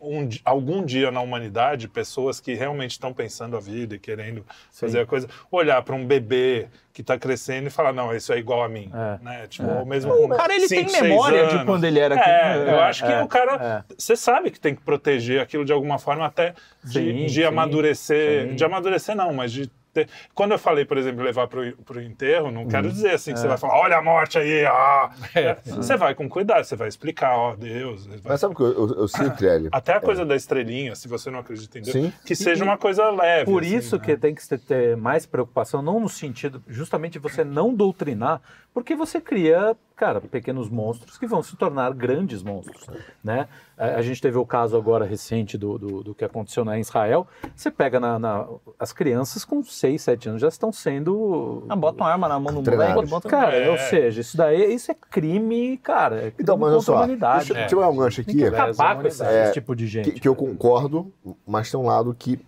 [0.00, 4.86] um, algum dia na humanidade, pessoas que realmente estão pensando a vida e querendo Sim.
[4.86, 8.38] fazer a coisa, olhar para um bebê que está crescendo e falar, não, isso é
[8.38, 8.90] igual a mim.
[8.92, 9.24] É.
[9.24, 9.46] Né?
[9.46, 9.84] Tipo, é.
[9.84, 12.16] mesmo o cara, ele cinco, tem memória de quando ele era...
[12.16, 13.84] É, eu acho que é, o cara...
[13.88, 13.94] É.
[13.96, 18.48] Você sabe que tem que proteger aquilo de alguma forma até de, sim, de amadurecer...
[18.48, 18.54] Sim.
[18.56, 19.70] De amadurecer não, mas de
[20.04, 20.08] ter...
[20.34, 22.92] Quando eu falei, por exemplo, levar para o enterro, não quero uhum.
[22.92, 23.42] dizer assim que é.
[23.42, 25.10] você vai falar, olha a morte aí, ah!
[25.34, 25.56] É.
[25.66, 28.06] Você vai com cuidado, você vai explicar, ó, oh, Deus.
[28.06, 28.18] Vai...
[28.24, 29.68] Mas sabe o que eu, eu, eu sinto, Trelli?
[29.72, 30.24] Até a coisa é.
[30.24, 32.12] da estrelinha, se você não acredita em Deus, Sim.
[32.24, 33.50] que seja uma coisa leve.
[33.50, 34.04] Por assim, isso né?
[34.04, 38.40] que tem que ter mais preocupação, não no sentido justamente de você não doutrinar,
[38.72, 42.86] porque você cria, cara, pequenos monstros que vão se tornar grandes monstros,
[43.22, 43.48] né?
[43.76, 47.26] A, gente teve o caso agora recente do, do, do que aconteceu na Israel.
[47.54, 48.46] Você pega na, na,
[48.78, 51.64] as crianças com 6, 7 anos já estão sendo.
[51.68, 53.06] Ah, bota uma arma na mão do moleque.
[53.06, 53.28] Bota...
[53.28, 53.70] Cara, é.
[53.70, 56.16] ou seja, isso daí isso é crime, cara.
[56.16, 58.32] É crime então, mas olha só, deixa, deixa eu dar um gancho aqui.
[58.32, 60.12] Tem que acabar com esse, é, esse tipo de gente.
[60.12, 61.12] Que, que, eu concordo,
[61.46, 62.40] mas tem um lado que,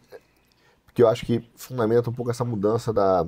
[0.95, 3.27] que eu acho que fundamenta um pouco essa mudança da,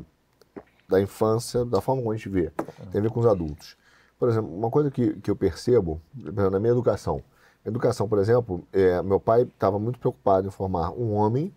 [0.88, 2.52] da infância, da forma como a gente vê.
[2.90, 3.76] Tem a ver com os adultos.
[4.22, 7.24] Por exemplo, uma coisa que, que eu percebo na minha educação.
[7.66, 11.52] Educação, por exemplo, é, meu pai estava muito preocupado em formar um homem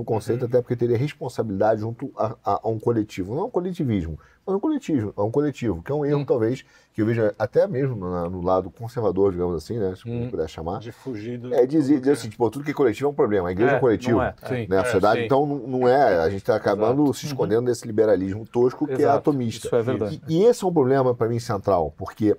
[0.00, 0.48] no conceito, uhum.
[0.48, 3.34] até porque teria responsabilidade junto a, a, a, um coletivo.
[3.34, 6.24] Não é um coletivismo, mas um coletivo, é um coletivo, que é um erro, uhum.
[6.24, 9.94] talvez, que eu vejo até mesmo no, no lado conservador, digamos assim, né?
[9.94, 10.30] Se uhum.
[10.30, 10.80] puder chamar.
[10.80, 11.54] De fugir do.
[11.54, 13.48] É dizer, dizer assim, tipo, tudo que é coletivo é um problema.
[13.48, 14.22] A igreja é, é um coletivo.
[14.22, 14.34] É.
[14.48, 14.66] Sim.
[14.68, 14.78] Né?
[14.78, 16.18] A sociedade, é, então, não é.
[16.18, 17.14] A gente está acabando Exato.
[17.14, 17.32] se uhum.
[17.32, 19.14] escondendo desse liberalismo tosco que é Exato.
[19.14, 19.66] é atomista.
[19.66, 20.22] Isso é verdade.
[20.26, 22.34] E, e esse é um problema, para mim, central, porque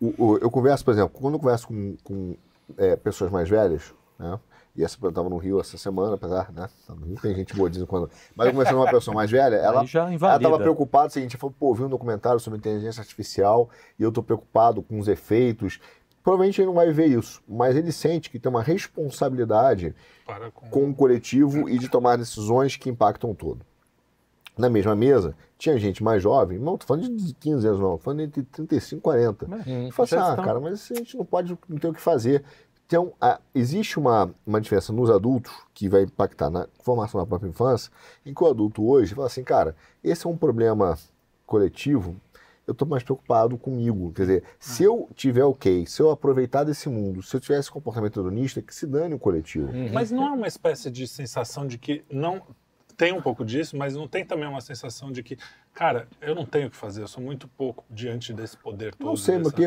[0.00, 2.36] o, o, eu converso, por exemplo, quando eu converso com, com
[2.76, 4.38] é, pessoas mais velhas, né?
[4.74, 6.66] E essa eu estava no Rio essa semana, apesar, né?
[6.88, 8.10] No Rio tem gente boa dizendo quando.
[8.34, 11.74] Mas eu conversando com uma pessoa mais velha, ela estava preocupada, o seguinte, falou, pô,
[11.74, 13.68] vi um documentário sobre inteligência artificial
[13.98, 15.78] e eu estou preocupado com os efeitos.
[16.22, 19.94] Provavelmente ele não vai ver isso, mas ele sente que tem uma responsabilidade
[20.54, 20.68] com...
[20.70, 23.66] com o coletivo e de tomar decisões que impactam todo.
[24.56, 27.98] Na mesma mesa, tinha gente mais jovem, não tô falando de 15 anos, não, tô
[27.98, 29.46] falando entre 35 e 40.
[29.46, 32.00] Hum, e falou assim, ah, cara, mas a gente não pode, não tem o que
[32.00, 32.44] fazer.
[32.86, 37.48] Então, a, existe uma, uma diferença nos adultos que vai impactar na formação da própria
[37.48, 37.90] infância,
[38.24, 39.74] em que o adulto hoje fala assim, cara,
[40.04, 40.98] esse é um problema
[41.46, 42.16] coletivo,
[42.66, 44.12] eu estou mais preocupado comigo.
[44.12, 47.70] Quer dizer, se eu tiver ok, se eu aproveitar desse mundo, se eu tiver esse
[47.70, 49.72] comportamento hedonista, que se dane o coletivo.
[49.72, 49.92] Uhum.
[49.92, 52.42] Mas não é uma espécie de sensação de que não
[52.96, 55.38] tem um pouco disso, mas não tem também uma sensação de que
[55.74, 59.08] Cara, eu não tenho o que fazer, eu sou muito pouco diante desse poder todo.
[59.08, 59.50] Não sei, dessa...
[59.50, 59.62] porque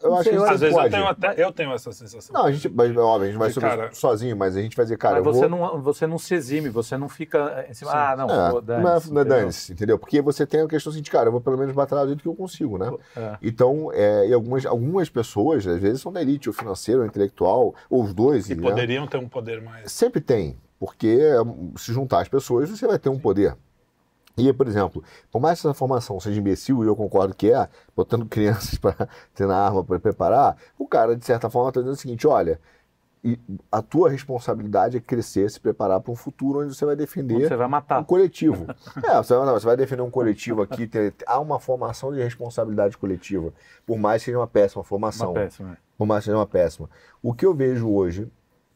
[0.00, 2.32] eu acho que às vezes eu tenho, até, eu tenho essa sensação.
[2.32, 4.96] Não, a gente, mas, óbvio, a gente vai cara, sozinho, mas a gente vai dizer,
[4.96, 5.16] cara.
[5.16, 5.50] Mas você, vou...
[5.50, 7.96] não, você não se exime, você não fica em cima, Sim.
[7.96, 9.98] ah, não, é, pô, dane não é dane-se, entendeu?
[9.98, 12.22] Porque você tem a questão assim de, cara, eu vou pelo menos batalhar do jeito
[12.22, 12.92] que eu consigo, né?
[13.16, 13.36] É.
[13.42, 17.74] Então, é, e algumas, algumas pessoas, às vezes, são da elite, ou financeiro, ou intelectual,
[17.90, 18.48] ou os dois.
[18.48, 18.62] E né?
[18.62, 19.90] poderiam ter um poder mais.
[19.90, 21.16] Sempre tem, porque
[21.76, 23.56] se juntar as pessoas, você vai ter um poder.
[24.36, 27.68] E, por exemplo, por mais que essa formação seja imbecil, e eu concordo que é,
[27.94, 31.94] botando crianças para ter na arma para preparar, o cara, de certa forma, está dizendo
[31.94, 32.58] o seguinte: olha,
[33.70, 37.54] a tua responsabilidade é crescer, se preparar para um futuro onde você vai defender você
[37.54, 38.00] vai matar.
[38.00, 38.66] um coletivo.
[39.08, 42.98] é, você vai, você vai, defender um coletivo aqui, ter, há uma formação de responsabilidade
[42.98, 43.52] coletiva,
[43.86, 45.30] por mais que seja uma péssima formação.
[45.30, 45.72] Uma péssima.
[45.74, 45.76] É.
[45.96, 46.90] Por mais que seja uma péssima.
[47.22, 48.28] O que eu vejo hoje,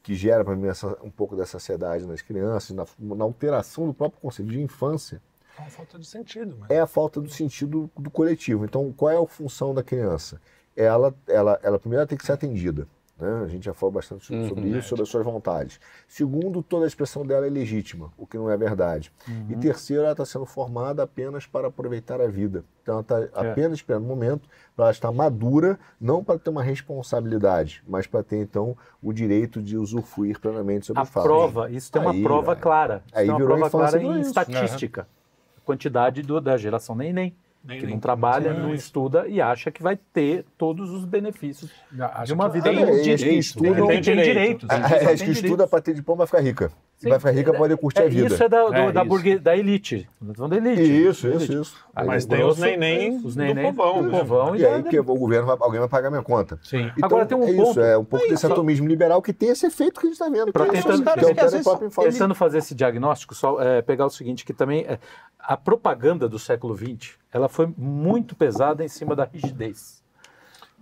[0.07, 3.93] que gera para mim essa, um pouco dessa ansiedade nas crianças, na, na alteração do
[3.93, 5.21] próprio conceito de infância,
[5.59, 6.57] é a falta de sentido.
[6.61, 6.71] Mas...
[6.71, 8.65] É a falta do sentido do coletivo.
[8.65, 10.41] Então, qual é a função da criança?
[10.77, 12.87] Ela, ela, ela primeiro tem que ser atendida.
[13.19, 13.43] Né?
[13.45, 15.81] A gente já falou bastante uhum, sobre isso, sobre as suas vontades.
[16.07, 19.13] Segundo, toda a expressão dela é legítima, o que não é verdade.
[19.27, 19.47] Uhum.
[19.51, 22.65] E terceiro, ela está sendo formada apenas para aproveitar a vida.
[22.83, 23.51] Então, ela está é.
[23.51, 28.23] apenas esperando o momento para ela estar madura, não para ter uma responsabilidade, mas para
[28.23, 31.25] ter, então, o direito de usufruir plenamente sobre a o fato.
[31.25, 33.03] prova, isso tem uma aí, prova clara.
[33.07, 35.03] Isso aí tem uma prova clara em estatística.
[35.03, 35.17] Uhum
[35.67, 37.35] quantidade do, da geração neném.
[37.67, 41.71] Nem, que não trabalha, não estuda e acha que vai ter todos os benefícios
[42.25, 44.69] de uma vida tem direitos, que estuda, tem, tem direitos.
[44.71, 46.71] É, é, que estuda para ter diploma vai ficar rica.
[46.97, 48.27] Sim, vai ficar rica para poder curtir é, a vida.
[48.27, 50.09] Isso é da, do, é da, burguês, da elite.
[50.21, 50.83] da elite.
[50.83, 51.77] Isso, isso, isso.
[51.95, 54.03] Mas tem os neném, os neném do povão.
[54.03, 54.19] Do né?
[54.19, 56.59] povão e, e aí que o governo, vai, alguém vai pagar minha conta.
[56.65, 56.91] Sim.
[56.97, 57.71] Então, Agora tem um é ponto.
[57.71, 60.31] Isso, é um pouco desse atomismo liberal que tem esse efeito que a gente está
[60.31, 60.53] vendo.
[60.53, 61.05] Para tentando,
[62.03, 64.99] tentando fazer esse diagnóstico, só é, pegar o seguinte, que também é,
[65.39, 69.96] a propaganda do século XX, ela foi muito pesada em cima da rigidez.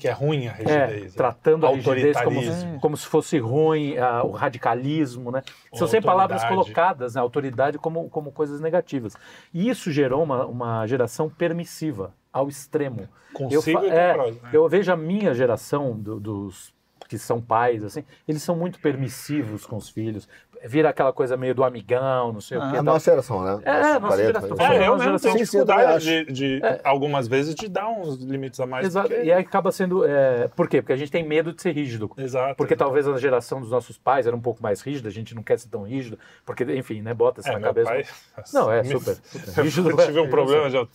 [0.05, 1.15] Que é ruim a rigidez.
[1.15, 5.43] É, tratando a rigidez como, como se fosse ruim, uh, o radicalismo, né?
[5.73, 7.23] São sempre palavras colocadas, né?
[7.23, 9.17] Autoridade como, como coisas negativas.
[9.55, 13.09] E isso gerou uma, uma geração permissiva ao extremo.
[13.33, 14.37] Consigo eu, é, né?
[14.53, 16.75] eu vejo a minha geração do, dos
[17.09, 20.29] que são pais, assim, eles são muito permissivos com os filhos
[20.67, 22.77] vira aquela coisa meio do amigão, não sei ah, o quê.
[22.79, 23.61] A nossa geração, né?
[23.65, 24.57] É, nossa, nossa geração.
[24.59, 26.81] É, eu mesmo tenho dificuldade de, de é.
[26.83, 28.87] algumas vezes, de dar uns limites a mais.
[28.87, 29.09] Exato.
[29.09, 29.23] Porque...
[29.23, 30.05] E aí acaba sendo...
[30.05, 30.49] É...
[30.49, 30.81] Por quê?
[30.81, 32.11] Porque a gente tem medo de ser rígido.
[32.17, 32.55] Exato.
[32.57, 32.85] Porque exato.
[32.85, 35.59] talvez a geração dos nossos pais era um pouco mais rígida, a gente não quer
[35.59, 37.91] ser tão rígido, porque, enfim, né, bota isso é, na cabeça.
[37.91, 38.05] Pai...
[38.53, 39.91] Não, é super, super rígido.
[39.91, 40.87] Eu tive um problema já.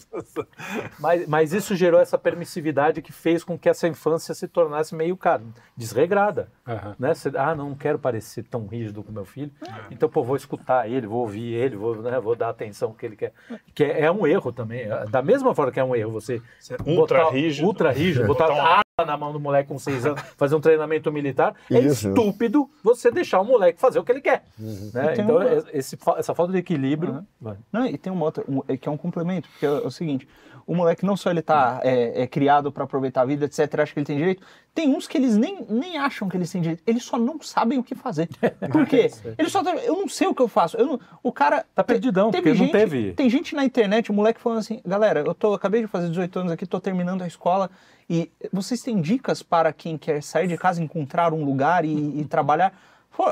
[0.99, 5.15] mas, mas isso gerou essa permissividade que fez com que essa infância se tornasse meio,
[5.15, 5.43] cara,
[5.77, 6.49] desregrada.
[6.67, 6.95] Uhum.
[6.97, 7.13] Né?
[7.37, 9.51] ah, não quero parecer tão rígido com meu filho.
[9.91, 13.15] Então, pô, vou escutar ele, vou ouvir ele, vou, né, vou dar atenção que ele
[13.15, 13.33] quer.
[13.73, 14.87] Que é, é, um erro também.
[15.09, 18.47] Da mesma forma que é um erro você, você ultra botar, rígido, ultra rígido, botar,
[18.47, 22.09] botar arma na mão do moleque com seis anos, fazer um treinamento militar, é Isso.
[22.09, 24.43] estúpido você deixar o moleque fazer o que ele quer.
[24.59, 24.91] Uhum.
[24.93, 25.13] Né?
[25.13, 25.45] Então, uma...
[25.73, 27.25] esse, essa falta de equilíbrio.
[27.41, 27.55] Uhum.
[27.71, 29.91] Não, e tem uma outra, um, é que é um complemento, porque é, é o
[29.91, 30.27] seguinte
[30.69, 33.91] o moleque não só ele tá é, é criado para aproveitar a vida, etc, acha
[33.91, 36.83] que ele tem direito, tem uns que eles nem, nem acham que eles têm direito,
[36.85, 38.29] eles só não sabem o que fazer.
[38.71, 39.09] Por quê?
[39.35, 40.77] Eles só eu não sei o que eu faço.
[40.77, 43.13] Eu não, o cara tá perdidão, teve porque gente, não teve.
[43.13, 46.39] Tem gente na internet, o moleque falando assim: "Galera, eu tô acabei de fazer 18
[46.39, 47.71] anos aqui, tô terminando a escola
[48.09, 52.25] e vocês têm dicas para quem quer sair de casa, encontrar um lugar e, e
[52.25, 52.73] trabalhar?"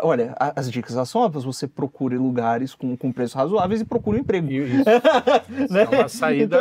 [0.04, 1.46] Olha, as dicas são óbvias.
[1.46, 4.52] Você procure lugares com, com preços razoáveis e procure um emprego.
[4.52, 4.84] Isso.
[5.72, 5.84] né?
[5.84, 6.58] É uma saída.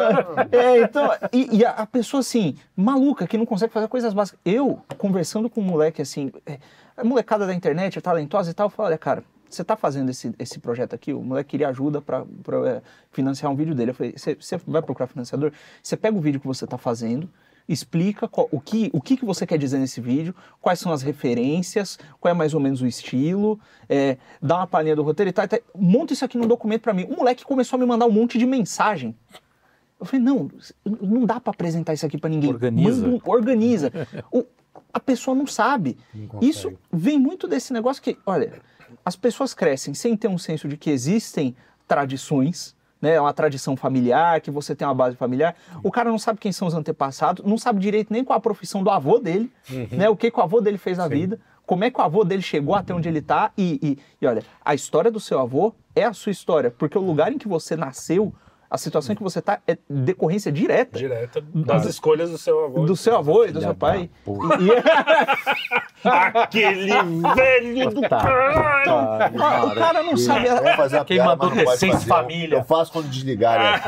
[0.47, 4.39] Então, é, então, e, e a, pessoa assim, maluca, que não consegue fazer coisas básicas.
[4.45, 6.59] Eu, conversando com um moleque assim, é,
[6.97, 10.11] a molecada da internet é talentosa e tal, eu falo, olha, cara, você está fazendo
[10.11, 12.25] esse, esse projeto aqui, o moleque queria ajuda para
[12.67, 13.91] é, financiar um vídeo dele.
[13.91, 15.53] Eu falei, você vai procurar financiador?
[15.83, 17.29] Você pega o vídeo que você está fazendo,
[17.69, 21.03] explica qual, o, que, o que, que você quer dizer nesse vídeo, quais são as
[21.03, 23.59] referências, qual é mais ou menos o estilo,
[23.89, 25.59] é, dá uma palhinha do roteiro e tal, tal.
[25.75, 27.05] Monta isso aqui num documento para mim.
[27.05, 29.14] O moleque começou a me mandar um monte de mensagem.
[29.99, 30.51] Eu falei, não,
[30.85, 32.51] não dá para apresentar isso aqui para ninguém.
[32.51, 33.07] Organiza.
[33.07, 33.93] Manda, organiza.
[34.31, 34.45] o,
[34.93, 35.97] a pessoa não sabe.
[36.14, 38.61] Não isso vem muito desse negócio que, olha,
[39.05, 41.57] as pessoas crescem sem ter um senso de que existem
[41.89, 42.76] tradições,
[43.07, 45.54] né, é uma tradição familiar, que você tem uma base familiar.
[45.82, 48.82] O cara não sabe quem são os antepassados, não sabe direito nem qual a profissão
[48.82, 49.88] do avô dele, uhum.
[49.92, 51.11] né, o que, que o avô dele fez na Sim.
[51.11, 53.52] vida, como é que o avô dele chegou até onde ele está.
[53.57, 57.00] E, e, e olha, a história do seu avô é a sua história, porque o
[57.00, 58.34] lugar em que você nasceu,
[58.71, 60.99] a situação em que você está é decorrência direta.
[60.99, 62.85] Direta das do, escolhas do seu avô.
[62.85, 64.11] Do seu avô e do seu pai.
[64.27, 66.93] E, Aquele
[67.35, 69.67] velho do caralho!
[69.67, 70.49] o cara não sabe.
[70.77, 72.59] fazer Quem mandou ter seis família.
[72.59, 73.83] Eu faço quando desligar.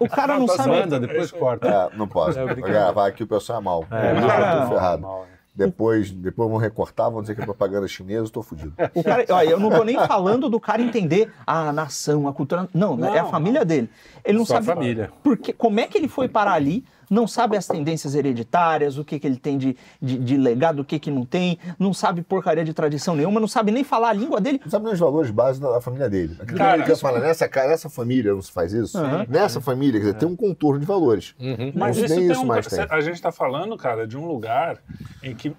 [0.00, 0.68] o, o, cara não sabe.
[0.68, 1.68] Manda, depois corta.
[1.68, 2.38] É, não posso.
[2.38, 3.84] É, gravar aqui o pessoal é mal.
[3.90, 5.02] É, ferrado.
[5.02, 5.39] Mal, é.
[5.54, 8.72] Depois, depois vão recortar, vão dizer que é propaganda chinesa, estou fodido.
[8.94, 12.68] O cara, olha, eu não estou nem falando do cara entender a nação, a cultura.
[12.72, 13.90] Não, não é a família dele.
[14.24, 14.64] Ele não sabe.
[14.64, 15.10] família.
[15.22, 16.84] Porque, como é que ele foi parar ali?
[17.10, 20.84] Não sabe as tendências hereditárias, o que, que ele tem de, de, de legado, o
[20.84, 24.12] que, que não tem, não sabe porcaria de tradição nenhuma, não sabe nem falar a
[24.12, 24.60] língua dele.
[24.62, 26.36] Não sabe nem os valores básicos da família dele.
[26.40, 29.26] Aquilo Cara, que ele fala, nessa, nessa família não se faz isso, uhum.
[29.28, 31.34] nessa família, quer dizer, tem um contorno de valores.
[31.40, 31.72] Uhum.
[31.74, 32.86] Mas isso, tem isso um, mais tem.
[32.88, 34.78] A gente está falando, cara, de um lugar
[35.22, 35.54] em que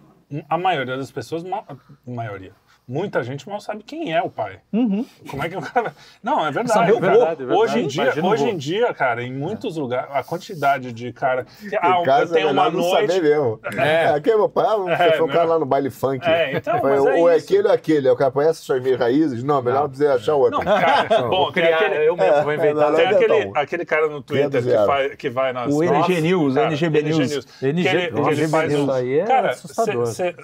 [0.48, 1.76] a maioria das pessoas, a
[2.10, 2.54] maioria,
[2.92, 4.60] muita gente mal sabe quem é o pai.
[4.74, 5.06] Uhum.
[5.30, 5.96] Como é que o cara.
[6.22, 6.92] Não, é verdade.
[6.92, 7.54] É verdade, é verdade.
[7.54, 9.80] Hoje em dia, hoje em dia, cara, em muitos é.
[9.80, 11.46] lugares, a quantidade de cara.
[11.80, 13.14] Ah, casa, eu tenho uma noite.
[13.14, 13.60] Saber mesmo.
[13.78, 14.04] É.
[14.04, 14.06] é.
[14.10, 16.28] Aquele meu pai, você é, foi um cara lá no baile funk.
[16.28, 18.10] É, então, mas é ou é aquele ou aquele.
[18.10, 19.42] O cara conhece suas minhas raízes?
[19.42, 20.60] Não, melhor dizer achar outro.
[20.60, 22.94] Não, cara, bom, tem aquele, eu mesmo vou inventar.
[22.94, 25.74] Tem aquele, aquele cara no Twitter que, faz, que vai nas.
[25.74, 27.48] O NG News, NGB News.
[27.62, 29.28] NG o.
[29.28, 29.56] Cara,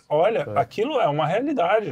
[0.07, 1.89] olha, aquilo é uma realidade.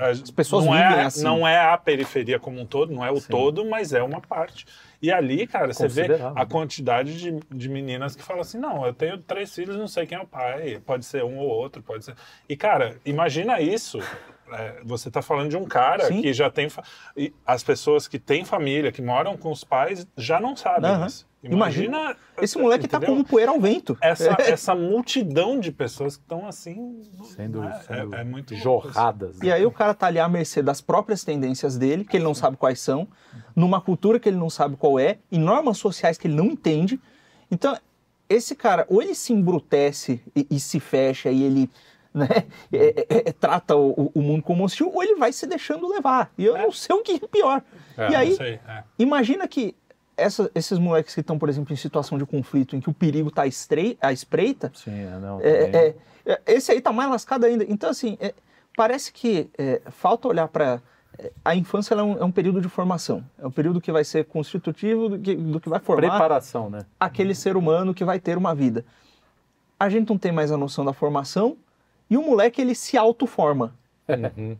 [0.00, 1.22] As pessoas não é, assim.
[1.22, 3.28] não é a periferia como um todo, não é o Sim.
[3.28, 4.66] todo, mas é uma parte.
[5.00, 8.94] E ali, cara, você vê a quantidade de, de meninas que falam assim: não, eu
[8.94, 12.04] tenho três filhos, não sei quem é o pai, pode ser um ou outro, pode
[12.04, 12.14] ser.
[12.48, 13.98] E, cara, imagina isso.
[14.52, 16.20] É, você está falando de um cara Sim.
[16.20, 16.68] que já tem.
[17.16, 21.06] E as pessoas que têm família, que moram com os pais, já não sabem uhum.
[21.06, 21.26] isso.
[21.44, 23.96] Imagina, Imagina esse moleque está como poeira ao vento.
[24.00, 27.02] Essa, essa multidão de pessoas que estão assim.
[27.24, 27.80] Sendo, né?
[27.86, 29.38] sendo é, é, muito jorradas.
[29.42, 32.34] E aí o cara tá ali à mercê das próprias tendências dele, que ele não
[32.34, 33.06] sabe quais são,
[33.54, 37.00] numa cultura que ele não sabe qual é, em normas sociais que ele não entende.
[37.50, 37.76] Então,
[38.28, 41.70] esse cara, ou ele se embrutece e, e se fecha e ele
[42.14, 42.28] né,
[42.72, 46.32] é, é, é, trata o, o, mundo como hostil, ou ele vai se deixando levar.
[46.38, 46.62] E eu é.
[46.62, 47.60] não sei o que é pior.
[47.98, 48.60] e aí, sei,
[48.96, 49.74] imagina que
[50.16, 53.28] essa, esses moleques que estão, por exemplo, em situação de conflito, em que o perigo
[53.28, 55.94] está à espreita, Sim, é, não, é,
[56.26, 57.64] é, esse aí tá mais lascado ainda.
[57.68, 58.34] Então, assim, é,
[58.76, 60.80] parece que é, falta olhar para.
[61.18, 63.24] É, a infância é um, é, um, período de formação.
[63.38, 66.10] É um período que vai ser constitutivo do que, do que vai formar.
[66.10, 66.84] Preparação, né?
[66.98, 68.84] Aquele ser humano que vai ter uma vida.
[69.78, 71.56] A gente não tem mais a noção da formação
[72.08, 73.74] e o moleque ele se autoforma.
[74.08, 74.56] Uhum.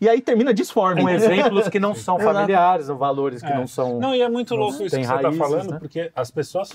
[0.00, 1.02] E aí termina disforme.
[1.02, 3.54] Com exemplos que não são familiares, ou valores que é.
[3.54, 3.98] não são.
[3.98, 5.78] Não, e é muito louco isso que você está falando, né?
[5.78, 6.70] porque as pessoas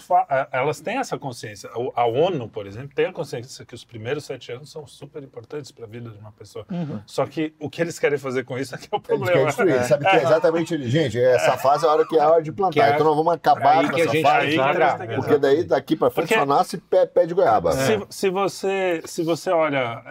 [0.51, 1.69] elas têm essa consciência.
[1.95, 5.71] A ONU, por exemplo, tem a consciência que os primeiros sete anos são super importantes
[5.71, 6.65] para a vida de uma pessoa.
[6.71, 6.99] Uhum.
[7.05, 9.41] Só que o que eles querem fazer com isso é que é o problema.
[9.41, 9.75] Eles querem destruir.
[9.75, 9.83] É.
[9.83, 12.51] Sabe que é exatamente, gente, essa fase é a hora que é a hora de
[12.51, 12.89] plantar.
[12.89, 14.57] É, então nós vamos acabar com essa fase.
[15.15, 17.73] porque daí daqui para frente só nasce pé, pé de goiaba.
[17.73, 20.03] Se, se, você, se você olha,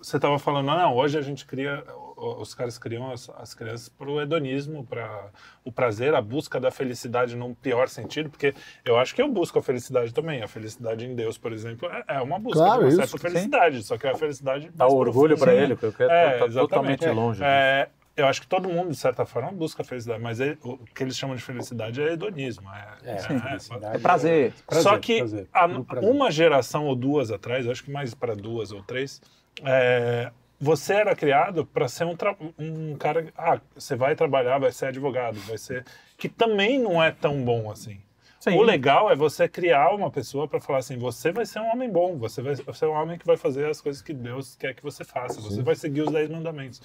[0.00, 1.82] você estava falando, não, hoje a gente cria
[2.18, 5.30] os caras criam as, as crianças para o hedonismo, para
[5.64, 8.54] o prazer, a busca da felicidade num pior sentido, porque
[8.84, 10.42] eu acho que eu busco a felicidade também.
[10.42, 13.76] A felicidade em Deus, por exemplo, é, é uma busca claro, de uma certa felicidade,
[13.76, 13.82] sim.
[13.82, 14.70] só que é a felicidade.
[14.74, 17.42] Dá orgulho para ele, porque é, tá, tá totalmente longe.
[17.42, 17.88] É,
[18.18, 21.04] eu acho que todo mundo, de certa forma, busca a felicidade, mas ele, o que
[21.04, 22.68] eles chamam de felicidade é hedonismo.
[22.70, 24.52] É, é, é, é prazer.
[24.72, 25.66] Só que prazer, a,
[26.02, 29.22] uma geração ou duas atrás, acho que mais para duas ou três,
[29.64, 32.16] é, você era criado para ser um,
[32.58, 33.32] um cara.
[33.36, 35.84] Ah, você vai trabalhar, vai ser advogado, vai ser.
[36.16, 38.00] Que também não é tão bom assim.
[38.40, 38.56] Sim.
[38.56, 41.90] O legal é você criar uma pessoa para falar assim: você vai ser um homem
[41.90, 44.82] bom, você vai ser um homem que vai fazer as coisas que Deus quer que
[44.82, 46.80] você faça, você vai seguir os dez mandamentos.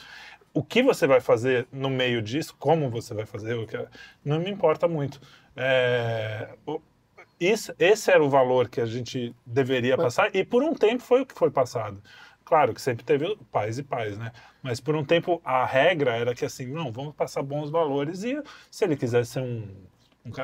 [0.54, 3.56] O que você vai fazer no meio disso, como você vai fazer,
[4.26, 5.20] não me importa muito.
[5.56, 6.50] É,
[7.40, 11.22] isso, esse era o valor que a gente deveria passar, e por um tempo foi
[11.22, 12.02] o que foi passado.
[12.54, 14.32] Claro que sempre teve pais e pais, né?
[14.62, 18.40] Mas por um tempo a regra era que assim, não, vamos passar bons valores e
[18.70, 19.68] se ele quiser ser um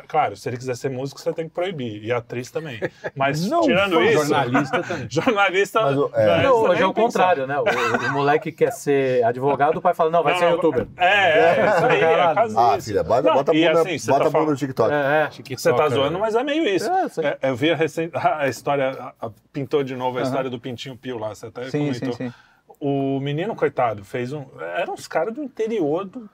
[0.07, 2.03] claro, se ele quiser ser músico, você tem que proibir.
[2.03, 2.81] E atriz também.
[3.15, 4.26] Mas não, tirando isso.
[4.26, 5.07] Jornalista também.
[5.10, 5.81] jornalista.
[5.81, 7.57] Mas, é, não, hoje é o contrário, né?
[7.57, 10.88] O, o, moleque quer ser advogado, o pai fala: não, vai não, ser youtuber.
[10.97, 12.01] É, é, isso aí.
[12.01, 12.88] É ah, isso.
[12.88, 14.93] filha, bota, não, bota, a bunda, assim, bota tá a bunda no TikTok.
[14.93, 15.56] É, é.
[15.56, 16.89] Você tá zoando, mas é meio isso.
[16.91, 20.60] É, é, eu vi a, recente, a história, a, pintou de novo a história do
[20.60, 22.14] Pintinho Pio lá, você até sim, comentou.
[22.14, 22.34] Sim, sim
[22.81, 24.45] o menino, coitado, fez um.
[24.77, 26.30] Eram uns caras do interior, do,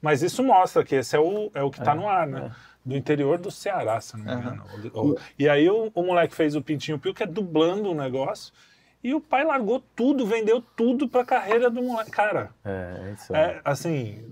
[0.00, 2.50] mas isso mostra que esse é o, é o que está é, no ar, né?
[2.50, 4.64] É do interior do Ceará, se não me engano.
[4.94, 5.14] Uhum.
[5.38, 8.52] E aí o, o, moleque fez o Pintinho Pio, que é dublando o negócio.
[9.02, 12.10] E o pai largou tudo, vendeu tudo pra carreira do moleque.
[12.10, 14.22] Cara, é, isso é, assim,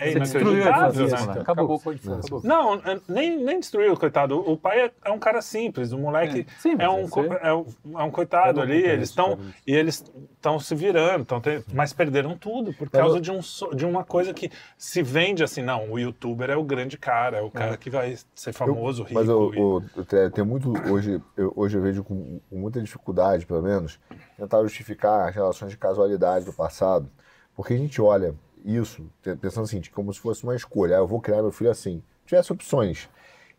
[0.00, 1.14] é inacreditável, né?
[1.14, 1.40] Acabou.
[1.40, 2.40] Acabou, acabou, acabou.
[2.42, 4.38] Não, é, nem, nem destruiu, coitado.
[4.38, 7.06] O pai é, é um cara simples, o moleque é, Sim, é, um,
[7.42, 7.66] é, um,
[7.98, 10.04] é um coitado ali, eles estão e eles
[10.34, 13.40] estão se virando, tão tem, mas perderam tudo por causa de, um,
[13.74, 17.42] de uma coisa que se vende assim, não, o youtuber é o grande cara, é
[17.42, 19.20] o cara que vai ser famoso, eu, rico.
[19.20, 20.30] Mas eu, e...
[20.30, 24.00] tem muito, hoje eu, hoje eu vejo com, com muita dificuldade, pelo menos,
[24.36, 27.10] tentar justificar as relações de casualidade do passado,
[27.54, 28.34] porque a gente olha
[28.64, 29.04] isso,
[29.40, 30.96] pensando assim, como se fosse uma escolha.
[30.96, 32.02] Ah, eu vou criar meu filho assim.
[32.26, 33.08] Tivesse opções.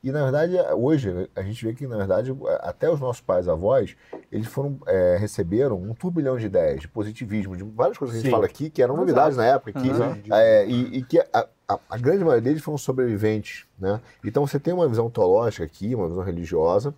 [0.03, 3.95] E, na verdade, hoje, a gente vê que, na verdade, até os nossos pais avós,
[4.31, 8.21] eles foram, é, receberam um turbilhão de ideias, de positivismo, de várias coisas que a
[8.21, 8.35] gente Sim.
[8.35, 9.47] fala aqui, que eram novidades Exato.
[9.47, 10.35] na época, que, uhum.
[10.35, 14.01] é, e, e, que a, a, a, grande maioria deles foram sobreviventes, né?
[14.25, 16.95] Então, você tem uma visão teológica aqui, uma visão religiosa,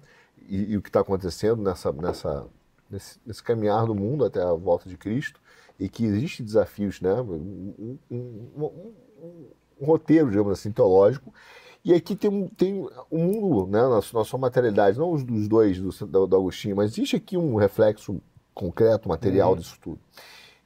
[0.47, 2.45] e, e o que está acontecendo nessa, nessa,
[2.89, 5.41] nesse, nesse caminhar do mundo até a volta de Cristo,
[5.79, 7.13] e que existem desafios, né?
[7.21, 8.19] Um, um,
[8.57, 8.93] um,
[9.79, 11.33] um, roteiro, digamos assim, teológico.
[11.83, 15.77] E aqui tem, tem um mundo, né, na, na sua materialidade, não os dos dois
[15.77, 18.21] do, do, do, Agostinho, mas existe aqui um reflexo
[18.53, 19.57] concreto, material uhum.
[19.57, 19.99] disso tudo.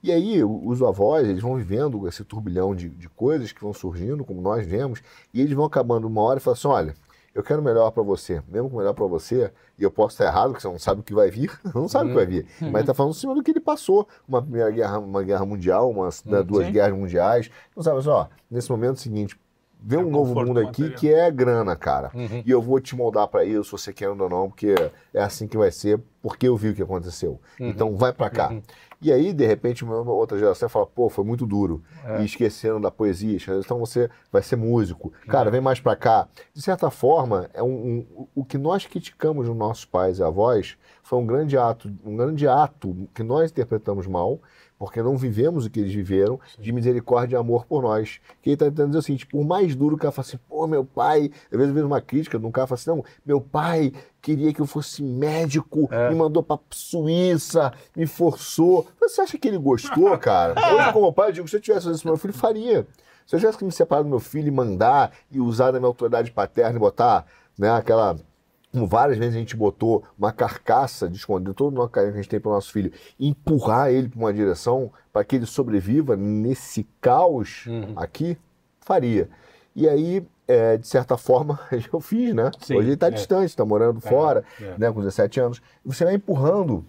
[0.03, 4.23] E aí os avós, eles vão vivendo esse turbilhão de, de coisas que vão surgindo,
[4.23, 5.01] como nós vemos,
[5.33, 6.95] e eles vão acabando uma hora e falam assim, olha,
[7.37, 10.49] eu quero melhor para você, mesmo com melhor para você, e eu posso estar errado,
[10.49, 12.71] porque você não sabe o que vai vir, não sabe o que vai vir, uhum.
[12.71, 15.87] mas está falando em cima do que ele passou, uma primeira guerra, uma guerra mundial,
[15.91, 16.43] uma, uhum.
[16.43, 16.71] duas Sim.
[16.71, 19.39] guerras mundiais, não sabe, só, nesse momento é seguinte,
[19.79, 20.99] vê é um novo mundo aqui material.
[20.99, 22.41] que é grana, cara, uhum.
[22.43, 24.73] e eu vou te moldar para isso, você querendo ou não, porque
[25.13, 27.69] é assim que vai ser, porque eu vi o que aconteceu, uhum.
[27.69, 28.49] então vai para cá.
[28.49, 28.63] Uhum.
[28.99, 31.83] E aí, de repente, uma outra geração fala, pô, foi muito duro.
[32.03, 32.21] É.
[32.21, 33.37] E esqueceram da poesia.
[33.59, 35.13] Então você vai ser músico.
[35.27, 35.51] Cara, é.
[35.51, 36.27] vem mais para cá.
[36.53, 40.77] De certa forma, é um, um, o que nós criticamos nos nossos pais e avós
[41.03, 44.41] foi um grande ato, um grande ato que nós interpretamos mal
[44.77, 46.61] porque não vivemos o que eles viveram, Sim.
[46.61, 48.19] de misericórdia e amor por nós.
[48.41, 50.67] Que ele está tentando dizer assim, tipo, por mais duro que ela fala assim, pô,
[50.67, 53.41] meu pai, às vezes eu vejo uma crítica de um cara fala assim, não, meu
[53.41, 53.91] pai
[54.21, 56.09] queria que eu fosse médico, é.
[56.09, 58.85] me mandou pra Suíça, me forçou.
[58.99, 60.53] Você acha que ele gostou, cara?
[60.73, 62.85] Hoje, como pai, eu digo, se eu tivesse isso, meu filho faria.
[63.25, 65.89] Se eu tivesse que me separar do meu filho e mandar e usar da minha
[65.89, 67.25] autoridade paterna e botar
[67.57, 68.17] né, aquela
[68.77, 72.21] como várias vezes a gente botou uma carcaça de esconder todo o carinho que a
[72.21, 76.15] gente tem para o nosso filho empurrar ele para uma direção para que ele sobreviva
[76.15, 77.93] nesse caos uhum.
[77.95, 78.37] aqui,
[78.79, 79.29] faria.
[79.75, 81.59] E aí, é, de certa forma,
[81.91, 82.51] eu fiz, né?
[82.61, 83.11] Sim, Hoje ele está é.
[83.11, 84.75] distante, está morando é, fora, é.
[84.77, 85.61] né, com 17 anos.
[85.83, 86.85] Você vai empurrando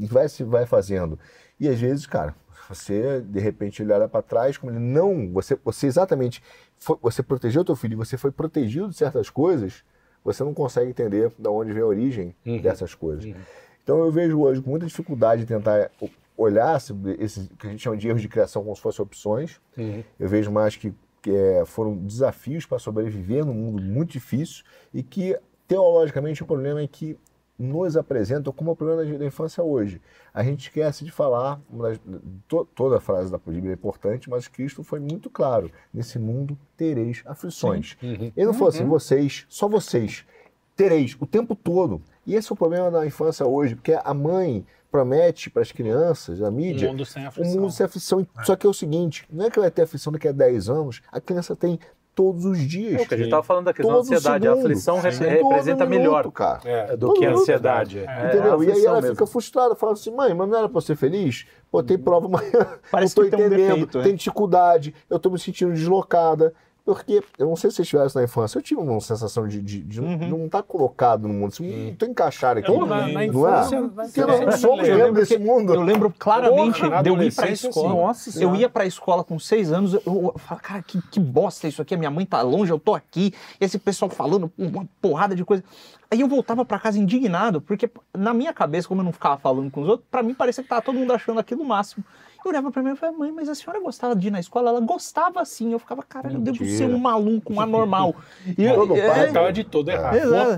[0.00, 1.18] e vai se vai fazendo.
[1.60, 2.34] E às vezes, cara,
[2.70, 6.42] você de repente ele olha para trás como ele não, você, você exatamente
[6.78, 9.84] foi, você protegeu o teu filho, você foi protegido de certas coisas
[10.24, 12.60] você não consegue entender de onde vem a origem uhum.
[12.60, 13.24] dessas coisas.
[13.24, 13.34] Uhum.
[13.82, 15.90] Então eu vejo hoje com muita dificuldade de tentar
[16.36, 16.76] olhar
[17.18, 19.60] esses que a gente chama de erros de criação como se fossem opções.
[19.76, 20.04] Uhum.
[20.20, 20.92] Eu vejo mais que,
[21.22, 26.80] que é, foram desafios para sobreviver num mundo muito difícil e que teologicamente o problema
[26.80, 27.18] é que
[27.58, 30.00] nos apresentam como o problema da infância hoje.
[30.32, 31.60] A gente esquece de falar,
[32.46, 36.56] to, toda a frase da Bíblia é importante, mas Cristo foi muito claro: nesse mundo
[36.76, 37.96] tereis aflições.
[38.02, 38.32] Uhum.
[38.36, 38.90] Ele não falou assim, uhum.
[38.90, 40.24] vocês, só vocês,
[40.76, 42.00] tereis o tempo todo.
[42.24, 46.40] E esse é o problema da infância hoje, porque a mãe promete para as crianças,
[46.40, 47.52] a mídia, um mundo sem aflição.
[47.52, 48.26] Um mundo sem aflição.
[48.38, 48.44] É.
[48.44, 51.02] Só que é o seguinte, não é que vai ter aflição daqui a 10 anos,
[51.10, 51.78] a criança tem
[52.18, 53.00] todos os dias.
[53.00, 54.44] É o que a gente estava falando da questão da ansiedade.
[54.44, 54.58] Segundo.
[54.58, 55.24] A aflição Sim.
[55.24, 56.60] representa minuto, melhor cara.
[56.64, 58.00] É, do que a ansiedade.
[58.00, 58.64] É, Entendeu?
[58.64, 59.14] e aí ela mesmo.
[59.14, 61.46] fica frustrada, fala assim, mãe, mas não era para ser feliz?
[61.70, 62.50] Pô, tem prova amanhã,
[62.90, 66.52] Parece não estou entendendo, tem, um defeito, tem dificuldade, eu estou me sentindo deslocada.
[66.88, 69.60] Porque, eu não sei se vocês tiveram isso na infância, eu tive uma sensação de,
[69.60, 70.26] de, de uhum.
[70.26, 72.70] não estar tá colocado no mundo, assim, não estou encaixado aqui.
[72.70, 73.90] Eu, na, na não é?
[73.90, 75.74] Porque nós não somos membros desse mundo.
[75.74, 77.88] Eu lembro claramente Porra, de eu ir para a escola.
[77.90, 80.98] Nossa, eu ia para a escola com seis anos, eu, eu, eu falava, cara, que,
[81.10, 84.50] que bosta isso aqui, a minha mãe tá longe, eu tô aqui, esse pessoal falando
[84.56, 85.62] uma porrada de coisa.
[86.10, 89.70] Aí eu voltava para casa indignado, porque na minha cabeça, como eu não ficava falando
[89.70, 92.02] com os outros, para mim parecia que tava todo mundo achando aquilo o máximo.
[92.48, 94.70] Eu olhava pra mim e falava, mãe, mas a senhora gostava de ir na escola?
[94.70, 95.72] Ela gostava sim.
[95.72, 98.14] Eu ficava, cara, eu devo ser um maluco, um anormal.
[98.56, 100.16] E eu, é, pai tava de todo errado.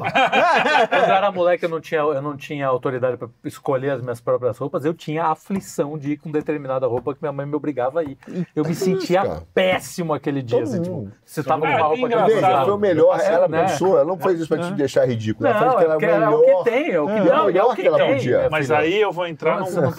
[0.89, 4.21] Quando eu era moleque, eu não tinha, eu não tinha autoridade para escolher as minhas
[4.21, 4.85] próprias roupas.
[4.85, 8.05] Eu tinha a aflição de ir com determinada roupa que minha mãe me obrigava a
[8.05, 8.17] ir.
[8.55, 10.63] Eu me sentia péssimo aquele dia.
[10.63, 12.65] Assim, tipo, você tava com uma roupa que eu gostava.
[12.67, 13.63] Foi o melhor, ela né?
[13.63, 15.49] pensou, ela não fez isso pra te deixar ridículo.
[15.49, 16.45] Ela fez que era o melhor.
[16.45, 18.49] É o que tem, é o que, é o melhor que ela podia.
[18.49, 19.91] Mas aí eu vou entrar numa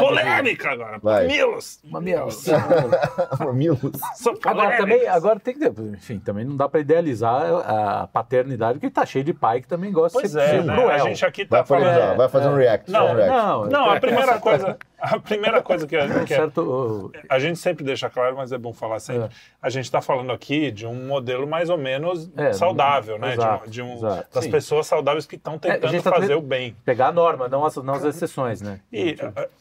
[0.00, 0.98] polêmica agora.
[1.36, 1.80] Mamilos!
[1.84, 2.44] Mamilos.
[3.38, 4.00] Mamilos.
[4.44, 9.04] agora também, agora tem que enfim, também não dá para idealizar a paternidade, porque tá
[9.04, 10.74] cheio de pai que também gosta pois de ser, é, né?
[10.74, 10.90] cruel.
[10.90, 12.16] A gente aqui tá vai falando...
[12.16, 12.90] vai fazer um react.
[12.90, 13.32] Não, um react.
[13.32, 17.84] não, não, a primeira coisa, a primeira coisa que, a, que certo, a gente sempre
[17.84, 19.28] deixa claro, mas é bom falar sempre, é.
[19.60, 23.34] a gente está falando aqui de um modelo mais ou menos é, saudável, né?
[23.34, 24.50] Exato, de, um, de um das Sim.
[24.50, 26.76] pessoas saudáveis que estão é, tentando tá fazer o bem.
[26.84, 28.80] Pegar a norma, não as, não as exceções, né?
[28.92, 29.16] E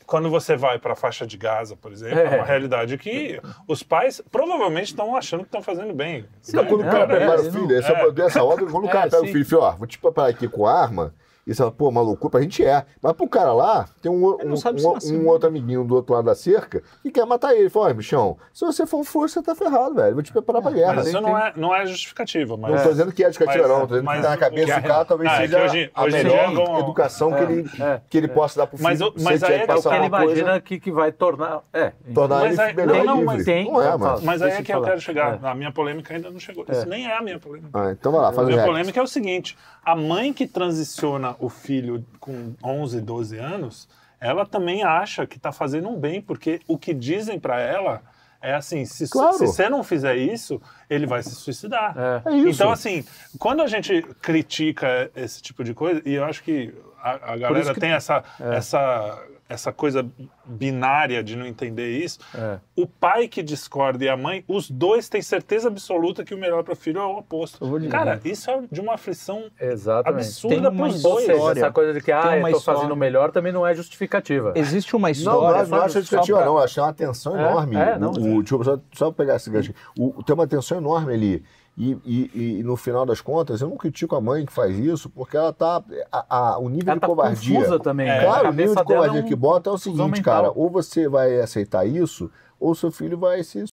[0.06, 3.84] quando você vai para a faixa de Gaza, por exemplo, é, uma realidade que os
[3.84, 6.26] pais provavelmente estão achando que estão fazendo bem.
[6.42, 9.28] Sim, quando o cara prepara o filho, essa, dessa ordem, quando o cara pega o
[9.28, 11.14] filho e fala, ó, vou te preparar aqui com arma
[11.46, 12.86] e você fala, pô, uma loucura, pra gente é.
[13.02, 16.34] Mas pro cara lá, tem um, um, um, um outro amiguinho do outro lado da
[16.34, 17.70] cerca que quer matar ele.
[17.70, 20.16] Fala, bichão, se você for força, você tá ferrado, velho.
[20.16, 20.96] Vou te preparar pra guerra.
[20.96, 22.58] Mas isso não é, não é justificativa.
[22.58, 22.72] Mas...
[22.72, 23.82] Não tô dizendo que é justificativa, não.
[23.82, 26.04] Tô dizendo mas, que tá na cabeça do cara talvez ah, é seja hoje, a
[26.04, 26.80] hoje melhor jogam...
[26.80, 28.90] educação é, que, ele, é, que ele possa dar pro filho.
[28.90, 31.62] Mas, mas aí é que ele imagina que, que vai tornar...
[31.72, 33.46] É, tornar ele melhor não, livre.
[33.46, 34.20] Tem, não é, mano.
[34.24, 35.40] Mas aí é que eu quero chegar.
[35.44, 36.66] A minha polêmica ainda não chegou.
[36.68, 37.70] Isso nem é a minha polêmica.
[37.72, 39.56] Ah, então vai lá, faz A minha polêmica é o seguinte.
[39.84, 43.88] A mãe que transiciona o filho com 11, 12 anos,
[44.20, 48.02] ela também acha que está fazendo um bem, porque o que dizem para ela
[48.42, 49.34] é assim, se, claro.
[49.34, 51.96] se você não fizer isso, ele vai se suicidar.
[51.98, 52.30] É.
[52.32, 53.04] É então, assim,
[53.40, 56.74] quando a gente critica esse tipo de coisa, e eu acho que
[57.12, 57.80] a, a galera que...
[57.80, 58.56] tem essa, é.
[58.56, 60.06] essa essa coisa
[60.44, 62.58] binária de não entender isso, é.
[62.76, 66.64] o pai que discorda e a mãe, os dois têm certeza absoluta que o melhor
[66.64, 67.60] para o filho é o oposto.
[67.90, 70.22] Cara, isso é de uma aflição Exatamente.
[70.22, 71.26] absurda para os dois.
[71.26, 74.54] Seja, essa coisa de que, ah, eu estou fazendo o melhor também não é justificativa.
[74.56, 75.64] Existe uma história...
[75.64, 76.48] Não, não, não acho justificativa pra...
[76.48, 77.76] não, acho uma tensão é, enorme.
[77.76, 79.74] É, não, o, o, só, só pegar esse gancho.
[79.98, 81.44] O, tem uma tensão enorme ali
[81.78, 85.10] e, e, e, no final das contas, eu não critico a mãe que faz isso,
[85.10, 85.84] porque ela tá.
[86.10, 87.60] A, a o nível ela de tá covardia.
[87.60, 88.10] Confusa também.
[88.10, 89.28] É, claro, o nível de covardia é um...
[89.28, 93.44] que bota é o seguinte, cara: ou você vai aceitar isso, ou seu filho vai
[93.44, 93.66] se.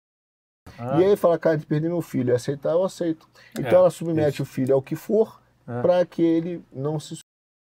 [0.80, 1.00] Ah.
[1.00, 3.28] E aí fala, cara, de perder meu filho, aceitar, eu aceito.
[3.52, 4.44] Então é, ela submete isso.
[4.44, 5.82] o filho ao que for é.
[5.82, 7.16] para que ele não se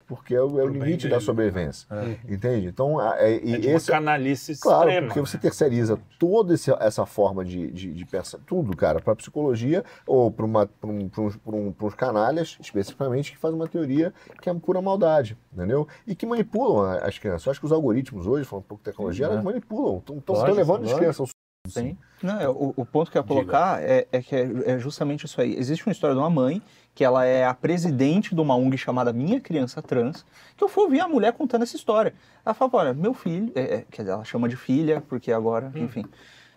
[0.06, 1.86] porque é o, é o limite da sobrevivência.
[1.90, 2.32] É.
[2.32, 2.66] Entende?
[2.68, 7.04] Então, é, é de esse, uma canalice Claro, extrema, porque você terceiriza toda esse, essa
[7.04, 11.10] forma de, de, de pensar, tudo, cara, para psicologia ou para um,
[11.46, 15.86] um, uns canalhas, especificamente, que fazem uma teoria que é pura maldade, entendeu?
[16.06, 17.46] E que manipulam as crianças.
[17.46, 20.84] Eu acho que os algoritmos hoje, falando um pouco de tecnologia, elas manipulam, estão levando
[20.84, 21.30] as crianças
[21.68, 21.96] Sim.
[22.22, 25.26] Não, é, o, o, ponto que eu ia colocar é, é, que é, é, justamente
[25.26, 25.54] isso aí.
[25.56, 26.62] Existe uma história de uma mãe
[26.96, 30.24] que ela é a presidente de uma ONG chamada Minha Criança Trans,
[30.56, 32.14] que eu fui ouvir a mulher contando essa história.
[32.42, 35.70] Ela fala, olha, meu filho, é, é quer dizer, ela chama de filha, porque agora,
[35.76, 35.84] hum.
[35.84, 36.06] enfim,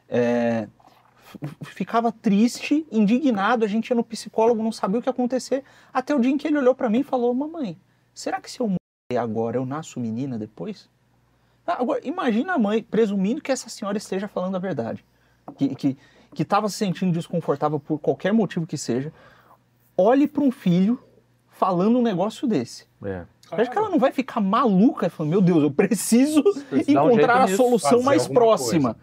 [0.08, 0.70] é,
[1.62, 5.62] ficava triste, indignado, a gente ia no psicólogo, não sabia o que ia acontecer,
[5.94, 7.78] até o dia em que ele olhou para mim e falou, mamãe,
[8.14, 10.90] será que se eu morrer agora eu nasço menina depois?
[11.68, 15.04] Ah, agora, imagina a mãe, presumindo que essa senhora esteja falando a verdade,
[15.58, 15.66] que
[16.42, 19.12] estava que, que se sentindo desconfortável por qualquer motivo que seja,
[20.00, 21.02] olhe para um filho
[21.52, 22.86] falando um negócio desse.
[23.04, 23.24] É.
[23.52, 26.44] Acho que ela não vai ficar maluca e falar, meu Deus, eu preciso
[26.88, 28.96] encontrar um a solução mais próxima.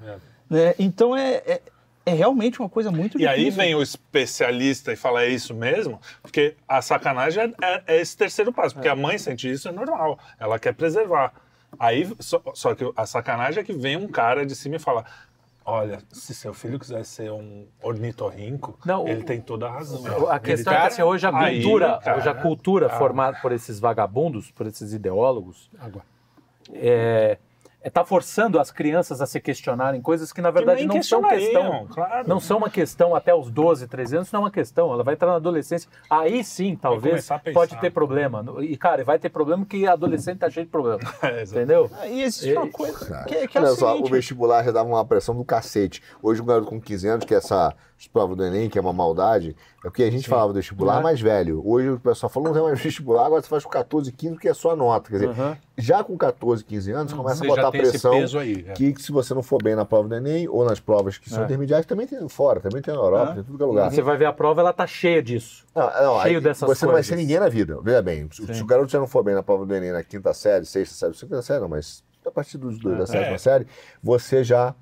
[0.51, 0.74] É.
[0.78, 1.62] Então é, é,
[2.06, 3.43] é, realmente uma coisa muito e difícil.
[3.43, 6.01] E aí vem o especialista e fala, é isso mesmo?
[6.23, 8.93] Porque a sacanagem é, é, é esse terceiro passo, porque é.
[8.93, 11.32] a mãe sente isso, é normal, ela quer preservar.
[11.78, 15.05] Aí, só, só, que a sacanagem é que vem um cara de cima e fala:
[15.68, 20.30] Olha, se seu filho quiser ser um ornitorrinco, não, ele tem toda a razão.
[20.30, 23.38] A questão ele, é que assim, hoje a cultura, aí, hoje a cultura ah, formada
[23.43, 25.68] por esses vagabundos, por esses ideólogos,
[26.72, 27.38] é,
[27.88, 31.86] está forçando as crianças a se questionarem coisas que na verdade que não são questão.
[31.86, 32.28] Claro.
[32.28, 34.92] Não são uma questão até os 12, 13 anos, não é uma questão.
[34.92, 35.88] Ela vai entrar na adolescência.
[36.10, 38.44] Aí sim, talvez, pode ter problema.
[38.60, 41.00] E, cara, vai ter problema que adolescente tá cheio de problema.
[41.22, 41.90] é, entendeu?
[42.08, 45.04] E existe uma coisa que, que é Olha o, só, o vestibular já dava uma
[45.04, 46.02] pressão do cacete.
[46.22, 47.74] Hoje um garoto com 15 anos, que é essa
[48.12, 50.31] prova do Enem, que é uma maldade, é porque a gente Sim.
[50.31, 51.02] falava do vestibular uhum.
[51.02, 51.62] mais velho.
[51.66, 54.48] Hoje o pessoal falou, não tem mais vestibular, agora você faz com 14, 15, porque
[54.48, 55.10] é só a nota.
[55.10, 55.56] Quer dizer, uhum.
[55.78, 58.73] já com 14, 15 anos, você começa você a botar pressão aí, é.
[58.73, 61.43] que se você não for bem na prova do Enem ou nas provas que são
[61.43, 61.44] é.
[61.47, 63.90] intermediárias, também tem fora, também tem na Europa, tem tudo que é lugar.
[63.90, 65.64] Você vai ver a prova, ela tá cheia disso.
[65.74, 66.82] Não, não, Cheio aí, dessas Você coisas.
[66.82, 68.28] não vai ser ninguém na vida, veja bem.
[68.31, 70.66] Se, se o garoto já não for bem na prova do Enem na quinta série,
[70.66, 73.06] sexta série, quinta série não, mas a partir dos dois, da é.
[73.06, 73.66] sétima série,
[74.02, 74.74] você já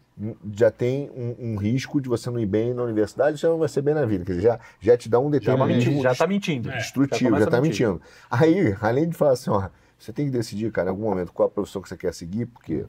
[0.52, 3.68] já tem um, um, risco de você não ir bem na universidade, já não vai
[3.68, 4.24] ser bem na vida.
[4.24, 6.02] Quer dizer, já, já te dá um determinismo.
[6.02, 6.70] Já está mentindo.
[6.70, 8.00] Destrutivo, já está mentindo.
[8.30, 9.68] Aí, além de falar assim, ó,
[9.98, 12.46] você tem que decidir, cara, em algum momento qual a profissão que você quer seguir,
[12.46, 12.84] porque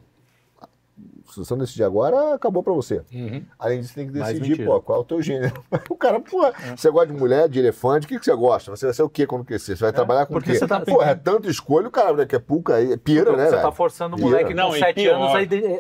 [1.29, 3.01] se você não decidir agora, acabou pra você.
[3.13, 3.43] Uhum.
[3.59, 5.53] Além disso, tem que decidir, pô, qual é o teu gênero.
[5.89, 6.53] o cara, pô, é.
[6.75, 8.71] você gosta de mulher, de elefante, o que, que você gosta?
[8.71, 9.75] Você vai ser o quê quando crescer?
[9.75, 10.59] Você vai é, trabalhar com porque o quê?
[10.59, 13.49] Você tá pô, é tanto escolha, o cara daqui a pouco é pira, né?
[13.49, 15.31] Você tá forçando o moleque não, com 7 anos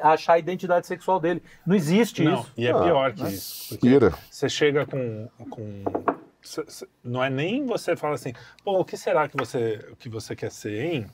[0.01, 1.41] a, achar a identidade sexual dele.
[1.65, 2.51] Não existe não, isso.
[2.57, 3.77] E é ah, pior que isso.
[3.79, 4.13] Pira.
[4.29, 5.83] Você chega com, com
[7.03, 8.33] não é nem você fala assim,
[8.63, 11.07] pô, o que será que você, que você quer ser, hein?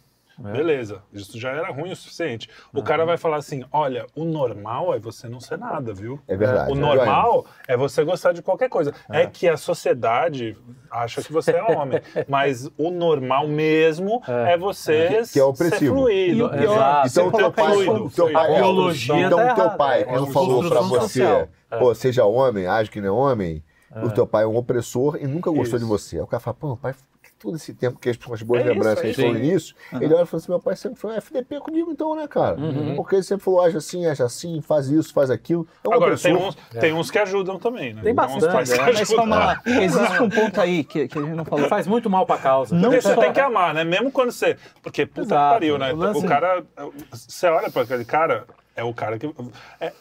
[0.44, 0.52] É.
[0.52, 2.49] Beleza, isso já era ruim o suficiente.
[2.74, 2.84] O uhum.
[2.84, 6.20] cara vai falar assim: olha, o normal é você não ser nada, viu?
[6.28, 6.72] É verdade.
[6.72, 8.94] O normal é, é você gostar de qualquer coisa.
[9.10, 9.24] É.
[9.24, 9.28] é.
[9.28, 10.58] que a sociedade
[10.90, 15.44] acha que você é homem, mas o normal mesmo é, é você que, que é
[15.44, 15.80] opressivo.
[15.80, 16.56] ser fluido.
[16.56, 17.08] E, Exato.
[17.08, 20.82] Então, o teu pai, fluido, teu pai, biologia então, tá teu pai, quando falou pra
[20.82, 21.48] você,
[21.80, 23.64] pô, seja homem, age que nem homem,
[24.03, 25.80] o teu pai é um opressor e nunca gostou Isso.
[25.80, 26.16] de você.
[26.18, 26.94] Aí o cara fala, pô, pai
[27.41, 30.01] todo esse tempo que as, as boas é lembranças gente falou no início, uhum.
[30.01, 32.59] ele olha e fala assim: meu pai sempre foi FDP comigo, então, né, cara?
[32.59, 32.95] Uhum.
[32.95, 35.68] Porque ele sempre falou: age assim, age assim, faz isso, faz aquilo.
[35.84, 36.80] É Agora, tem uns, é.
[36.80, 38.01] tem uns que ajudam também, né?
[38.01, 38.69] Tem bastante.
[38.69, 38.93] Tem é.
[38.93, 41.68] Mas calma lá, existe um ponto aí que, que a gente não falou.
[41.68, 42.76] Faz muito mal pra causa.
[42.76, 43.13] Não Porque só...
[43.13, 43.84] você tem que amar, né?
[43.84, 44.57] Mesmo quando você.
[44.81, 45.47] Porque puta Exato.
[45.47, 45.93] que pariu, né?
[45.93, 46.63] O, o cara.
[47.11, 48.45] Você olha pra aquele cara,
[48.76, 49.34] é o cara que.
[49.80, 49.91] É,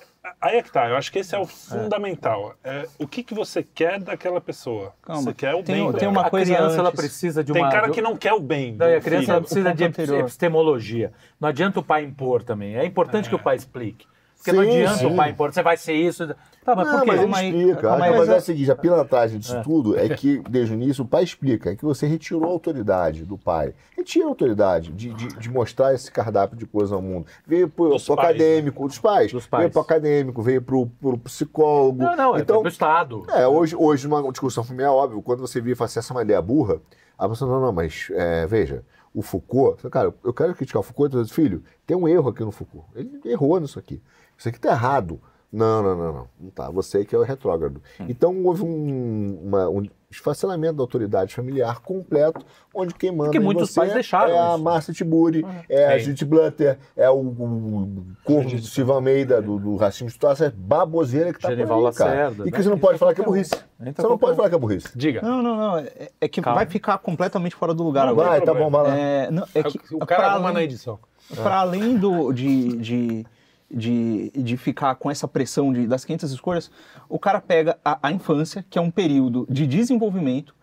[0.40, 1.46] Aí é que tá, eu acho que esse é o é.
[1.46, 2.54] fundamental.
[2.62, 4.94] É, o que, que você quer daquela pessoa?
[5.02, 7.60] Calma, você quer o tem, bem Tem uma a coisa criança, ela precisa de uma...
[7.60, 11.12] Tem cara que não quer o bem não, A criança ela precisa de epistemologia.
[11.40, 12.76] Não adianta o pai impor também.
[12.76, 13.28] É importante é.
[13.30, 14.06] que o pai explique.
[14.40, 15.06] Porque sim, não adianta sim.
[15.06, 16.26] o pai impor, você vai ser isso.
[16.64, 17.26] Tá, mas não, por quê?
[17.26, 17.96] Mas ele explica.
[17.98, 19.62] Mas, mas é o seguinte, a pilantragem disso é.
[19.62, 23.26] tudo é que, desde o início, o pai explica é que você retirou a autoridade
[23.26, 23.74] do pai.
[23.94, 27.26] Retira a autoridade de, de, de mostrar esse cardápio de coisa ao mundo.
[27.46, 28.88] Veio pro, pro pais, acadêmico, né?
[28.88, 29.30] dos, pais.
[29.30, 29.60] dos pais.
[29.60, 32.02] Veio pro acadêmico, veio pro, pro psicólogo.
[32.02, 33.26] Não, não, é então, é pro Estado.
[33.28, 36.16] É, hoje, hoje uma discussão familiar, óbvio, quando você via e fala assim, essa é
[36.16, 36.80] uma ideia burra,
[37.18, 41.14] a pessoa, não, não, mas é, veja, o Foucault, cara, eu quero criticar o Foucault,
[41.14, 42.86] eu filho, tem um erro aqui no Foucault.
[42.94, 44.00] Ele errou nisso aqui.
[44.40, 45.20] Isso aqui está errado.
[45.52, 46.28] Não, não, não, não.
[46.40, 46.70] Não tá.
[46.70, 47.82] Você que é o retrógrado.
[48.00, 48.06] Hum.
[48.08, 52.44] Então houve um, uma, um esfacelamento da autoridade familiar completo,
[52.74, 55.50] onde quem manda Porque muitos pais deixaram é a Márcia Tiburi, uhum.
[55.68, 60.14] é a Judith Blutter, é o, o corpo do Silva Almeida, do, do Racismo de
[60.14, 62.10] Situação, é baboseira que tá Genival por aí, cara.
[62.10, 62.62] Lacerda, e que né?
[62.64, 63.54] você não pode falar que é burrice.
[63.78, 64.88] Você não pode falar que é burrice.
[64.96, 65.20] Diga.
[65.20, 65.78] Não, não, não.
[65.78, 66.60] É, é que Calma.
[66.60, 68.30] vai ficar completamente fora do lugar não, agora.
[68.30, 68.96] Vai, tá bom, vai lá.
[68.96, 70.98] É, não, é que, o cara arruma na edição.
[71.34, 73.26] Para além do, de, de
[73.70, 76.70] de, de ficar com essa pressão de, das 500 escolhas,
[77.08, 80.54] o cara pega a, a infância, que é um período de desenvolvimento,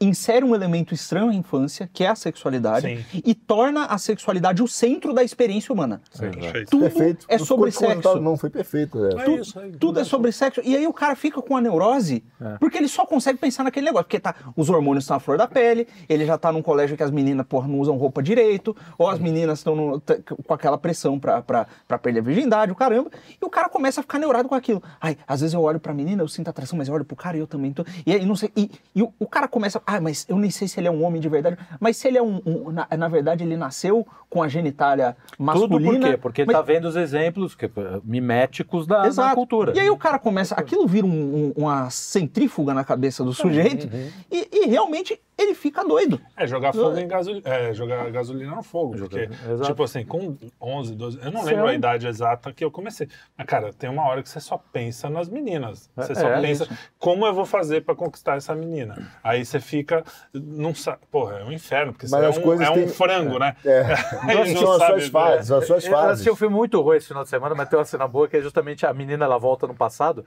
[0.00, 3.22] insere um elemento estranho à infância, que é a sexualidade, Sim.
[3.24, 6.00] e torna a sexualidade o centro da experiência humana.
[6.10, 6.30] Sim,
[6.70, 7.26] tudo perfeito.
[7.28, 8.20] é sobre sexo.
[8.20, 9.04] Não, foi perfeito.
[9.04, 9.08] É.
[9.10, 10.60] Tu, é isso, é, tudo é sobre sexo.
[10.64, 12.56] E aí o cara fica com a neurose, é.
[12.58, 14.04] porque ele só consegue pensar naquele negócio.
[14.04, 17.02] Porque tá, os hormônios estão à flor da pele, ele já tá num colégio que
[17.02, 20.00] as meninas, porra, não usam roupa direito, ou as meninas estão
[20.46, 23.10] com aquela pressão pra, pra, pra perder a virgindade, o caramba.
[23.40, 24.82] E o cara começa a ficar neurado com aquilo.
[25.00, 27.36] Ai, às vezes eu olho pra menina, eu sinto atração, mas eu olho pro cara
[27.36, 27.84] e eu também tô.
[28.06, 28.50] E aí, não sei.
[28.56, 31.04] E, e o, o cara começa ah, mas eu nem sei se ele é um
[31.04, 31.58] homem de verdade.
[31.80, 32.40] Mas se ele é um.
[32.44, 35.78] um na, na, verdade, ele nasceu com a genitália masculina.
[35.78, 36.16] Tudo por quê?
[36.16, 37.70] Porque ele tá vendo os exemplos que,
[38.04, 39.72] miméticos da, da, cultura.
[39.74, 40.54] E aí o cara começa.
[40.54, 43.92] Aquilo vira um, um, uma centrífuga na cabeça do sujeito.
[43.92, 44.08] Uhum.
[44.30, 46.20] E, e realmente ele fica doido.
[46.36, 47.48] É, jogar fogo em gasolina.
[47.48, 48.96] É, jogar gasolina no fogo.
[48.98, 49.28] Porque,
[49.64, 51.18] tipo assim, com 11, 12.
[51.22, 53.08] Eu não lembro a idade exata que eu comecei.
[53.36, 55.88] Mas, cara, tem uma hora que você só pensa nas meninas.
[55.94, 56.68] Você é, só é, pensa
[56.98, 59.12] como eu vou fazer para conquistar essa menina.
[59.22, 60.02] Aí você fica.
[60.34, 60.98] Não sabe.
[61.08, 63.56] Porra, é um inferno, porque Mas é, um, é um frango, é, né?
[63.64, 63.82] É.
[64.28, 66.04] Aí são as suas fases, as suas fases.
[66.04, 68.26] Eu assisti um filme muito ruim esse final de semana, mas tem uma cena boa
[68.26, 70.26] que é justamente a menina ela volta no passado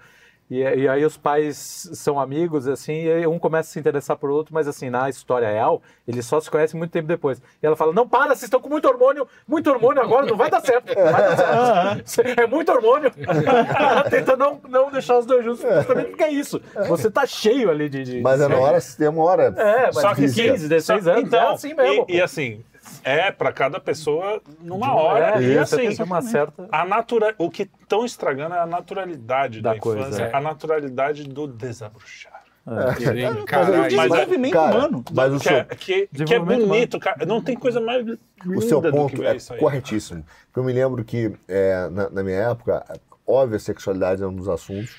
[0.50, 4.18] e, e, aí os pais são amigos, assim, e aí um começa a se interessar
[4.18, 7.42] por outro, mas assim, na história real, eles só se conhecem muito tempo depois.
[7.64, 10.50] E ela fala, não, para, vocês estão com muito hormônio, muito hormônio agora, não vai
[10.50, 10.94] dar certo.
[10.94, 12.40] Vai dar certo.
[12.40, 13.12] é muito hormônio.
[13.18, 16.62] ela tenta não, não deixar os dois juntos, justamente porque é isso.
[16.88, 18.04] Você tá cheio ali de...
[18.04, 19.54] de mas é na hora, tem uma hora...
[19.56, 22.06] É, mas só que 15, 16 anos, então, é assim mesmo.
[22.10, 22.62] E, e assim,
[23.04, 25.42] é, para cada pessoa numa hora.
[25.42, 26.68] É, e assim, uma certa...
[26.72, 27.36] a natura...
[27.38, 30.36] o que estão estragando é a naturalidade da, da infância, coisa, é.
[30.36, 32.42] a naturalidade do desabrochar.
[32.68, 33.22] É.
[33.22, 33.44] É.
[33.46, 35.04] Caralho, mas, desenvolvimento cara, humano.
[35.12, 37.26] Mas o que, é, que, que é bonito, cara.
[37.26, 40.24] Não tem coisa mais linda O seu ponto é aí, corretíssimo.
[40.46, 42.84] Porque eu me lembro que, é, na, na, minha época,
[43.26, 44.94] óbvio, a sexualidade era um dos assuntos.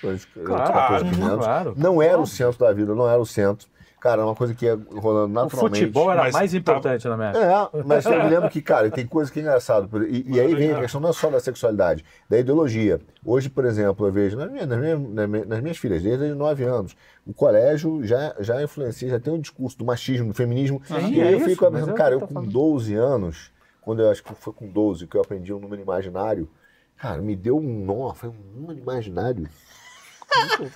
[0.44, 1.04] Claro, 14,
[1.38, 3.68] claro, Não era o centro da vida, não era o centro.
[4.02, 5.84] Cara, é uma coisa que ia rolando naturalmente.
[5.84, 7.78] O futebol era mas, mais importante tá, na minha época.
[7.78, 10.04] É, mas eu me lembro que, cara, tem coisa que é engraçado.
[10.04, 13.00] E, e aí vem a questão não é só da sexualidade, da ideologia.
[13.24, 16.64] Hoje, por exemplo, eu vejo nas minhas, nas minhas, nas minhas filhas, desde os 9
[16.64, 20.82] anos, o colégio já, já influencia, já tem um discurso do machismo, do feminismo.
[20.84, 24.10] Sim, e aí é eu isso, fico pensando, cara, eu com 12 anos, quando eu
[24.10, 26.50] acho que foi com 12 que eu aprendi um número imaginário,
[26.96, 29.48] cara, me deu um nó, foi um número imaginário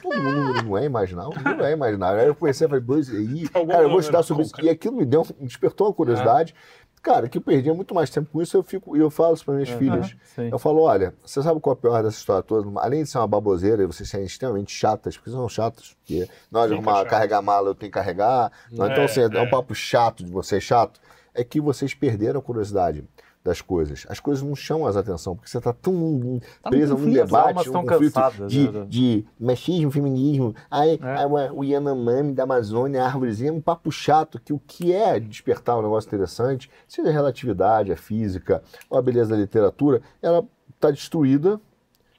[0.02, 2.20] todo mundo não é imaginário, não é imaginário.
[2.20, 4.52] Aí eu comecei a falar, aí, cara, eu vou estudar sobre isso.
[4.62, 6.54] E aquilo me deu, me despertou uma curiosidade.
[7.02, 9.54] Cara, que eu perdia muito mais tempo com isso, eu fico, eu falo isso para
[9.54, 10.16] minhas filhas.
[10.36, 12.68] Eu falo, olha, você sabe qual é o pior dessa história toda?
[12.80, 16.70] Além de ser uma baboseira e vocês serem extremamente chatas, porque são chatas, porque nós
[16.72, 18.50] arrumar, carregar mala, eu tenho que carregar.
[18.72, 21.00] É, então, assim, é, é um papo chato de você, chato.
[21.32, 23.04] É que vocês perderam a curiosidade
[23.46, 24.04] das coisas.
[24.08, 27.72] As coisas não chamam as atenção, porque você está tão tá preso num debate, um
[27.72, 28.86] conflito cansadas, de, né?
[28.88, 31.16] de machismo, feminismo, aí, é.
[31.18, 35.78] aí o Yanomami da Amazônia, a árvorezinha, um papo chato, que o que é despertar
[35.78, 40.44] um negócio interessante, seja a relatividade, a física, ou a beleza da literatura, ela
[40.74, 41.60] está destruída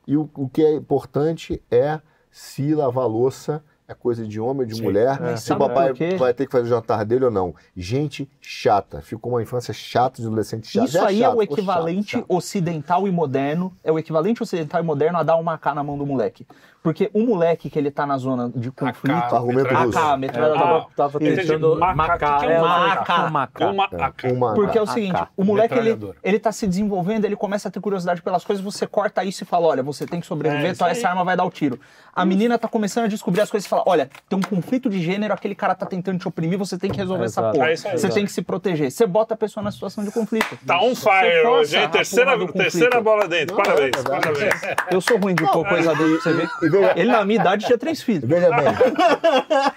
[0.08, 2.00] e o, o que é importante é
[2.32, 4.84] se lavar louça é coisa de homem ou de Sim.
[4.84, 5.38] mulher, é.
[5.38, 7.56] se o papai vai ter que fazer o jantar dele ou não.
[7.76, 10.86] Gente chata, ficou uma infância chata, de adolescente chata.
[10.86, 12.36] Isso aí é, chato, é o equivalente chato, chato.
[12.36, 15.98] ocidental e moderno, é o equivalente ocidental e moderno a dar uma K na mão
[15.98, 16.46] do moleque.
[16.88, 19.14] Porque o moleque que ele tá na zona de conflito.
[19.14, 20.00] AK, argumento russo.
[20.00, 20.58] AK, metralhadora.
[20.58, 21.74] É, tava, tava tentando.
[21.74, 23.12] É, uma AK.
[23.20, 24.24] Uma AK.
[24.32, 27.72] Uma Porque é o seguinte, o moleque ele, ele tá se desenvolvendo, ele começa a
[27.72, 30.70] ter curiosidade pelas coisas, você corta isso e fala: olha, você tem que sobreviver, é,
[30.70, 31.78] então essa arma vai dar o tiro.
[32.16, 35.02] A menina tá começando a descobrir as coisas e fala: olha, tem um conflito de
[35.04, 37.72] gênero, aquele cara tá tentando te oprimir, você tem que resolver essa porra.
[37.72, 38.90] É você tem que se proteger.
[38.90, 40.58] Você bota a pessoa na situação de conflito.
[40.66, 41.90] Tá on fire hoje, hein?
[41.90, 43.58] Terceira, terceira bola dentro.
[43.58, 44.56] Parabéns, parabéns.
[44.90, 46.48] Eu sou ruim de pôr coisa dele, você vê.
[46.96, 48.28] Ele na minha idade tinha três filhos.
[48.28, 48.66] Veja bem.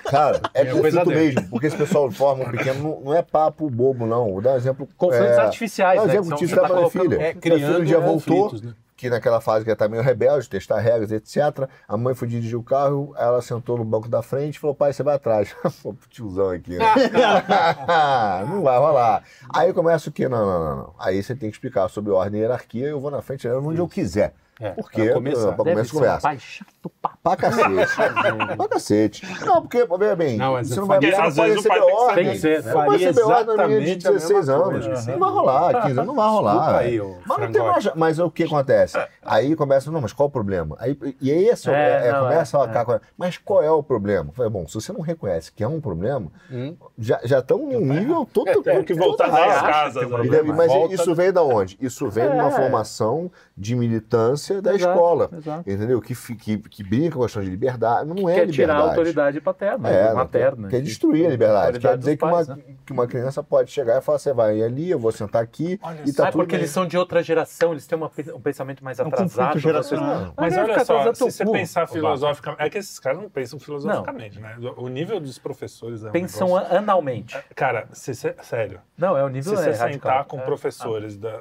[0.05, 3.69] Cara, é, é conflito mesmo, porque esse pessoal forma um pequeno, não, não, é papo
[3.71, 4.33] bobo, não.
[4.33, 4.89] Vou dar um exemplo.
[4.97, 6.13] Conflitos é, artificiais, um né?
[6.15, 7.23] exemplo disso da tá minha filha.
[7.23, 8.53] É, criando filha um dia voltou.
[8.55, 8.73] Né?
[9.01, 11.67] Que naquela fase que ela tá meio rebelde, testar regras, etc.
[11.89, 14.93] A mãe foi dirigir o carro, ela sentou no banco da frente e falou: pai,
[14.93, 15.57] você vai atrás.
[15.83, 16.85] Pô, tiozão aqui, né?
[18.47, 19.25] não vai rolar.
[19.55, 20.29] Aí começa o quê?
[20.29, 20.95] Não, não, não, não.
[20.99, 23.79] Aí você tem que explicar sobre ordem e hierarquia, eu vou na frente, eu onde
[23.79, 24.35] eu quiser.
[24.61, 26.21] É, porque pra começar, pra começar a conversa.
[26.21, 27.97] Pai chato pra, pra cacete.
[28.59, 29.27] pra cacete.
[29.47, 32.25] Não, porque, veja bem, não, você não vai não pode receber ordem.
[32.25, 32.75] Tem que ser, né?
[32.75, 35.07] Não vai receber ordem de 16 anos.
[35.07, 36.77] Não vai rolar, 15 não vai rolar.
[36.77, 38.90] Aí, mas, não tem mais, mas o que acontece?
[39.23, 40.77] Aí começa, não, mas qual o problema?
[40.79, 43.01] Aí, e aí esse, é, é, não, começa é, a cá, é.
[43.17, 44.33] mas qual é o problema?
[44.33, 46.75] Falei, bom, se você não reconhece que é um problema, hum.
[46.99, 48.51] já estão num nível todo...
[48.63, 50.09] Tem que voltar das casas.
[50.57, 51.77] Mas isso veio da onde?
[51.81, 55.31] Isso veio de uma formação de militância da exato, escola.
[55.37, 55.71] Exato.
[55.71, 56.01] Entendeu?
[56.01, 58.09] Que, que, que brinca com a questão de liberdade.
[58.09, 58.53] Não é quer liberdade.
[58.53, 60.69] tirar a autoridade paterna, é, materna.
[60.69, 61.77] Quer, quer destruir a liberdade.
[61.77, 62.63] A quer dizer que, pais, uma, né?
[62.87, 66.03] que uma criança pode chegar e falar: você vai ali, eu vou sentar aqui Olha
[66.07, 66.61] e tá tudo porque bem.
[66.61, 69.57] eles são de outra geração, eles têm uma, um pensamento mais atrasado.
[69.57, 70.35] Um geracional.
[70.37, 72.63] Mas, mas olha só, se você pensar filosoficamente.
[72.63, 74.57] É que esses caras não pensam filosoficamente, né?
[74.77, 77.39] O nível dos professores é Pensam analmente.
[77.55, 78.81] Cara, sério.
[78.97, 81.41] Não, é o nível Se você sentar com professores da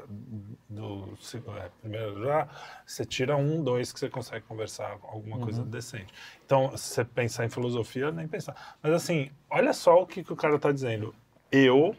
[0.69, 1.17] do
[1.57, 2.47] é, primeiro já,
[2.85, 5.43] você tira um, dois que você consegue conversar alguma uhum.
[5.43, 6.13] coisa decente.
[6.45, 8.77] Então, se você pensar em filosofia, nem pensar.
[8.81, 11.13] Mas assim, olha só o que, que o cara está dizendo.
[11.51, 11.95] Eu,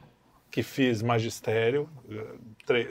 [0.51, 1.89] que fiz magistério,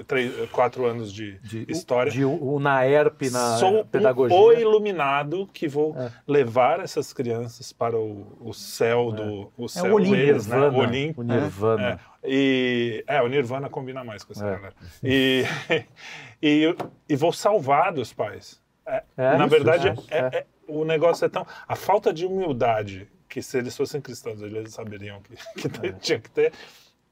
[0.07, 2.11] três, quatro anos de, de história.
[2.11, 4.35] De o NAERP na sou pedagogia.
[4.35, 6.11] Sou o iluminado que vou é.
[6.25, 9.47] levar essas crianças para o, o céu do é.
[9.57, 10.57] o céu é o deles, né?
[10.57, 11.21] O Olimpo.
[11.21, 11.99] O Nirvana.
[12.23, 12.29] É.
[12.29, 14.51] E, é, o Nirvana combina mais com essa é.
[14.51, 14.73] galera.
[15.03, 15.43] E,
[16.41, 16.75] e,
[17.09, 18.61] e vou salvar dos pais.
[18.85, 21.45] É, é na isso, verdade, é, o negócio é tão.
[21.67, 26.29] A falta de humildade, que se eles fossem cristãos, eles saberiam que, que tinha que
[26.29, 26.53] ter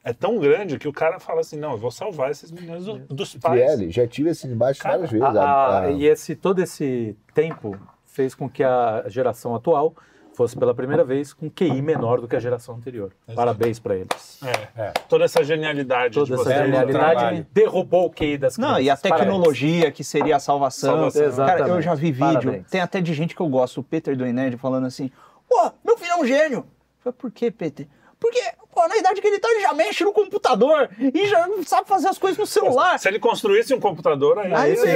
[0.07, 2.99] é tão grande que o cara fala assim, não, eu vou salvar esses meninos do,
[3.13, 3.77] dos pais.
[3.77, 5.35] Fiel, já tive esse embate cara, várias vezes.
[5.35, 5.91] A, a, a...
[5.91, 9.93] E esse, todo esse tempo fez com que a geração atual
[10.33, 13.11] fosse pela primeira vez com QI menor do que a geração anterior.
[13.27, 13.35] Exato.
[13.35, 14.39] Parabéns para eles.
[14.77, 14.93] É, é.
[15.09, 16.13] Toda essa genialidade.
[16.13, 18.75] Toda essa genialidade derrubou o QI das crianças.
[18.75, 19.97] Não, e a tecnologia Parabéns.
[19.97, 21.11] que seria a salvação.
[21.11, 21.45] salvação.
[21.45, 22.69] Cara, eu já vi vídeo, Parabéns.
[22.69, 25.11] tem até de gente que eu gosto, o Peter do Ened falando assim,
[25.49, 26.59] pô, meu filho é um gênio.
[26.59, 27.87] Eu falei, por que, Peter?
[28.19, 28.41] Porque,
[28.73, 32.07] pô, na idade que ele tá, ele já mexe no computador e já sabe fazer
[32.07, 32.97] as coisas no celular.
[32.99, 34.53] Se ele construísse um computador, aí...
[34.53, 34.87] aí sim.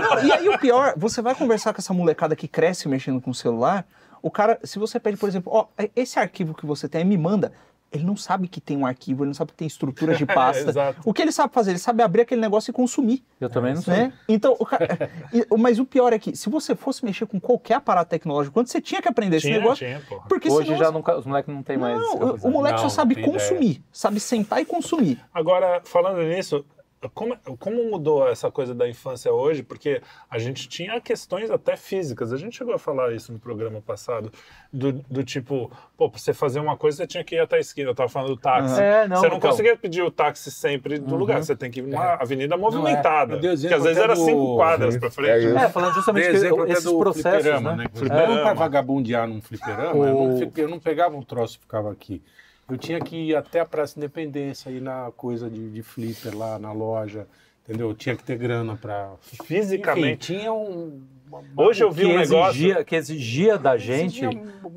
[0.00, 3.30] Não, e aí o pior, você vai conversar com essa molecada que cresce mexendo com
[3.30, 3.86] o celular,
[4.22, 7.52] o cara, se você pede, por exemplo, ó, esse arquivo que você tem, me manda
[7.92, 10.96] ele não sabe que tem um arquivo, ele não sabe que tem estruturas de pasta.
[11.04, 11.70] o que ele sabe fazer?
[11.70, 13.24] Ele sabe abrir aquele negócio e consumir.
[13.40, 13.94] Eu também não sei.
[13.94, 14.12] Né?
[14.28, 15.10] Então, o cara...
[15.58, 18.80] mas o pior é que, se você fosse mexer com qualquer aparato tecnológico, quando você
[18.80, 19.86] tinha que aprender tinha, esse negócio.
[19.86, 20.78] Tinha, porque Hoje senão...
[20.78, 21.98] já não, os moleques não tem mais.
[21.98, 23.84] Não, o, o moleque não, só sabe consumir, ideia.
[23.92, 25.20] sabe sentar e consumir.
[25.32, 26.64] Agora, falando nisso,
[27.12, 29.62] como, como mudou essa coisa da infância hoje?
[29.62, 30.00] Porque
[30.30, 32.32] a gente tinha questões até físicas.
[32.32, 34.32] A gente chegou a falar isso no programa passado,
[34.72, 37.60] do, do tipo, pô, pra você fazer uma coisa, você tinha que ir até a
[37.60, 37.90] esquina.
[37.90, 38.80] Eu tava falando do táxi.
[38.80, 39.50] É, não, você não então...
[39.50, 41.18] conseguia pedir o táxi sempre do uhum.
[41.18, 41.42] lugar.
[41.42, 42.22] Você tem que ir numa é.
[42.22, 43.36] avenida movimentada.
[43.36, 43.56] Não, é.
[43.56, 45.46] que às vezes era cinco quadras pra frente.
[45.56, 47.76] É, falando justamente que esses processos, né?
[47.76, 47.86] né?
[47.92, 48.34] Fliperama.
[48.34, 50.06] Não para vagabundear num fliperama, o...
[50.06, 52.22] eu, não, eu não pegava um troço e ficava aqui.
[52.68, 56.58] Eu tinha que ir até a Praça Independência, ir na coisa de, de flipper lá
[56.58, 57.26] na loja,
[57.62, 57.90] entendeu?
[57.90, 59.12] Eu tinha que ter grana para.
[59.44, 60.32] Fisicamente.
[60.32, 61.00] Enfim, tinha um.
[61.56, 64.24] Hoje eu vi um negócio exigia, que exigia da gente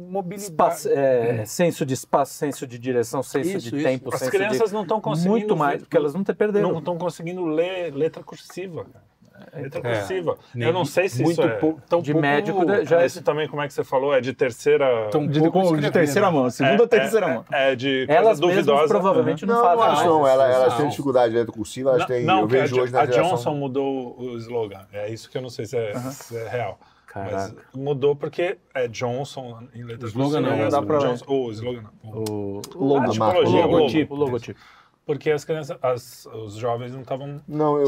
[0.10, 3.86] mobilidade, espaço, é, senso de espaço, senso de direção, senso isso, de isso.
[3.86, 4.14] tempo.
[4.14, 4.74] As crianças de...
[4.74, 6.72] não estão conseguindo muito mais, porque elas não te perderam.
[6.72, 8.86] Não estão conseguindo ler letra cursiva.
[8.86, 9.04] Cara.
[9.54, 10.38] Letra é, cursiva.
[10.56, 11.58] eu não sei se muito isso é...
[11.88, 14.14] tão de pouco, médico, já esse também, como é que você falou?
[14.14, 15.10] É de terceira...
[15.12, 17.46] Tão de, de, de terceira mão, segunda ou é, terceira é, mão.
[17.52, 18.88] É, de coisa Elas duvidosa.
[18.88, 22.24] provavelmente não, não fazem não, não, ela, elas têm dificuldade de letra cursiva, elas têm,
[22.26, 25.42] não, eu vejo a, hoje na A Johnson mudou o slogan, é isso que eu
[25.42, 26.80] não sei se é, se é real.
[27.08, 27.36] Caraca.
[27.36, 31.00] Mas mudou porque é Johnson em letras slogan não, não dá pra...
[31.00, 32.12] Johnson, o slogan não.
[32.12, 34.14] O, o, logotipo.
[34.14, 34.60] O logotipo
[35.10, 37.42] porque as crianças, as, os jovens não estavam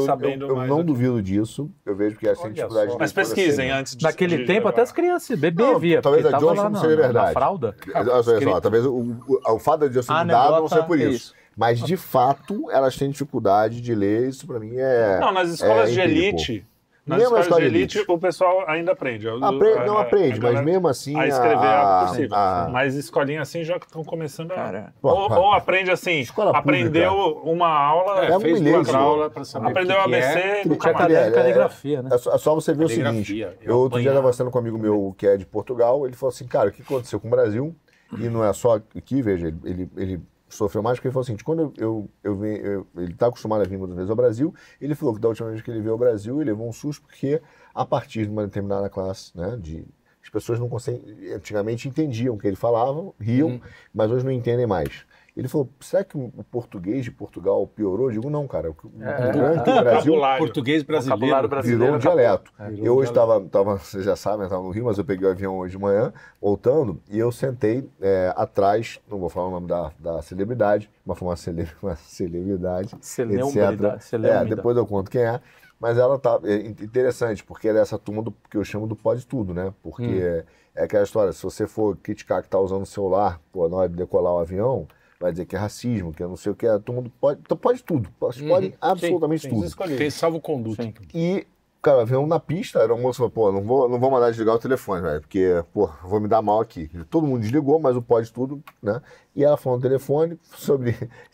[0.04, 0.68] sabendo eu, eu, mais.
[0.68, 1.70] Eu não duvido disso.
[1.86, 2.96] Eu vejo que essa dificuldade.
[2.98, 4.02] Mas pesquisem assim, antes de.
[4.02, 6.02] Naquele de tempo, até as crianças bebê via.
[6.02, 7.26] Talvez a Johnson não seja verdade.
[7.26, 7.76] Na fralda.
[7.94, 11.10] Olha só, talvez o, o, o fato de Johnson mudar não seja por isso.
[11.10, 11.34] isso.
[11.56, 14.28] Mas, de fato, elas têm dificuldade de ler.
[14.28, 15.20] Isso, para mim, é.
[15.20, 16.66] Não, nas escolas é de elite
[17.04, 19.28] nas mesmo escolas de elite, elite, o pessoal ainda aprende.
[19.28, 21.18] Apre não aprende, mas mesmo assim.
[21.18, 22.36] A escrever a, é possível.
[22.36, 24.54] A, mas escolinha assim já estão começando a.
[24.54, 26.24] Cara, ou, ou, aprende assim,
[26.54, 29.68] aprendeu uma aula, é, fez duas aulas para saber.
[29.68, 31.12] Aprendeu o ABC, é, nunca mais.
[31.12, 32.10] É, caligrafia, né?
[32.12, 33.36] É só, é só você ver o seguinte.
[33.36, 36.14] Eu, eu outro dia estava conversando com um amigo meu que é de Portugal, ele
[36.14, 37.74] falou assim, cara, o que aconteceu com o Brasil?
[38.18, 40.20] E não é só aqui, veja, ele, ele, ele
[40.54, 43.64] sofreu mais porque ele falou assim, quando eu, eu, eu, eu ele está acostumado a
[43.64, 45.98] vir muitas vezes ao Brasil, ele falou que da última vez que ele veio ao
[45.98, 47.40] Brasil, ele levou um susto porque
[47.74, 49.86] a partir de uma determinada classe, né, de
[50.22, 53.60] as pessoas não conseguem, antigamente entendiam o que ele falava, riam, uhum.
[53.92, 55.04] mas hoje não entendem mais.
[55.34, 58.08] Ele falou, será que o português de Portugal piorou?
[58.08, 58.70] Eu digo, não, cara.
[58.70, 62.52] O, é, durante o Brasil, português brasileiro, brasileiro virou um dialeto.
[62.58, 65.30] É, eu hoje estava, tava, vocês já sabem, estava no Rio, mas eu peguei o
[65.30, 69.66] avião hoje de manhã, voltando, e eu sentei é, atrás, não vou falar o nome
[69.66, 74.12] da, da celebridade, mas foi uma, cele, uma celebridade, etc.
[74.22, 75.40] É, depois eu conto quem é.
[75.80, 78.94] Mas ela tá é interessante, porque ela é essa turma do, que eu chamo do
[78.94, 79.72] pode tudo, né?
[79.82, 80.20] Porque hum.
[80.20, 80.44] é,
[80.74, 83.88] é aquela história, se você for criticar que está usando o celular pô, na hora
[83.88, 84.86] de decolar o avião,
[85.22, 87.56] vai dizer que é racismo, que é não sei o que, todo mundo pode, então
[87.56, 88.48] pode tudo, pode, uhum.
[88.48, 89.96] pode absolutamente sim, tudo.
[89.96, 90.82] Tem salvo conduto.
[91.14, 91.46] E
[91.80, 94.30] cara, veio um na pista, era um moço falou, pô, não vou, não vou mandar
[94.30, 96.88] desligar o telefone, velho, porque, pô, vou me dar mal aqui.
[97.10, 99.02] Todo mundo desligou, mas o pode tudo, né?
[99.34, 100.96] E ela falou no telefone sobre.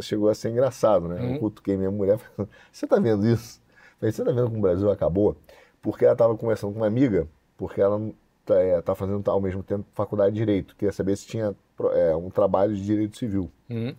[0.00, 1.20] Chegou a ser engraçado, né?
[1.20, 1.34] Uhum.
[1.34, 3.60] Eu cutuquei minha mulher, falei, você tá vendo isso?
[3.98, 5.36] Falei, você tá vendo como o Brasil acabou?
[5.80, 7.26] Porque ela tava conversando com uma amiga,
[7.56, 7.98] porque ela
[8.44, 11.54] tá, é, tá fazendo ao mesmo tempo faculdade de Direito, queria saber se tinha
[11.92, 13.50] é, um trabalho de Direito Civil.
[13.68, 13.94] Uhum.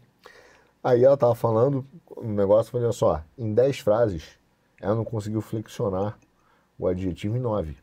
[0.84, 1.86] Aí ela tava falando
[2.18, 4.38] um negócio, falando só, em 10 frases
[4.80, 6.18] ela não conseguiu flexionar
[6.78, 7.78] o adjetivo em nove.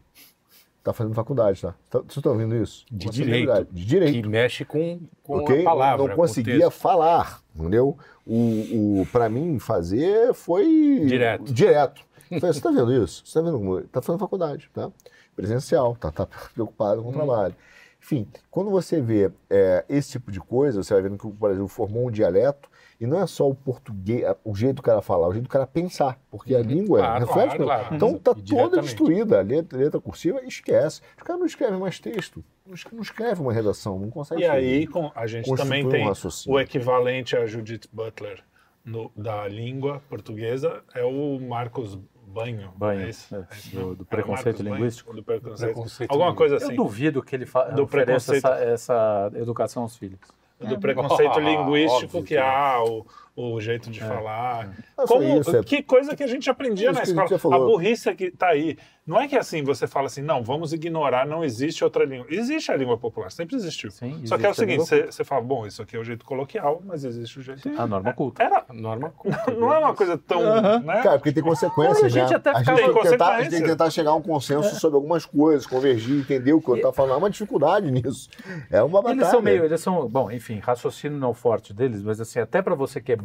[0.82, 1.74] Tá fazendo faculdade, tá?
[1.88, 2.84] tá vocês estão ouvindo isso?
[2.90, 3.68] De direito.
[3.72, 4.22] De direito.
[4.22, 5.60] Que mexe com, com okay?
[5.60, 6.08] a palavra.
[6.08, 7.96] Não conseguia falar, entendeu?
[8.26, 11.04] O, o, pra mim, fazer foi...
[11.06, 11.52] Direto.
[11.52, 12.04] Direto.
[12.28, 13.22] Falei, você tá vendo isso?
[13.24, 13.80] Você tá vendo como...
[13.82, 14.90] Tá fazendo faculdade, tá?
[15.34, 17.14] Presencial, tá, tá preocupado com o hum.
[17.14, 17.54] trabalho.
[18.02, 21.66] Enfim, quando você vê é, esse tipo de coisa, você vai vendo que o Brasil
[21.68, 22.68] formou um dialeto
[23.00, 25.68] e não é só o português, o jeito do cara falar, o jeito do cara
[25.68, 26.64] pensar, porque a uhum.
[26.64, 27.56] língua claro, reflete.
[27.56, 27.94] Claro, claro.
[27.94, 31.00] Então tá toda destruída, a letra, letra cursiva, esquece.
[31.16, 34.44] Os caras não escrevem mais texto, não escrevem uma redação, não conseguem.
[34.44, 36.12] E aí com, a gente também tem um
[36.48, 38.42] o equivalente a Judith Butler
[38.84, 41.98] no, da língua portuguesa, é o Marcos
[42.32, 42.72] Banho.
[42.76, 43.02] Banho.
[43.02, 43.34] É isso?
[43.34, 43.46] É, é
[43.78, 45.10] do, do, preconceito linguístico.
[45.10, 45.72] Banho, do preconceito.
[45.72, 46.70] preconceito Alguma coisa assim.
[46.70, 48.46] Eu duvido que ele fa do preconceito...
[48.46, 50.18] essa, essa educação aos filhos
[50.66, 50.78] do é.
[50.78, 54.04] preconceito linguístico que, que há, o, o jeito de é.
[54.04, 54.74] falar.
[54.98, 55.06] É.
[55.06, 55.62] Como, isso, é...
[55.62, 57.56] Que coisa que a gente aprendia isso na escola.
[57.56, 58.76] A, a burrice que está aí.
[59.04, 62.26] Não é que assim você fala assim, não, vamos ignorar, não existe outra língua.
[62.30, 63.90] Existe a língua popular, sempre existiu.
[63.90, 66.80] Sim, Só que é o seguinte, você fala, bom, isso aqui é o jeito coloquial,
[66.84, 67.68] mas existe o jeito...
[67.76, 68.44] A norma culta.
[68.44, 69.50] Era, a norma culta.
[69.50, 70.40] Não é uma coisa tão...
[70.40, 70.84] Uh -huh.
[70.84, 71.02] né?
[71.02, 72.36] Cara, porque tem consequências, a gente né?
[72.36, 74.78] até a gente, tem, tentar, a gente tem que tentar chegar a um consenso é.
[74.78, 77.14] sobre algumas coisas, convergir, entender o que eu estou falando.
[77.14, 78.28] Há uma dificuldade nisso.
[78.70, 79.18] É uma batalha.
[79.18, 82.76] Eles são meio, eles são, bom, enfim, raciocínio não forte deles, mas assim, até para
[82.76, 83.21] você quebrar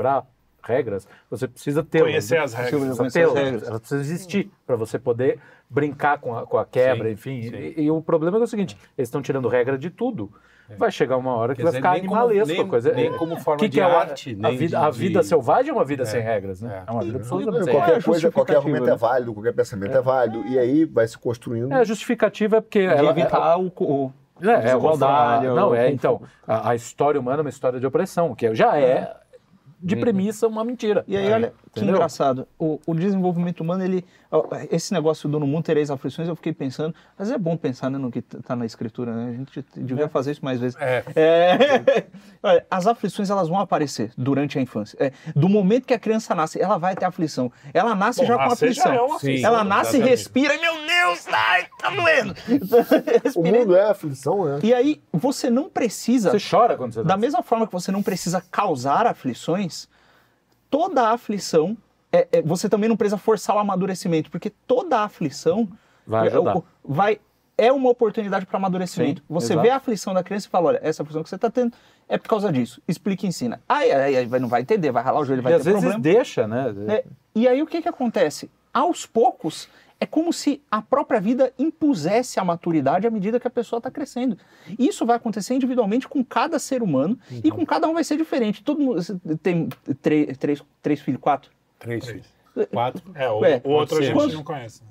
[0.63, 3.63] regras, você precisa ter conhecer as regras, precisa ter, as regras.
[3.67, 7.41] elas precisam existir para você poder brincar com a, com a quebra, sim, enfim.
[7.43, 7.55] Sim.
[7.55, 10.31] E, e, o problema é, o seguinte: eles estão tirando regra de tudo.
[10.69, 10.75] É.
[10.75, 12.91] Vai chegar uma hora que Quer vai dizer, ficar animalesco como, a coisa.
[12.91, 14.37] Nem como forma que de que é arte.
[14.43, 16.83] A, a, vida, de, a vida selvagem é uma vida é, sem regras, né?
[16.85, 18.91] É, é uma vida absolutamente sem Qualquer coisa, qualquer argumento né?
[18.91, 20.01] é válido, qualquer pensamento é.
[20.01, 20.45] válido.
[20.45, 21.71] E aí vai se construindo.
[21.71, 22.79] É, a justificativa é porque.
[22.79, 24.11] Ela, evitar o, o
[24.41, 25.47] é, é igualdade.
[25.47, 29.15] Não, é, então, a, a, história humana é uma história de opressão, que já é
[29.81, 30.01] de uhum.
[30.01, 31.03] premissa uma mentira.
[31.07, 32.47] E aí, olha que engraçado.
[32.57, 34.03] O, o, desenvolvimento humano, ele.
[34.69, 36.93] Esse negócio do no mundo tereis aflições, eu fiquei pensando.
[37.17, 39.29] Mas é bom pensar né, no que está na escritura, né?
[39.29, 40.07] A gente devia é.
[40.07, 40.77] fazer isso mais vezes.
[40.79, 41.03] É.
[41.15, 42.05] É,
[42.43, 44.97] olha, as aflições, elas vão aparecer durante a infância.
[44.99, 47.51] É, do momento que a criança nasce, ela vai ter aflição.
[47.73, 48.93] Ela nasce bom, já com aflição.
[48.93, 52.35] Já é uma Sim, ela nasce e respira, e meu Deus, ai, tá doendo.
[53.35, 54.59] o mundo é aflição, né?
[54.61, 56.31] E aí, você não precisa.
[56.31, 57.21] Você chora quando você Da nasce.
[57.21, 59.87] mesma forma que você não precisa causar aflições
[60.69, 61.77] toda a aflição,
[62.11, 65.67] é, é, você também não precisa forçar o amadurecimento, porque toda a aflição
[66.05, 66.57] vai, ajudar.
[66.57, 67.19] É, vai
[67.57, 69.21] é uma oportunidade para amadurecimento.
[69.21, 69.61] Sim, você exato.
[69.61, 71.73] vê a aflição da criança e fala, olha, essa aflição que você está tendo
[72.07, 72.81] é por causa disso.
[72.87, 73.59] Explica e ensina.
[73.67, 75.81] Aí, aí, aí não vai entender, vai ralar o joelho, vai e ter às vezes
[75.81, 76.03] problema.
[76.03, 76.73] deixa, né?
[76.87, 77.03] É,
[77.33, 78.49] e aí o que, que acontece?
[78.71, 79.67] Aos poucos,
[79.99, 83.89] é como se a própria vida impusesse a maturidade à medida que a pessoa está
[83.89, 84.37] crescendo.
[84.77, 87.41] Isso vai acontecer individualmente com cada ser humano uhum.
[87.43, 88.63] e com cada um vai ser diferente.
[88.63, 89.01] Todo mundo
[89.41, 89.67] tem
[89.99, 91.49] três, três, três filhos, quatro?
[91.79, 92.27] Três filhos.
[92.71, 93.03] Quatro?
[93.13, 94.81] É, o, é, o outro a gente quantos, não conhece.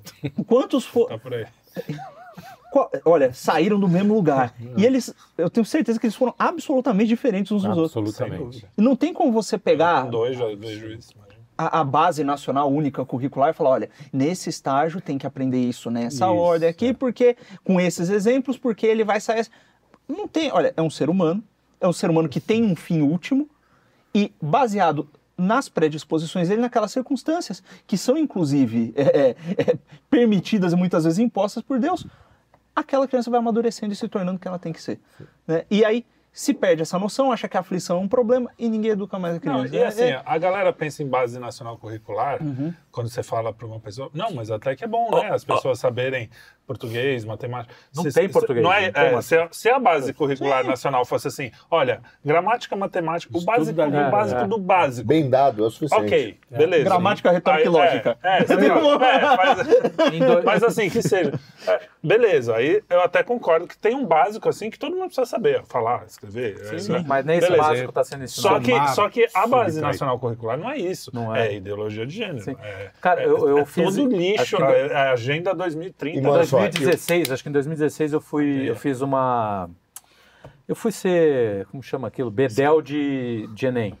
[0.45, 1.17] Quantos foram?
[1.17, 1.45] Tá por aí.
[3.03, 4.53] Olha, saíram do mesmo lugar.
[4.77, 7.97] e eles, eu tenho certeza que eles foram absolutamente diferentes uns dos outros.
[7.97, 8.65] Absolutamente.
[8.77, 10.03] Não tem como você pegar.
[10.05, 11.13] Com dois, já vejo isso
[11.57, 15.89] a, a, base nacional única curricular e falar, olha, nesse estágio tem que aprender isso
[15.89, 16.93] nessa isso, ordem aqui, é.
[16.93, 19.47] porque com esses exemplos, porque ele vai sair.
[20.07, 21.43] Não tem, olha, é um ser humano,
[21.81, 23.49] é um ser humano que tem um fim último
[24.13, 29.77] e baseado nas predisposições dele naquelas circunstâncias que são inclusive é, é, é,
[30.09, 32.05] permitidas e muitas vezes impostas por Deus,
[32.75, 34.99] aquela criança vai amadurecendo e se tornando o que ela tem que ser.
[35.47, 35.65] Né?
[35.69, 36.05] E aí
[36.37, 39.35] se perde essa noção, acha que a aflição é um problema e ninguém educa mais
[39.35, 39.69] a criança.
[39.69, 40.21] Não, e assim, é...
[40.23, 42.71] a galera pensa em base nacional curricular, uhum.
[42.91, 45.31] quando você fala para uma pessoa, não, mas até que é bom, né?
[45.31, 46.29] As pessoas saberem
[46.67, 47.73] português, matemática.
[47.95, 48.61] Não se, tem português.
[48.61, 50.69] Não é, é se, a, se, a base curricular Sim.
[50.69, 54.47] nacional fosse assim, olha, gramática, matemática, o básico, o básico é.
[54.47, 55.07] do básico.
[55.07, 56.05] Bem dado, é o suficiente.
[56.05, 56.83] Ok, beleza.
[56.83, 58.17] Gramática, retórica e lógica.
[58.21, 61.31] É, é, mas assim, que seja.
[62.03, 65.63] beleza, aí eu até concordo que tem um básico assim que todo mundo precisa saber,
[65.63, 66.57] falar, escrever.
[66.79, 67.05] Sim, né?
[67.07, 68.55] mas nem esse básico está sendo ensinado.
[68.55, 71.11] Só que, só que a base nacional curricular não é isso.
[71.13, 71.47] Não é.
[71.47, 72.57] é ideologia de gênero.
[72.99, 73.95] Cara, eu, eu fiz...
[73.95, 76.56] Todo lixo, é a Agenda 2030.
[76.59, 79.69] 2016, acho que em 2016 eu fui, eu fiz uma,
[80.67, 83.97] eu fui ser, como chama aquilo, bedel de, de Enem.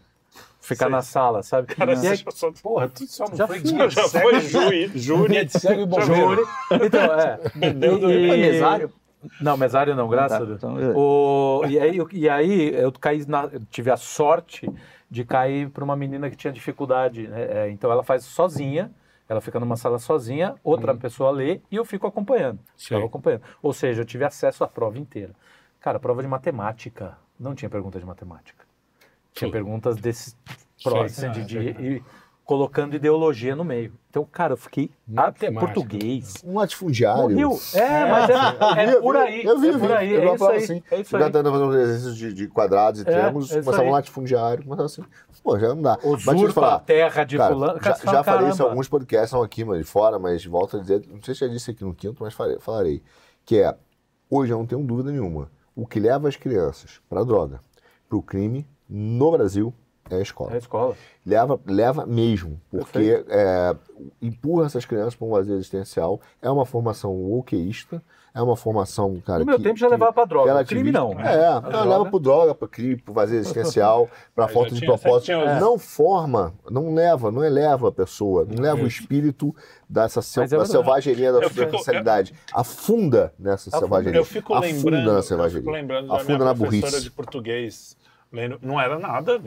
[0.59, 0.91] ficar sei.
[0.91, 1.73] na sala, sabe?
[1.73, 2.51] Cara, e aí, só...
[2.61, 5.45] Porra, tu só não já foi dia Já foi júri, júri.
[5.45, 6.47] de cego e bombeiro.
[6.71, 7.39] Então, é.
[7.55, 8.93] E, e, mesário?
[9.41, 10.57] Não, mesário não, graças tá, a Deus.
[10.57, 10.93] Então, é.
[10.93, 14.69] o, e, aí, e aí eu caí na, eu tive a sorte
[15.09, 17.27] de cair para uma menina que tinha dificuldade.
[17.27, 17.47] Né?
[17.49, 18.91] É, então ela faz sozinha,
[19.27, 20.97] ela fica numa sala sozinha, outra hum.
[20.97, 22.59] pessoa lê e eu fico acompanhando.
[22.77, 23.43] Ficava acompanhando.
[23.61, 25.33] Ou seja, eu tive acesso à prova inteira.
[25.79, 27.17] Cara, prova de matemática.
[27.39, 28.65] Não tinha pergunta de matemática.
[29.33, 29.51] Tinha Sim.
[29.51, 30.35] perguntas desse
[30.83, 32.03] próximo, de, de, de,
[32.47, 33.91] colocando ideologia no meio.
[34.09, 34.89] Então, cara, eu fiquei
[35.59, 36.35] português.
[36.45, 37.23] Um latifundiário.
[37.23, 37.59] Morreu.
[37.73, 39.43] É, é, mas é, é, por aí.
[39.43, 40.13] Eu vi, é por aí.
[40.13, 40.83] Eu é, isso aí, assim.
[40.89, 41.21] é isso aí.
[41.21, 44.63] O cara tá fazendo exercícios de, de quadrados e é, triângulos, é começava um latifundiário,
[44.63, 45.03] começava assim.
[45.43, 45.99] Pô, já não dá.
[46.01, 47.79] Usurpa falar, a terra de cara, fulano.
[47.83, 51.05] Já, já falei isso em alguns podcasts, são aqui, mas fora, mas volto a dizer,
[51.05, 53.03] não sei se já disse aqui no quinto, mas falarei.
[53.45, 53.75] Que é,
[54.29, 57.59] hoje eu não tenho dúvida nenhuma, o que leva as crianças para droga,
[58.07, 59.73] para o crime, no Brasil,
[60.09, 60.51] é a escola.
[60.51, 60.95] É a escola.
[61.25, 63.75] Leva, leva mesmo, porque é,
[64.21, 66.21] empurra essas crianças para um vazio existencial.
[66.41, 68.01] É uma formação wokeísta,
[68.37, 69.39] é uma formação, cara.
[69.39, 70.63] No meu que, tempo já levava para droga.
[70.63, 71.15] crime não.
[71.15, 71.23] Né?
[71.25, 75.31] É, ela leva para droga, para crime, para vazio existencial, para falta de propósito.
[75.31, 75.59] É.
[75.59, 79.55] Não forma, não leva, não eleva a pessoa, não leva o espírito
[79.89, 82.33] dessa sel, é da selvageria da superficialidade.
[82.53, 84.19] Afunda nessa eu, selvageria.
[84.19, 85.57] Eu fico Afunda lembrando, na selvageria.
[85.57, 87.01] Eu fico lembrando Afunda da minha na burrice.
[87.01, 87.97] de português.
[88.61, 89.41] Não era nada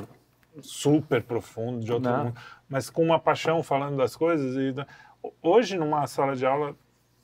[0.61, 2.35] super profundo de outro mundo,
[2.69, 4.57] mas com uma paixão falando das coisas.
[4.57, 4.75] E
[5.43, 6.75] hoje numa sala de aula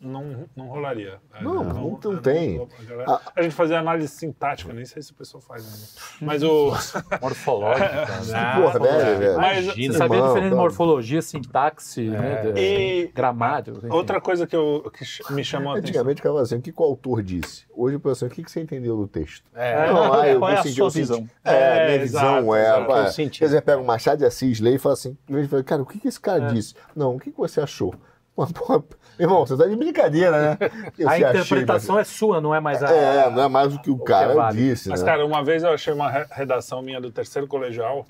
[0.06, 1.18] não, não rolaria.
[1.40, 2.66] Não, não, não, não tem.
[3.06, 6.32] A, a, a, gente fazia análise sintática, nem sei se o pessoal faz ainda.
[6.32, 6.72] Mas o.
[7.20, 7.88] Morfológica.
[8.26, 8.60] né?
[8.60, 9.36] Porra, velho, velho.
[9.36, 12.52] Mas, você sabia a diferença de morfologia, sintaxe, né, é.
[12.52, 12.60] né?
[12.60, 13.94] E gramática.
[13.94, 15.88] Outra coisa que, eu, que me chamou a atenção.
[15.88, 17.66] Antigamente ficava assim: o que o autor disse?
[17.74, 19.44] Hoje, eu assim, o que você entendeu do texto?
[19.54, 19.86] É.
[19.92, 21.28] Não, ah, eu Qual é a sua visão?
[21.44, 22.62] É, é minha visão é.
[22.62, 25.16] é quer dizer, pega o Machado de Assis, lê e fala assim:
[25.64, 26.52] cara, o que, que esse cara é.
[26.52, 26.74] disse?
[26.94, 27.94] Não, o que, que você achou?
[28.36, 28.84] Uma porra.
[29.18, 30.58] Irmão, você tá de brincadeira, né?
[31.06, 32.90] a interpretação é sua, não é mais a.
[32.90, 34.58] É, não é mais o que o cara é vale.
[34.58, 34.90] disse.
[34.90, 35.06] Mas, né?
[35.06, 38.06] cara, uma vez eu achei uma redação minha do terceiro colegial,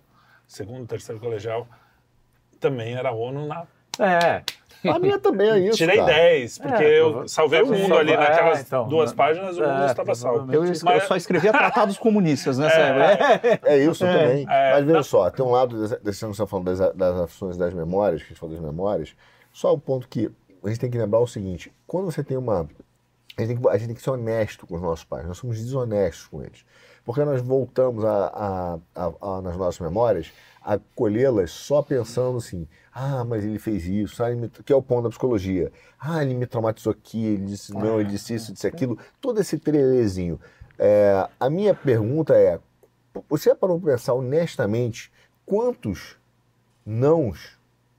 [0.47, 1.67] segundo, terceiro colegial,
[2.59, 3.67] também era ONU na.
[4.01, 4.43] É.
[4.85, 5.79] A minha também é isso.
[5.79, 6.13] Tirei cara.
[6.13, 9.83] 10, porque é, eu salvei o mundo ali naquelas é, então, duas páginas, o mundo
[9.83, 10.53] é, estava salvo.
[10.53, 14.45] Eu, Mas, eu só escrevia tratados comunistas nessa é, É, isso também.
[14.45, 17.73] Mas veja só, tem um lado desse, que você está falando das, das ações das
[17.73, 19.15] memórias, que a gente falou das memórias,
[19.57, 20.31] só o ponto que
[20.63, 22.69] a gente tem que lembrar o seguinte: quando você tem uma.
[23.39, 25.39] A gente, tem que, a gente tem que ser honesto com os nossos pais, nós
[25.39, 26.63] somos desonestos com eles.
[27.07, 30.31] Porque nós voltamos a, a, a, nas nossas memórias
[30.63, 34.51] a colhê-las só pensando assim: ah, mas ele fez isso, ah, me...
[34.51, 35.73] que é o ponto da psicologia.
[35.99, 39.59] Ah, ele me traumatizou aqui, ele disse não, ele disse isso, disse aquilo, todo esse
[39.59, 40.39] trelezinho.
[40.79, 42.61] É, a minha pergunta é:
[43.27, 45.11] você parou para pensar honestamente
[45.47, 46.19] quantos
[46.85, 47.56] nãos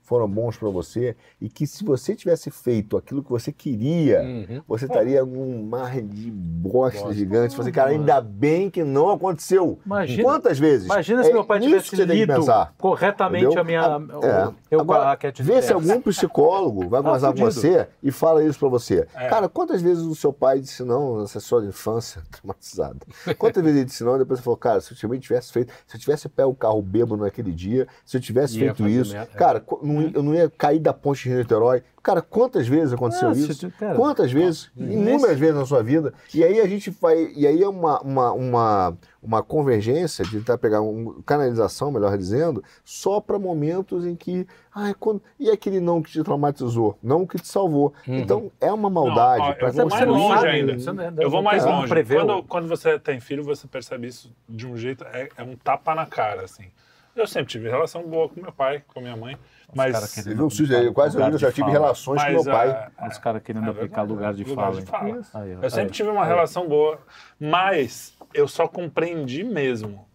[0.08, 4.62] foram bons para você e que se você tivesse feito aquilo que você queria, uhum.
[4.66, 7.14] você estaria num mar de bosta Bosta.
[7.14, 7.54] gigante.
[7.54, 9.78] Você, cara, ainda bem que não aconteceu.
[9.84, 10.86] Imagina, Quantas vezes?
[10.86, 12.44] Imagina se é meu pai tivesse lido
[12.78, 13.60] corretamente entendeu?
[13.60, 14.18] a minha...
[14.24, 14.52] É.
[14.70, 18.68] Eu, Agora, vê se algum psicólogo vai tá conversar com você e fala isso para
[18.68, 19.06] você.
[19.14, 19.28] É.
[19.28, 22.98] Cara, quantas vezes o seu pai disse não nessa sua infância traumatizada?
[23.36, 25.96] Quantas vezes ele disse não e depois você falou, cara, se eu tivesse feito, se
[25.96, 29.26] eu tivesse pego o carro bêbado naquele dia, se eu tivesse feito isso, minha...
[29.26, 31.82] cara, não eu não ia cair da ponte de Niterói.
[32.02, 33.70] Cara, quantas vezes aconteceu ah, isso?
[33.72, 34.70] Cara, quantas vezes?
[34.76, 36.14] Inúmeras vezes na sua vida.
[36.32, 37.32] E aí a gente vai.
[37.36, 42.64] E aí é uma, uma, uma, uma convergência de tentar pegar uma canalização, melhor dizendo,
[42.84, 44.46] só para momentos em que.
[44.74, 46.96] Ai, quando, e aquele não que te traumatizou?
[47.02, 47.92] Não que te salvou.
[48.06, 48.18] Uhum.
[48.18, 49.58] Então é uma maldade.
[49.60, 51.22] Não, ó, eu vou mais longe ainda.
[51.22, 51.92] Eu vou mais longe.
[52.04, 55.04] Quando, quando você tem filho, você percebe isso de um jeito.
[55.12, 56.70] É, é um tapa na cara, assim.
[57.18, 59.36] Eu sempre tive relação boa com meu pai, com minha mãe.
[59.74, 62.90] Mas você viu, eu quase eu já tive relações mas, com meu pai.
[62.96, 64.80] A, Os caras querendo é aplicar lugar de lugar fala.
[64.80, 65.20] De fala.
[65.34, 66.98] Aí, eu aí, sempre aí, tive uma relação boa,
[67.38, 70.08] mas eu só compreendi mesmo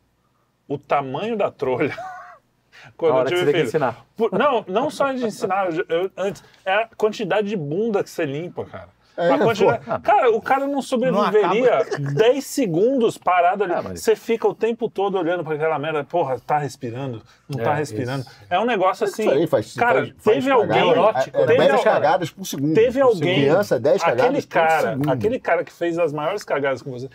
[0.68, 1.96] o tamanho da trolha.
[2.98, 3.64] Quando eu tive filho.
[3.64, 4.06] ensinar.
[4.16, 8.26] Por, não, não só de ensinar, eu, antes, é a quantidade de bunda que você
[8.26, 8.90] limpa, cara.
[9.16, 9.84] É, quantidade...
[10.02, 13.74] Cara, o cara não sobreviveria não 10 segundos parado ali.
[13.74, 14.02] Ah, mas...
[14.02, 17.66] Você fica o tempo todo olhando para aquela merda, porra, tá respirando, não tá é,
[17.66, 18.22] tá respirando.
[18.22, 18.32] Isso.
[18.50, 19.30] É um negócio assim.
[19.30, 20.82] Aí, faz, cara, faz, teve faz alguém.
[20.82, 22.74] Neurótico, é, 10 cagadas por segundo.
[22.74, 23.42] Teve alguém.
[23.42, 25.12] Criança, 10 cagadas aquele cara, por segundo.
[25.12, 27.10] Aquele cara que fez as maiores cagadas com você.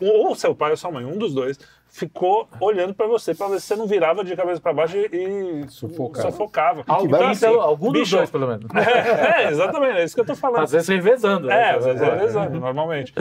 [0.00, 1.58] Ou seu pai ou sua mãe, um dos dois,
[1.90, 5.64] ficou olhando para você para ver se você não virava de cabeça para baixo e,
[5.68, 6.30] sufocava.
[6.30, 6.80] sufocava.
[6.80, 8.66] Então, assim, algum bicho, dos dois, pelo menos.
[8.74, 10.62] É, é, exatamente, é isso que eu tô falando.
[10.62, 11.48] Às vezes revezando.
[11.48, 11.54] Né?
[11.54, 13.12] É, às vezes revezando, normalmente.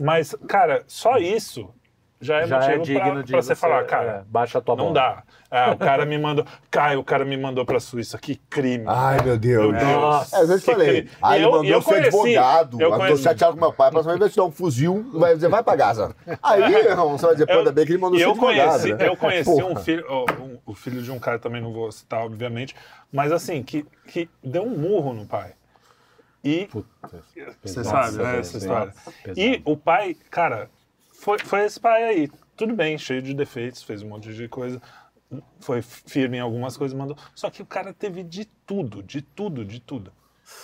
[0.00, 1.70] Mas, cara, só isso
[2.20, 4.60] já é já é motivo é pra, pra você, você, falar, cara, é, baixa a
[4.60, 5.22] tua Não dá.
[5.50, 6.44] É, o cara me mandou.
[6.70, 8.18] Caio, o cara me mandou pra Suíça.
[8.18, 8.84] Que crime.
[8.86, 9.70] Ai, meu Deus.
[9.70, 9.92] Meu Deus.
[9.92, 10.36] Nossa.
[10.36, 11.08] É, eu já te falei.
[11.22, 12.80] Aí ele mandou eu ser advogado.
[12.80, 13.88] Eu, tô chateado com meu pai.
[13.88, 16.16] A próxima vez vai te dar um fuzil, vai dizer, vai pra Gaza.
[16.42, 18.98] Aí, irmão, você vai dizer, pô, bem que ele mandou eu ser conheci, advogado.
[18.98, 19.08] Né?
[19.08, 20.06] Eu conheci um filho,
[20.40, 22.74] um, o filho de um cara também, não vou citar, obviamente,
[23.12, 25.52] mas assim, que, que deu um murro no pai.
[26.42, 26.66] E.
[26.66, 26.88] Puta,
[27.62, 28.92] você sabe, né, essa história.
[29.22, 29.40] Pesado.
[29.40, 30.70] E o pai, cara,
[31.18, 32.30] foi, foi esse pai aí.
[32.56, 34.80] Tudo bem, cheio de defeitos, fez um monte de coisa.
[35.60, 37.16] Foi firme em algumas coisas, mandou.
[37.34, 40.12] Só que o cara teve de tudo, de tudo, de tudo.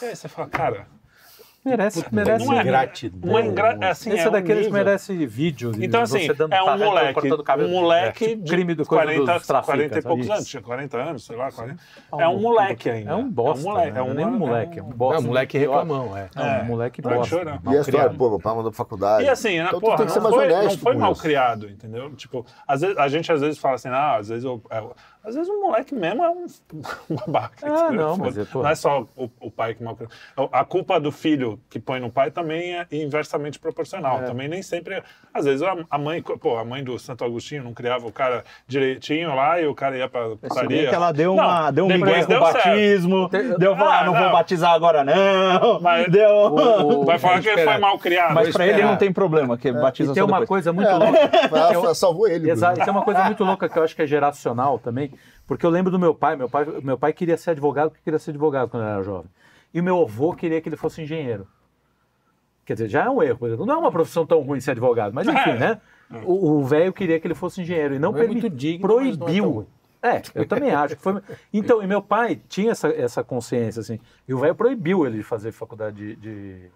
[0.01, 0.89] E aí você fala, cara,
[1.64, 3.30] Merece, merece não é, gratidão.
[3.30, 3.78] Uma ingra...
[3.80, 5.76] É assim, Esse é, é daqueles que merece vídeos.
[5.78, 10.48] Então, assim, é um moleque, um moleque é, crime do 40, 40 e poucos anos,
[10.48, 11.80] tinha 40 anos, sei lá, 40.
[12.18, 13.12] É um moleque ainda.
[13.12, 13.93] É um bosta, é um moleque.
[13.93, 13.98] Né?
[13.98, 15.16] É um, nem um moleque, é um bosta.
[15.16, 16.28] É um moleque reclamão, é.
[16.34, 17.60] É um moleque bosta.
[17.64, 19.24] E a história, pô, meu pai mandou pra faculdade.
[19.24, 22.10] E assim, né, então, porra, tem que ser mais honesto não foi mal criado, entendeu?
[22.16, 24.60] Tipo, a gente às vezes fala assim, ah, às vezes eu
[25.24, 26.47] às vezes o moleque mesmo é um,
[27.15, 27.65] babaca.
[27.65, 29.97] Ah, não, mas é, não é só o, o pai que mal
[30.51, 34.20] A culpa do filho que põe no pai também é inversamente proporcional.
[34.20, 34.24] É.
[34.24, 34.97] Também nem sempre.
[34.97, 35.03] É...
[35.32, 39.35] Às vezes a, mãe, pô, a mãe do Santo Agostinho não criava o cara direitinho
[39.35, 40.89] lá e o cara ia pra putaria.
[40.89, 43.59] que ela deu, uma, não, deu um migué com o batismo, certo.
[43.59, 45.81] deu falar, ah, não, não, vou batizar agora não.
[45.81, 46.28] Mas deu...
[46.28, 48.35] O, o, vai falar que ele foi mal criado.
[48.35, 50.49] Mas pra ele não tem problema, que é, batiza e tem uma depois.
[50.49, 51.31] coisa muito louca.
[51.73, 52.51] Ela salvou ele.
[52.51, 55.11] Exato, tem uma coisa muito louca que eu acho que é geracional também
[55.47, 58.18] porque eu lembro do meu pai, meu pai, meu pai queria ser advogado porque queria
[58.18, 59.30] ser advogado quando era jovem.
[59.72, 61.47] E o meu avô queria que ele fosse engenheiro.
[62.64, 63.64] Quer dizer, já é um erro.
[63.66, 65.80] Não é uma profissão tão ruim ser advogado, mas enfim, né?
[66.24, 69.66] O velho queria que ele fosse engenheiro e não, não permitiu, é digno, proibiu.
[70.02, 71.22] É, é, eu também acho que foi.
[71.52, 75.22] Então, e meu pai tinha essa, essa consciência, assim, e o velho proibiu ele de
[75.22, 76.70] fazer faculdade de, de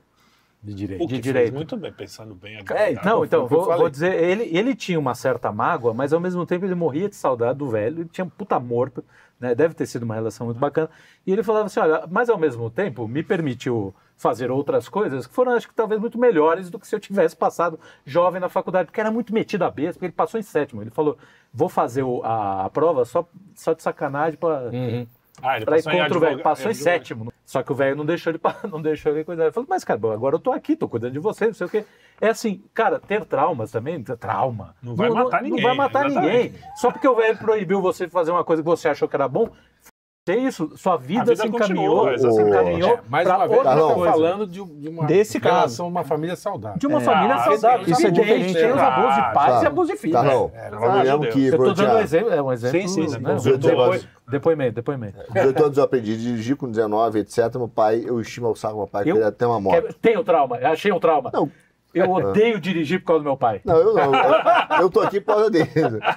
[0.62, 1.04] de direito.
[1.04, 1.54] O que de direito.
[1.54, 2.90] muito bem, pensando bem agora.
[2.90, 6.44] É, não, então, vou, vou, dizer, ele, ele tinha uma certa mágoa, mas ao mesmo
[6.44, 8.92] tempo ele morria de saudade do velho, ele tinha um puta amor,
[9.38, 10.90] né, deve ter sido uma relação muito bacana.
[11.26, 15.34] E ele falava assim: olha, mas ao mesmo tempo me permitiu fazer outras coisas que
[15.34, 18.86] foram, acho que talvez, muito melhores do que se eu tivesse passado jovem na faculdade,
[18.86, 20.82] porque era muito metido a besta, porque ele passou em sétimo.
[20.82, 21.18] Ele falou:
[21.52, 24.70] vou fazer o, a, a, prova só, só de sacanagem para.
[24.70, 25.06] Uhum.
[25.42, 26.42] Ah, ele pra passou ir contra o velho.
[26.42, 27.32] Passou em sétimo.
[27.44, 28.40] Só que o velho não deixou ele,
[28.70, 29.44] não deixou ele cuidar.
[29.44, 31.70] Ele falou, mas cara, agora eu tô aqui, tô cuidando de você, não sei o
[31.70, 31.84] quê.
[32.20, 34.74] É assim, cara, ter traumas também, trauma.
[34.82, 35.62] Não vai não, matar não, ninguém.
[35.62, 36.32] Não vai matar exatamente.
[36.32, 36.60] ninguém.
[36.76, 39.28] Só porque o velho proibiu você de fazer uma coisa que você achou que era
[39.28, 39.50] bom,
[40.32, 43.94] é isso, sua vida, vida se encaminhou, continua, se encaminhou é, mais uma vez, outra
[43.94, 44.12] coisa.
[44.12, 46.78] falando de, de uma Desse relação, uma família saudável.
[46.78, 47.86] De uma é, família saudável.
[47.86, 48.54] Isso é diferente.
[48.54, 50.16] Tem os abusos de pais e abusos de filhos.
[50.16, 51.46] Carlão, é, eu me que...
[51.46, 52.80] Eu tô dando um exemplo, é um exemplo...
[52.80, 53.18] Sim, sim.
[53.18, 53.36] Né?
[53.58, 55.24] Depois, depoimento, depoimento.
[55.26, 57.54] Com 18 anos eu aprendi a dirigir, com 19, etc.
[57.54, 59.94] Meu pai, eu estimo o saco meu pai, queria ter uma moto.
[60.02, 61.30] Tenho trauma, achei um trauma.
[61.32, 61.48] Não,
[61.96, 63.60] eu odeio dirigir por causa do meu pai.
[63.64, 64.14] Não, eu não.
[64.14, 65.66] Eu, eu tô aqui por causa dele.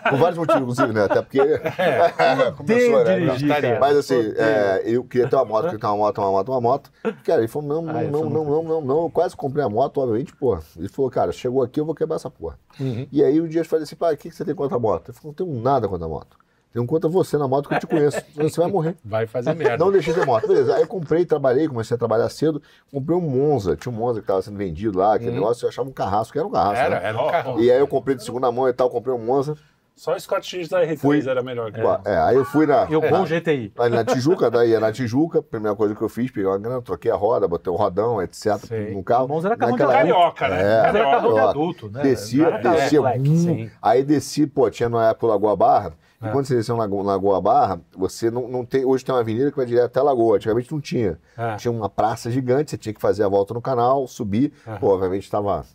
[0.10, 1.04] Por vários motivos, inclusive, né?
[1.06, 1.40] Até porque.
[1.40, 3.20] É, começou, né?
[3.20, 6.52] dirigir, Mas assim, é, eu queria ter uma moto, queria ter uma moto, uma moto,
[6.52, 6.92] uma moto.
[7.24, 9.70] Cara, ele falou: não, não, ah, não, não, não, não, não, Eu quase comprei a
[9.70, 10.60] moto, obviamente, pô.
[10.78, 12.60] Ele falou, cara, chegou aqui, eu vou quebrar essa porra.
[12.80, 13.08] Uhum.
[13.12, 14.80] E aí um dia eu falei assim, pai, o que, que você tem contra a
[14.80, 15.10] moto?
[15.10, 16.38] Ele falou, não tenho nada contra a moto.
[16.72, 18.22] Tem um contra você na moto que eu te conheço.
[18.36, 18.96] Você vai morrer.
[19.04, 19.84] Vai fazer merda.
[19.84, 20.48] Não deixei de ter moto.
[20.48, 20.76] Beleza.
[20.76, 22.62] Aí eu comprei, trabalhei, comecei a trabalhar cedo.
[22.92, 23.76] Comprei um Monza.
[23.76, 25.36] Tinha um Monza que estava sendo vendido lá, aquele hum.
[25.36, 25.66] negócio.
[25.66, 26.86] Eu achava um carrasco, que era um carrasco.
[26.86, 27.08] Era, né?
[27.08, 27.60] era um carrasco.
[27.60, 29.56] E aí eu comprei de segunda mão e tal, comprei um Monza.
[30.00, 31.74] Só o Scott X da R3 fui, era melhor.
[31.74, 32.00] Que é.
[32.06, 32.88] é, aí eu fui na.
[32.90, 33.74] E o bom GTI.
[33.78, 37.12] Aí na Tijuca, daí na Tijuca, primeira coisa que eu fiz, peguei uma grana, troquei
[37.12, 38.56] a roda, botei o um rodão, etc.
[38.66, 38.96] Sei.
[38.96, 39.26] no carro.
[39.26, 40.62] O Monza era carro de carioca, né?
[40.62, 42.02] É, era carro de adulto, né?
[42.02, 43.02] Descia, descia.
[43.02, 45.94] Black, aí desci, pô, tinha na época o Lagoa Barra.
[46.22, 46.32] É.
[46.32, 48.84] quando você desceu na Lagoa Barra, você não, não tem.
[48.84, 50.36] Hoje tem uma avenida que vai direto até a Lagoa.
[50.36, 51.18] Antigamente não tinha.
[51.38, 51.56] É.
[51.56, 54.52] Tinha uma praça gigante, você tinha que fazer a volta no canal, subir.
[54.68, 54.76] É.
[54.76, 55.66] Pô, obviamente estava.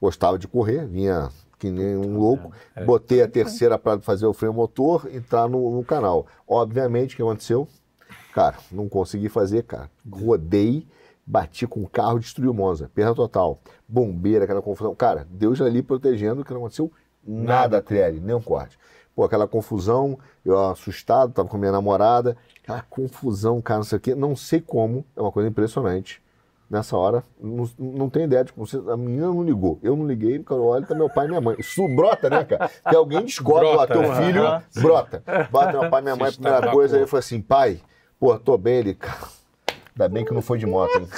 [0.00, 1.28] Gostava de correr, vinha
[1.58, 2.52] que nem um louco.
[2.74, 2.84] É.
[2.84, 6.26] Botei a terceira para fazer o freio motor, entrar no, no canal.
[6.46, 7.66] Obviamente, o que aconteceu?
[8.32, 9.90] Cara, não consegui fazer, cara.
[10.08, 10.86] Rodei,
[11.26, 12.88] bati com o carro, destruiu o Monza.
[12.94, 13.60] Perda total.
[13.88, 14.94] Bombeira, aquela confusão.
[14.94, 16.92] Cara, Deus ali protegendo, que não aconteceu
[17.26, 18.78] nada, nada nem um corte.
[19.18, 24.00] Pô, aquela confusão, eu assustado, tava com minha namorada, aquela confusão, cara, não sei o
[24.00, 26.22] quê, não sei como, é uma coisa impressionante.
[26.70, 29.80] Nessa hora, não, não tenho ideia de como você, a menina não ligou.
[29.82, 31.56] Eu não liguei, porque eu olho, tá meu pai e minha mãe.
[31.58, 32.70] Isso brota, né, cara?
[32.88, 35.20] Que alguém descobre, ó, teu filho, brota.
[35.50, 37.80] Bate meu pai e minha mãe, a primeira coisa, aí eu assim, pai,
[38.20, 39.18] pô, tô bem, ele, cara,
[39.96, 41.08] ainda bem que não foi de moto, hein?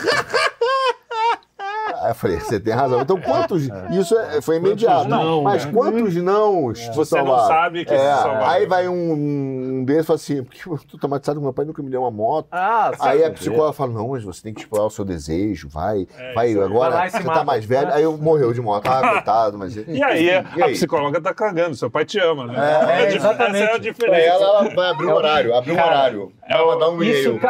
[2.01, 3.01] Aí eu falei, você tem razão.
[3.01, 3.69] Então, quantos.
[3.93, 5.09] Isso é, foi imediato.
[5.09, 5.73] Não, mas né?
[5.73, 6.75] quantos não é.
[6.93, 8.13] Você não sabe que é,
[8.45, 11.83] Aí vai um, um desses e fala assim, porque eu tô traumatizado, meu pai nunca
[11.83, 12.49] me deu uma moto.
[12.51, 16.07] Ah, aí a psicóloga fala, não, mas você tem que explorar o seu desejo, vai,
[16.19, 17.93] é, vai, agora vai você tá mais velho.
[17.93, 19.77] Aí eu morreu de moto, ah, coitado, mas.
[19.91, 20.63] E aí, e aí?
[20.63, 22.55] a psicóloga tá cagando, seu pai te ama, né?
[22.57, 23.63] É, é exatamente.
[23.63, 24.21] Essa é a diferença.
[24.21, 26.33] Ela, ela vai abrir o horário, abrir um horário.
[26.49, 27.41] Ela vai dar um e-mail.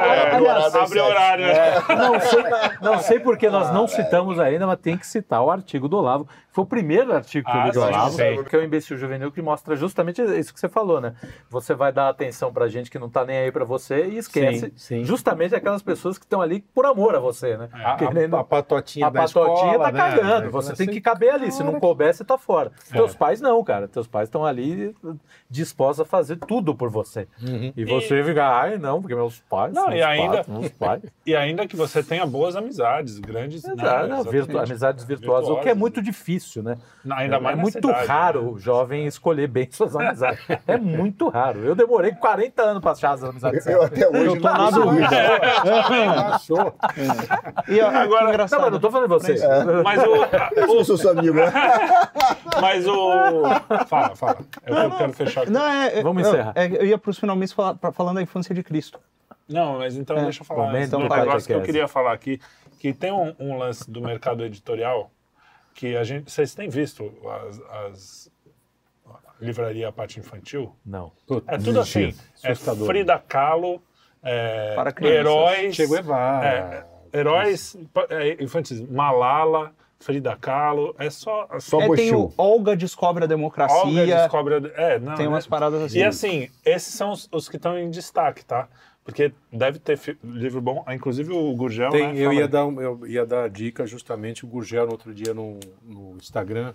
[0.83, 1.47] Abre o horário.
[1.89, 2.45] Não sei,
[2.81, 6.29] não sei porque nós não citamos ainda, mas tem que citar o artigo do Olavo.
[6.53, 9.31] Foi o primeiro artigo que ah, eu li do Olavo, que é o Imbecil Juvenil,
[9.31, 11.15] que mostra justamente isso que você falou, né?
[11.49, 14.73] Você vai dar atenção pra gente que não tá nem aí pra você e esquece
[14.77, 15.05] sim, sim.
[15.05, 17.69] justamente aquelas pessoas que estão ali por amor a você, né?
[17.73, 19.99] A, Querendo, a, a patotinha a da patotinha escola, tá né?
[19.99, 20.45] cagando.
[20.47, 20.51] Né?
[20.51, 21.53] Você tem que caber ali.
[21.53, 22.73] Se não couber, você tá fora.
[22.91, 22.95] É.
[22.95, 23.87] Teus pais não, cara.
[23.87, 24.95] Teus pais estão ali
[25.49, 27.27] dispostos a fazer tudo por você.
[27.43, 27.73] Uhum.
[27.77, 28.25] E você e...
[28.25, 29.73] fica, ai, não, porque meus pais.
[29.73, 31.03] Não, e ainda, meus pais.
[31.27, 33.65] e ainda que você tenha boas amizades, grandes.
[33.65, 36.77] Exato, não, não, virtu amizades virtuosas, o que é muito difícil, né?
[37.05, 38.49] Não, ainda é, mais é muito cidade, raro né?
[38.49, 40.41] o jovem escolher bem suas amizades.
[40.67, 41.61] é muito raro.
[41.61, 43.67] Eu demorei 40 anos para achar as amizades.
[43.67, 45.09] Eu, eu até hoje eu tô na dúvida.
[46.35, 46.75] Achou.
[47.69, 48.59] E agora, engraçado.
[48.59, 49.43] Não, mas não tô falando de vocês.
[49.43, 49.83] É.
[49.83, 50.61] Mas o.
[50.61, 51.53] Eu sou seu amigo, né?
[52.61, 53.43] Mas o.
[53.87, 54.39] Fala, fala.
[54.67, 55.51] Eu não, quero fechar aqui.
[55.51, 56.53] Não, é, Vamos encerrar.
[56.55, 58.99] É, eu ia para os finalmente falar, falando da infância de Cristo.
[59.49, 60.23] Não, mas então é.
[60.23, 60.71] deixa eu falar.
[60.71, 62.41] Bom, então, um negócio que eu queria falar aqui,
[62.79, 65.11] que tem um, um lance do mercado editorial
[65.75, 67.13] que a gente, vocês têm visto
[67.49, 68.33] as, as
[69.41, 70.75] livraria a parte infantil?
[70.85, 71.13] Não.
[71.47, 72.15] É tudo assim.
[72.43, 73.83] É Frida Kahlo,
[74.23, 75.75] é, heróis.
[75.75, 76.47] Che Guevara.
[77.13, 77.77] É, heróis
[78.11, 78.81] é, infantis.
[78.81, 81.49] Malala, Frida Kahlo, é só.
[81.59, 83.79] só é, tem o Olga descobre a democracia.
[83.79, 85.99] Olga descobre a, é, não, Tem umas paradas assim.
[85.99, 88.69] E assim, esses são os, os que estão em destaque, tá?
[89.11, 91.91] Porque deve ter livro bom, ah, inclusive o Gurgel.
[91.91, 95.35] Tem, né, eu, ia dar, eu ia dar dica justamente, o Gurgel no outro dia
[95.35, 96.73] no, no Instagram,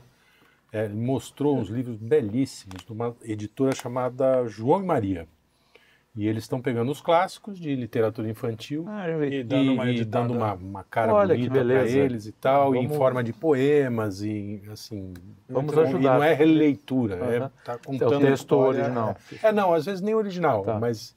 [0.72, 5.28] é, mostrou uns livros belíssimos de uma editora chamada João e Maria.
[6.18, 10.34] E eles estão pegando os clássicos de literatura infantil ah, e dando uma, e dando
[10.34, 12.86] uma, uma cara Olha, bonita para eles e tal, vamos...
[12.86, 15.14] em forma de poemas e assim.
[15.49, 16.16] Vamos então, ajudar.
[16.16, 17.32] E não é releitura, uhum.
[17.32, 19.18] é tá contando é o texto original.
[19.44, 20.80] É, não, às vezes nem original, tá.
[20.80, 21.14] mas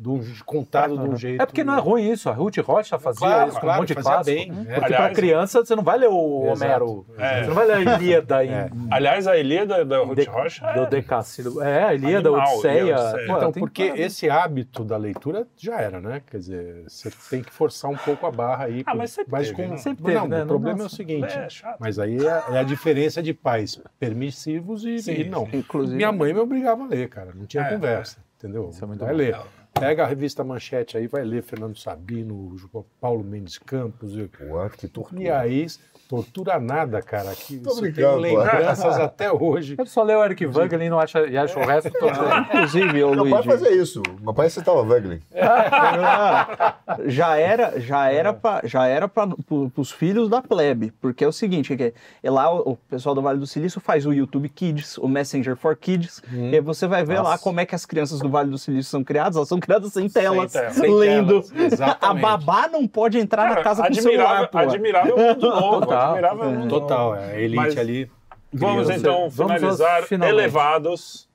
[0.00, 1.42] do, contado de um jeito.
[1.42, 2.30] É porque não é ruim isso.
[2.30, 4.24] A Ruth Rocha fazia claro, isso com claro, um monte de clássico.
[4.24, 4.74] Bem, é.
[4.80, 7.06] Porque para criança você não vai ler o Homero.
[7.18, 7.40] É.
[7.40, 8.30] Você não vai ler a Ilíada.
[8.40, 8.70] É.
[8.72, 8.88] Em...
[8.90, 10.74] Aliás, a Ilíada da Ruth de, Rocha é...
[10.74, 11.60] Do Decassino.
[11.62, 12.96] É, a Ilíada, Animal, Odisseia.
[13.26, 16.22] Pô, então, porque esse hábito da leitura já era, né?
[16.30, 18.82] Quer dizer, você tem que forçar um pouco a barra aí.
[18.86, 19.76] Ah, mas sempre mas teve, com...
[19.76, 20.44] sempre teve, Não, né?
[20.44, 20.94] o problema Nossa.
[20.94, 21.48] é o seguinte, é,
[21.78, 25.46] mas aí é, é, a diferença de pais permissivos e, sim, e não.
[25.52, 27.32] Inclusive, Minha mãe me obrigava a ler, cara.
[27.34, 28.70] Não tinha conversa, entendeu?
[28.70, 29.36] Isso é muito vai ler.
[29.72, 32.56] Pega a revista Manchete aí, vai ler Fernando Sabino,
[33.00, 34.14] Paulo Mendes Campos.
[34.14, 35.22] Ué, que tortura.
[35.22, 35.66] E aí
[36.10, 37.30] Tortura nada, cara.
[37.30, 39.76] Aqui Tô brincando, lembranças até hoje.
[39.78, 42.40] Eu só leio o Eric Wagner e não acha, e acha o resto tortura.
[42.52, 44.02] Inclusive, eu, Meu pai fazia isso.
[44.20, 45.20] Meu pai citava Wagner.
[47.06, 49.28] já era, já era para já era para
[49.76, 53.22] os filhos da plebe, porque é o seguinte, é, é lá o, o, pessoal do
[53.22, 56.50] Vale do Silício faz o YouTube Kids, o Messenger for Kids, hum.
[56.52, 57.30] e você vai ver Nossa.
[57.30, 59.92] lá como é que as crianças do Vale do Silício são criadas, elas são criadas
[59.92, 61.40] sem telas, sem lendo.
[61.42, 61.80] Telas.
[62.00, 64.58] A babá não pode entrar Cara, na casa com celular, pô.
[64.58, 66.66] Admirável mundo novo admirava é.
[66.66, 67.32] Total, é.
[67.32, 68.10] a elite Mas ali.
[68.52, 69.00] Vamos criança.
[69.00, 71.28] então finalizar vamos elevados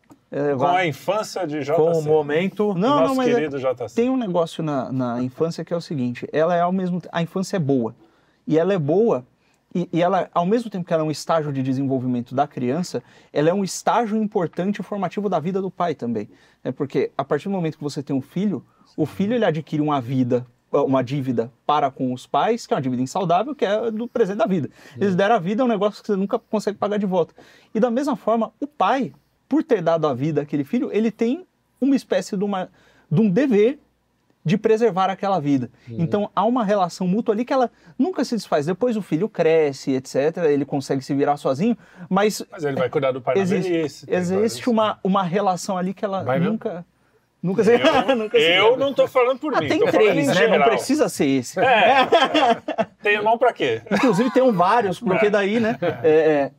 [0.58, 1.74] com a infância de JC.
[1.74, 3.96] Com o momento não, nosso não, mas querido é, JC.
[3.96, 7.22] Tem um negócio na, na infância que é o seguinte, ela é ao mesmo a
[7.22, 7.96] infância é boa.
[8.46, 9.26] E ela é boa
[9.76, 13.04] e, e, ela, ao mesmo tempo que ela é um estágio de desenvolvimento da criança,
[13.34, 16.30] ela é um estágio importante e formativo da vida do pai também.
[16.64, 18.66] É porque a partir do momento que você tem um filho,
[18.96, 20.48] o filho ele adquire uma vida
[20.84, 24.38] uma dívida para com os pais, que é uma dívida insaudável, que é do presente
[24.38, 24.70] da vida.
[25.00, 27.34] Eles deram a vida, é um negócio que você nunca consegue pagar de volta.
[27.74, 29.14] E da mesma forma, o pai,
[29.48, 31.46] por ter dado a vida àquele filho, ele tem
[31.80, 32.70] uma espécie de, uma,
[33.10, 33.80] de um dever
[34.46, 35.72] de preservar aquela vida.
[35.90, 35.98] Uhum.
[36.00, 38.68] Então há uma relação mútua ali que ela nunca se desfaz.
[38.68, 40.38] Depois o filho cresce, etc.
[40.46, 41.76] Ele consegue se virar sozinho,
[42.08, 42.46] mas.
[42.52, 44.06] Mas ele vai cuidar do pai existe, na velhice.
[44.08, 46.70] Existe uma, uma relação ali que ela vai nunca.
[46.70, 46.86] Mesmo?
[47.46, 47.76] Nunca sei.
[47.76, 49.68] Eu, nunca eu não estou falando por ah, mim.
[49.68, 50.34] Tem três, né?
[50.34, 50.60] Geral.
[50.60, 51.60] Não precisa ser esse.
[51.60, 52.08] É.
[53.04, 53.84] tem irmão para quê?
[53.92, 55.78] Inclusive tem vários, porque daí, né?
[56.02, 56.52] É, é,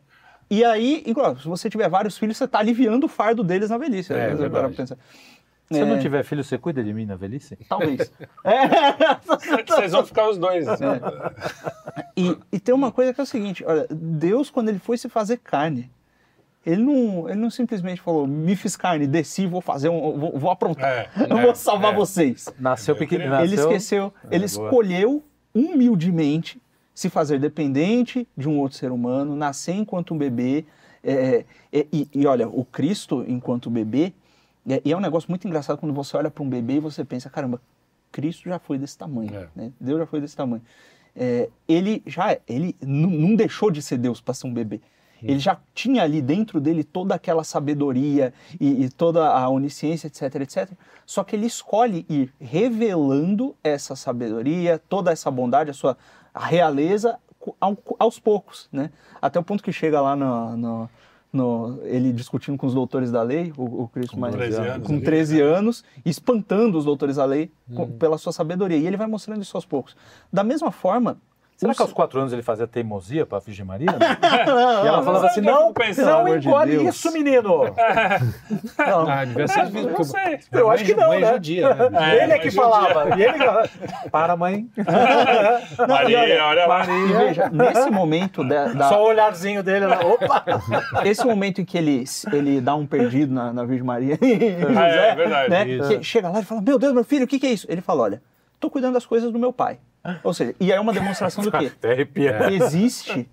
[0.49, 3.79] e aí, igual, se você tiver vários filhos, você está aliviando o fardo deles na
[3.79, 4.13] velhice.
[4.13, 4.37] É, né?
[4.37, 7.59] Se você não tiver filho, você cuida de mim na velhice?
[7.69, 8.13] Talvez.
[9.67, 10.69] Vocês vão ficar os dois.
[10.69, 10.77] É.
[12.17, 15.09] E, e tem uma coisa que é o seguinte: olha, Deus, quando ele foi se
[15.09, 15.91] fazer carne,
[16.67, 20.19] ele não, ele não simplesmente falou, me fiz carne, desci, vou fazer um.
[20.19, 20.85] vou, vou aprontar.
[20.85, 21.97] É, eu vou salvar é.
[21.97, 22.53] vocês.
[22.59, 23.23] Nasceu pequeno.
[23.37, 24.67] Ele esqueceu, é, ele boa.
[24.67, 25.25] escolheu
[25.55, 26.61] humildemente
[26.93, 30.65] se fazer dependente de um outro ser humano, nascer enquanto um bebê.
[31.05, 34.13] É, é, e, e, olha, o Cristo enquanto bebê,
[34.69, 37.05] é, e é um negócio muito engraçado quando você olha para um bebê e você
[37.05, 37.61] pensa, caramba,
[38.11, 39.49] Cristo já foi desse tamanho, é.
[39.55, 39.73] né?
[39.79, 40.63] Deus já foi desse tamanho.
[41.15, 44.81] É, ele já ele não deixou de ser Deus para ser um bebê.
[45.31, 50.37] Ele já tinha ali dentro dele toda aquela sabedoria e, e, toda a onisciência, etc,
[50.37, 50.71] etc.
[51.05, 55.97] Só que ele escolhe ir revelando essa sabedoria, toda essa bondade, a sua
[56.35, 57.19] realeza
[57.99, 58.91] aos poucos, né?
[59.21, 60.91] Até o ponto que chega lá no, no,
[61.33, 64.87] no ele discutindo com os doutores da lei, o, o Cristo com mais 13 anos,
[64.87, 67.75] com 13 anos, espantando os doutores da lei hum.
[67.75, 68.77] com, pela sua sabedoria.
[68.77, 69.97] E ele vai mostrando isso aos poucos.
[70.33, 71.19] Da mesma forma,
[71.57, 73.87] Será que aos quatro anos ele fazia teimosia para a Virgem Maria?
[73.91, 77.65] não, e ela falava assim: não, não engole de isso, menino!
[78.79, 79.09] não.
[79.09, 79.91] Ah, devia ser visto.
[79.91, 80.39] Não sei.
[80.53, 81.09] Eu acho que não.
[81.09, 81.33] Mãe né?
[81.33, 82.19] judia, né?
[82.19, 83.17] É, ele é que falava.
[83.19, 83.39] E ele
[84.11, 84.69] Para, mãe.
[85.79, 86.79] Não, Maria, olha, olha lá.
[86.79, 86.95] Maria.
[86.95, 88.47] E veja, nesse momento.
[88.47, 88.89] Da, da...
[88.91, 90.01] Só o olharzinho dele lá.
[90.01, 90.45] Opa!
[91.07, 94.19] Esse momento em que ele, ele dá um perdido na, na Virgem Maria.
[94.77, 95.51] Ah, é, é verdade.
[95.51, 96.03] Né?
[96.03, 97.67] Chega lá e fala: Meu Deus, meu filho, o que, que é isso?
[97.71, 98.23] Ele fala: Olha,
[98.55, 99.79] estou cuidando das coisas do meu pai.
[100.23, 101.73] Ou seja, e é uma demonstração do quê?
[101.83, 102.53] É.
[102.53, 103.29] Existe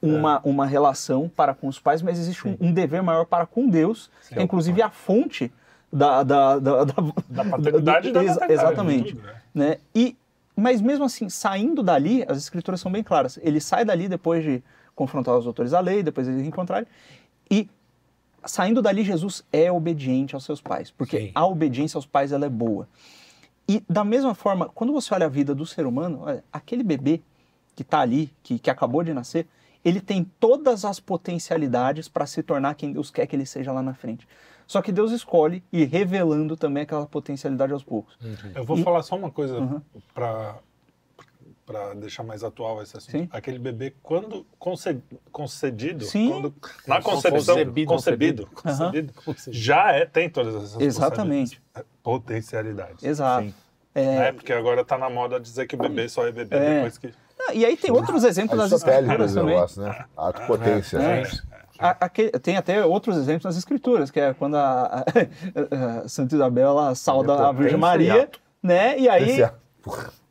[0.00, 3.68] uma, uma relação para com os pais, mas existe um, um dever maior para com
[3.68, 5.52] Deus, que é inclusive a fonte
[5.92, 6.94] da, da, da, da,
[7.28, 9.14] da paternidade da, ex, Exatamente.
[9.14, 9.34] Tudo, né?
[9.54, 9.76] né?
[9.94, 10.16] E,
[10.56, 13.38] mas mesmo assim, saindo dali, as escrituras são bem claras.
[13.42, 14.62] Ele sai dali depois de
[14.94, 16.86] confrontar os autores da lei, depois eles encontrarem,
[17.50, 17.68] e
[18.44, 21.30] saindo dali, Jesus é obediente aos seus pais, porque Sim.
[21.34, 22.88] a obediência aos pais ela é boa.
[23.68, 27.22] E da mesma forma, quando você olha a vida do ser humano, olha, aquele bebê
[27.74, 29.46] que está ali, que, que acabou de nascer,
[29.84, 33.82] ele tem todas as potencialidades para se tornar quem Deus quer que ele seja lá
[33.82, 34.26] na frente.
[34.66, 38.16] Só que Deus escolhe ir revelando também aquela potencialidade aos poucos.
[38.22, 38.52] Uhum.
[38.54, 38.82] Eu vou e...
[38.82, 39.80] falar só uma coisa uhum.
[40.14, 40.58] para
[41.64, 43.12] para deixar mais atual esse assunto.
[43.12, 43.28] Sim.
[43.30, 44.46] Aquele bebê, quando
[45.32, 46.30] concedido, Sim.
[46.30, 46.54] Quando,
[46.86, 51.62] na concepção, concebido, concebido, concebido, concebido já é, tem todas essas Exatamente.
[52.02, 53.02] potencialidades.
[53.02, 53.46] Exato.
[53.46, 53.54] Sim.
[53.94, 54.28] É...
[54.28, 54.32] é...
[54.32, 56.74] porque agora está na moda dizer que o bebê só é bebê é.
[56.74, 57.12] depois que...
[57.54, 59.54] e aí tem outros exemplos nas escrituras também.
[59.54, 60.04] Negócio, né?
[60.16, 60.98] Ato potência.
[60.98, 61.22] É.
[61.22, 61.30] Né?
[61.78, 66.34] A, a, tem até outros exemplos nas escrituras, que é quando a, a, a Santa
[66.34, 68.28] Isabel ela sauda a Virgem Maria,
[68.62, 68.98] né?
[68.98, 69.40] E aí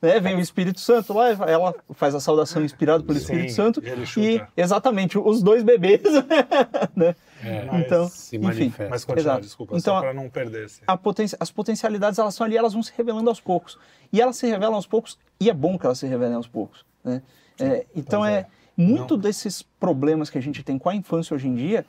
[0.04, 3.82] né, vem o Espírito Santo lá, ela faz a saudação inspirada pelo Espírito Sim, Santo
[4.20, 6.02] e exatamente os dois bebês,
[6.94, 7.16] né?
[7.42, 10.68] É, então, enfim, mas continua, desculpa, então, só para não perder.
[10.68, 10.82] -se.
[11.02, 13.80] Poten as potencialidades elas são ali, elas vão se revelando aos poucos
[14.12, 16.86] e elas se revelam aos poucos e é bom que elas se revelem aos poucos,
[17.02, 17.22] né?
[17.58, 19.22] É, então é, é, muito não.
[19.22, 21.86] desses problemas que a gente tem com a infância hoje em dia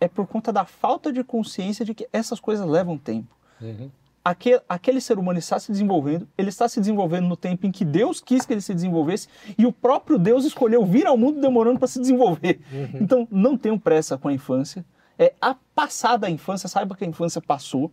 [0.00, 3.36] é por conta da falta de consciência de que essas coisas levam tempo.
[3.60, 3.88] Uhum
[4.24, 7.84] aquele, aquele ser humano está se desenvolvendo, ele está se desenvolvendo no tempo em que
[7.84, 9.28] Deus quis que ele se desenvolvesse
[9.58, 12.60] e o próprio Deus escolheu vir ao mundo demorando para se desenvolver.
[12.72, 12.98] Uhum.
[13.00, 14.84] Então, não tenham pressa com a infância.
[15.18, 17.90] É, a passada infância, saiba que a infância passou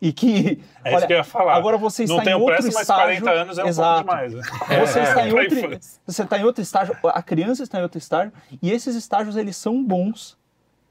[0.00, 0.60] e que.
[0.84, 1.54] É olha, isso que eu ia falar.
[1.54, 3.06] Agora você está não em outro pressa, estágio.
[3.06, 4.04] mas 40 anos é um Exato.
[4.04, 4.34] pouco demais.
[4.34, 4.42] Né?
[4.86, 7.98] Você, é, está em outro, você está em outro estágio, a criança está em outro
[7.98, 8.32] estágio,
[8.62, 10.38] e esses estágios eles são bons.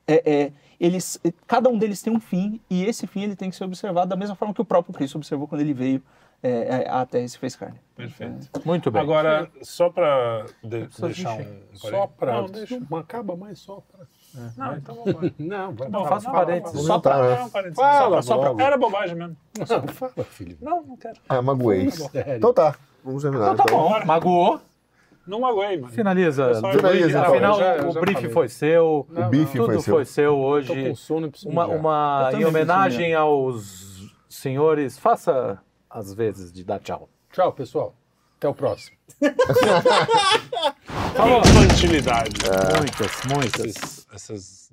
[0.08, 3.56] É, é, eles, cada um deles tem um fim e esse fim ele tem que
[3.56, 6.02] ser observado da mesma forma que o próprio Cristo observou quando ele veio
[6.42, 7.78] é, é à Terra e se fez carne.
[7.96, 8.50] Perfeito.
[8.54, 8.62] É.
[8.66, 9.02] Muito bem.
[9.02, 11.60] Agora, só para de, deixar um...
[11.74, 12.34] Só para...
[12.34, 12.82] Não, deixa.
[12.90, 14.06] Não acaba mais só para...
[14.38, 14.52] É.
[14.56, 16.82] Não, então vamos Não, vai não, faça parênteses.
[16.82, 17.48] Só para...
[17.76, 19.36] Fala, só pra, Era bobagem mesmo.
[19.58, 20.58] Não, fala, filho.
[20.62, 21.20] Não, não quero.
[21.28, 21.90] Ah, magoei.
[22.38, 23.54] Então tá, vamos terminar.
[23.54, 23.90] Então tá então.
[23.90, 24.06] bom.
[24.06, 24.62] Magoou.
[25.30, 25.94] Não magoei, mano.
[25.94, 26.56] Finaliza.
[26.56, 27.22] Finaliza.
[27.22, 29.06] Afinal, já, o brief foi seu.
[29.12, 29.94] Não, o bife tudo foi seu.
[29.94, 30.96] foi seu hoje.
[30.96, 37.08] Sono, uma, uma em homenagem aos senhores, faça as vezes de dar tchau.
[37.32, 37.94] Tchau, pessoal.
[38.38, 38.98] Até o próximo.
[41.14, 41.42] Falou.
[41.42, 42.36] Infantilidade.
[42.46, 42.78] É.
[42.80, 43.66] Muitas, muitas.
[43.68, 44.69] Essas, essas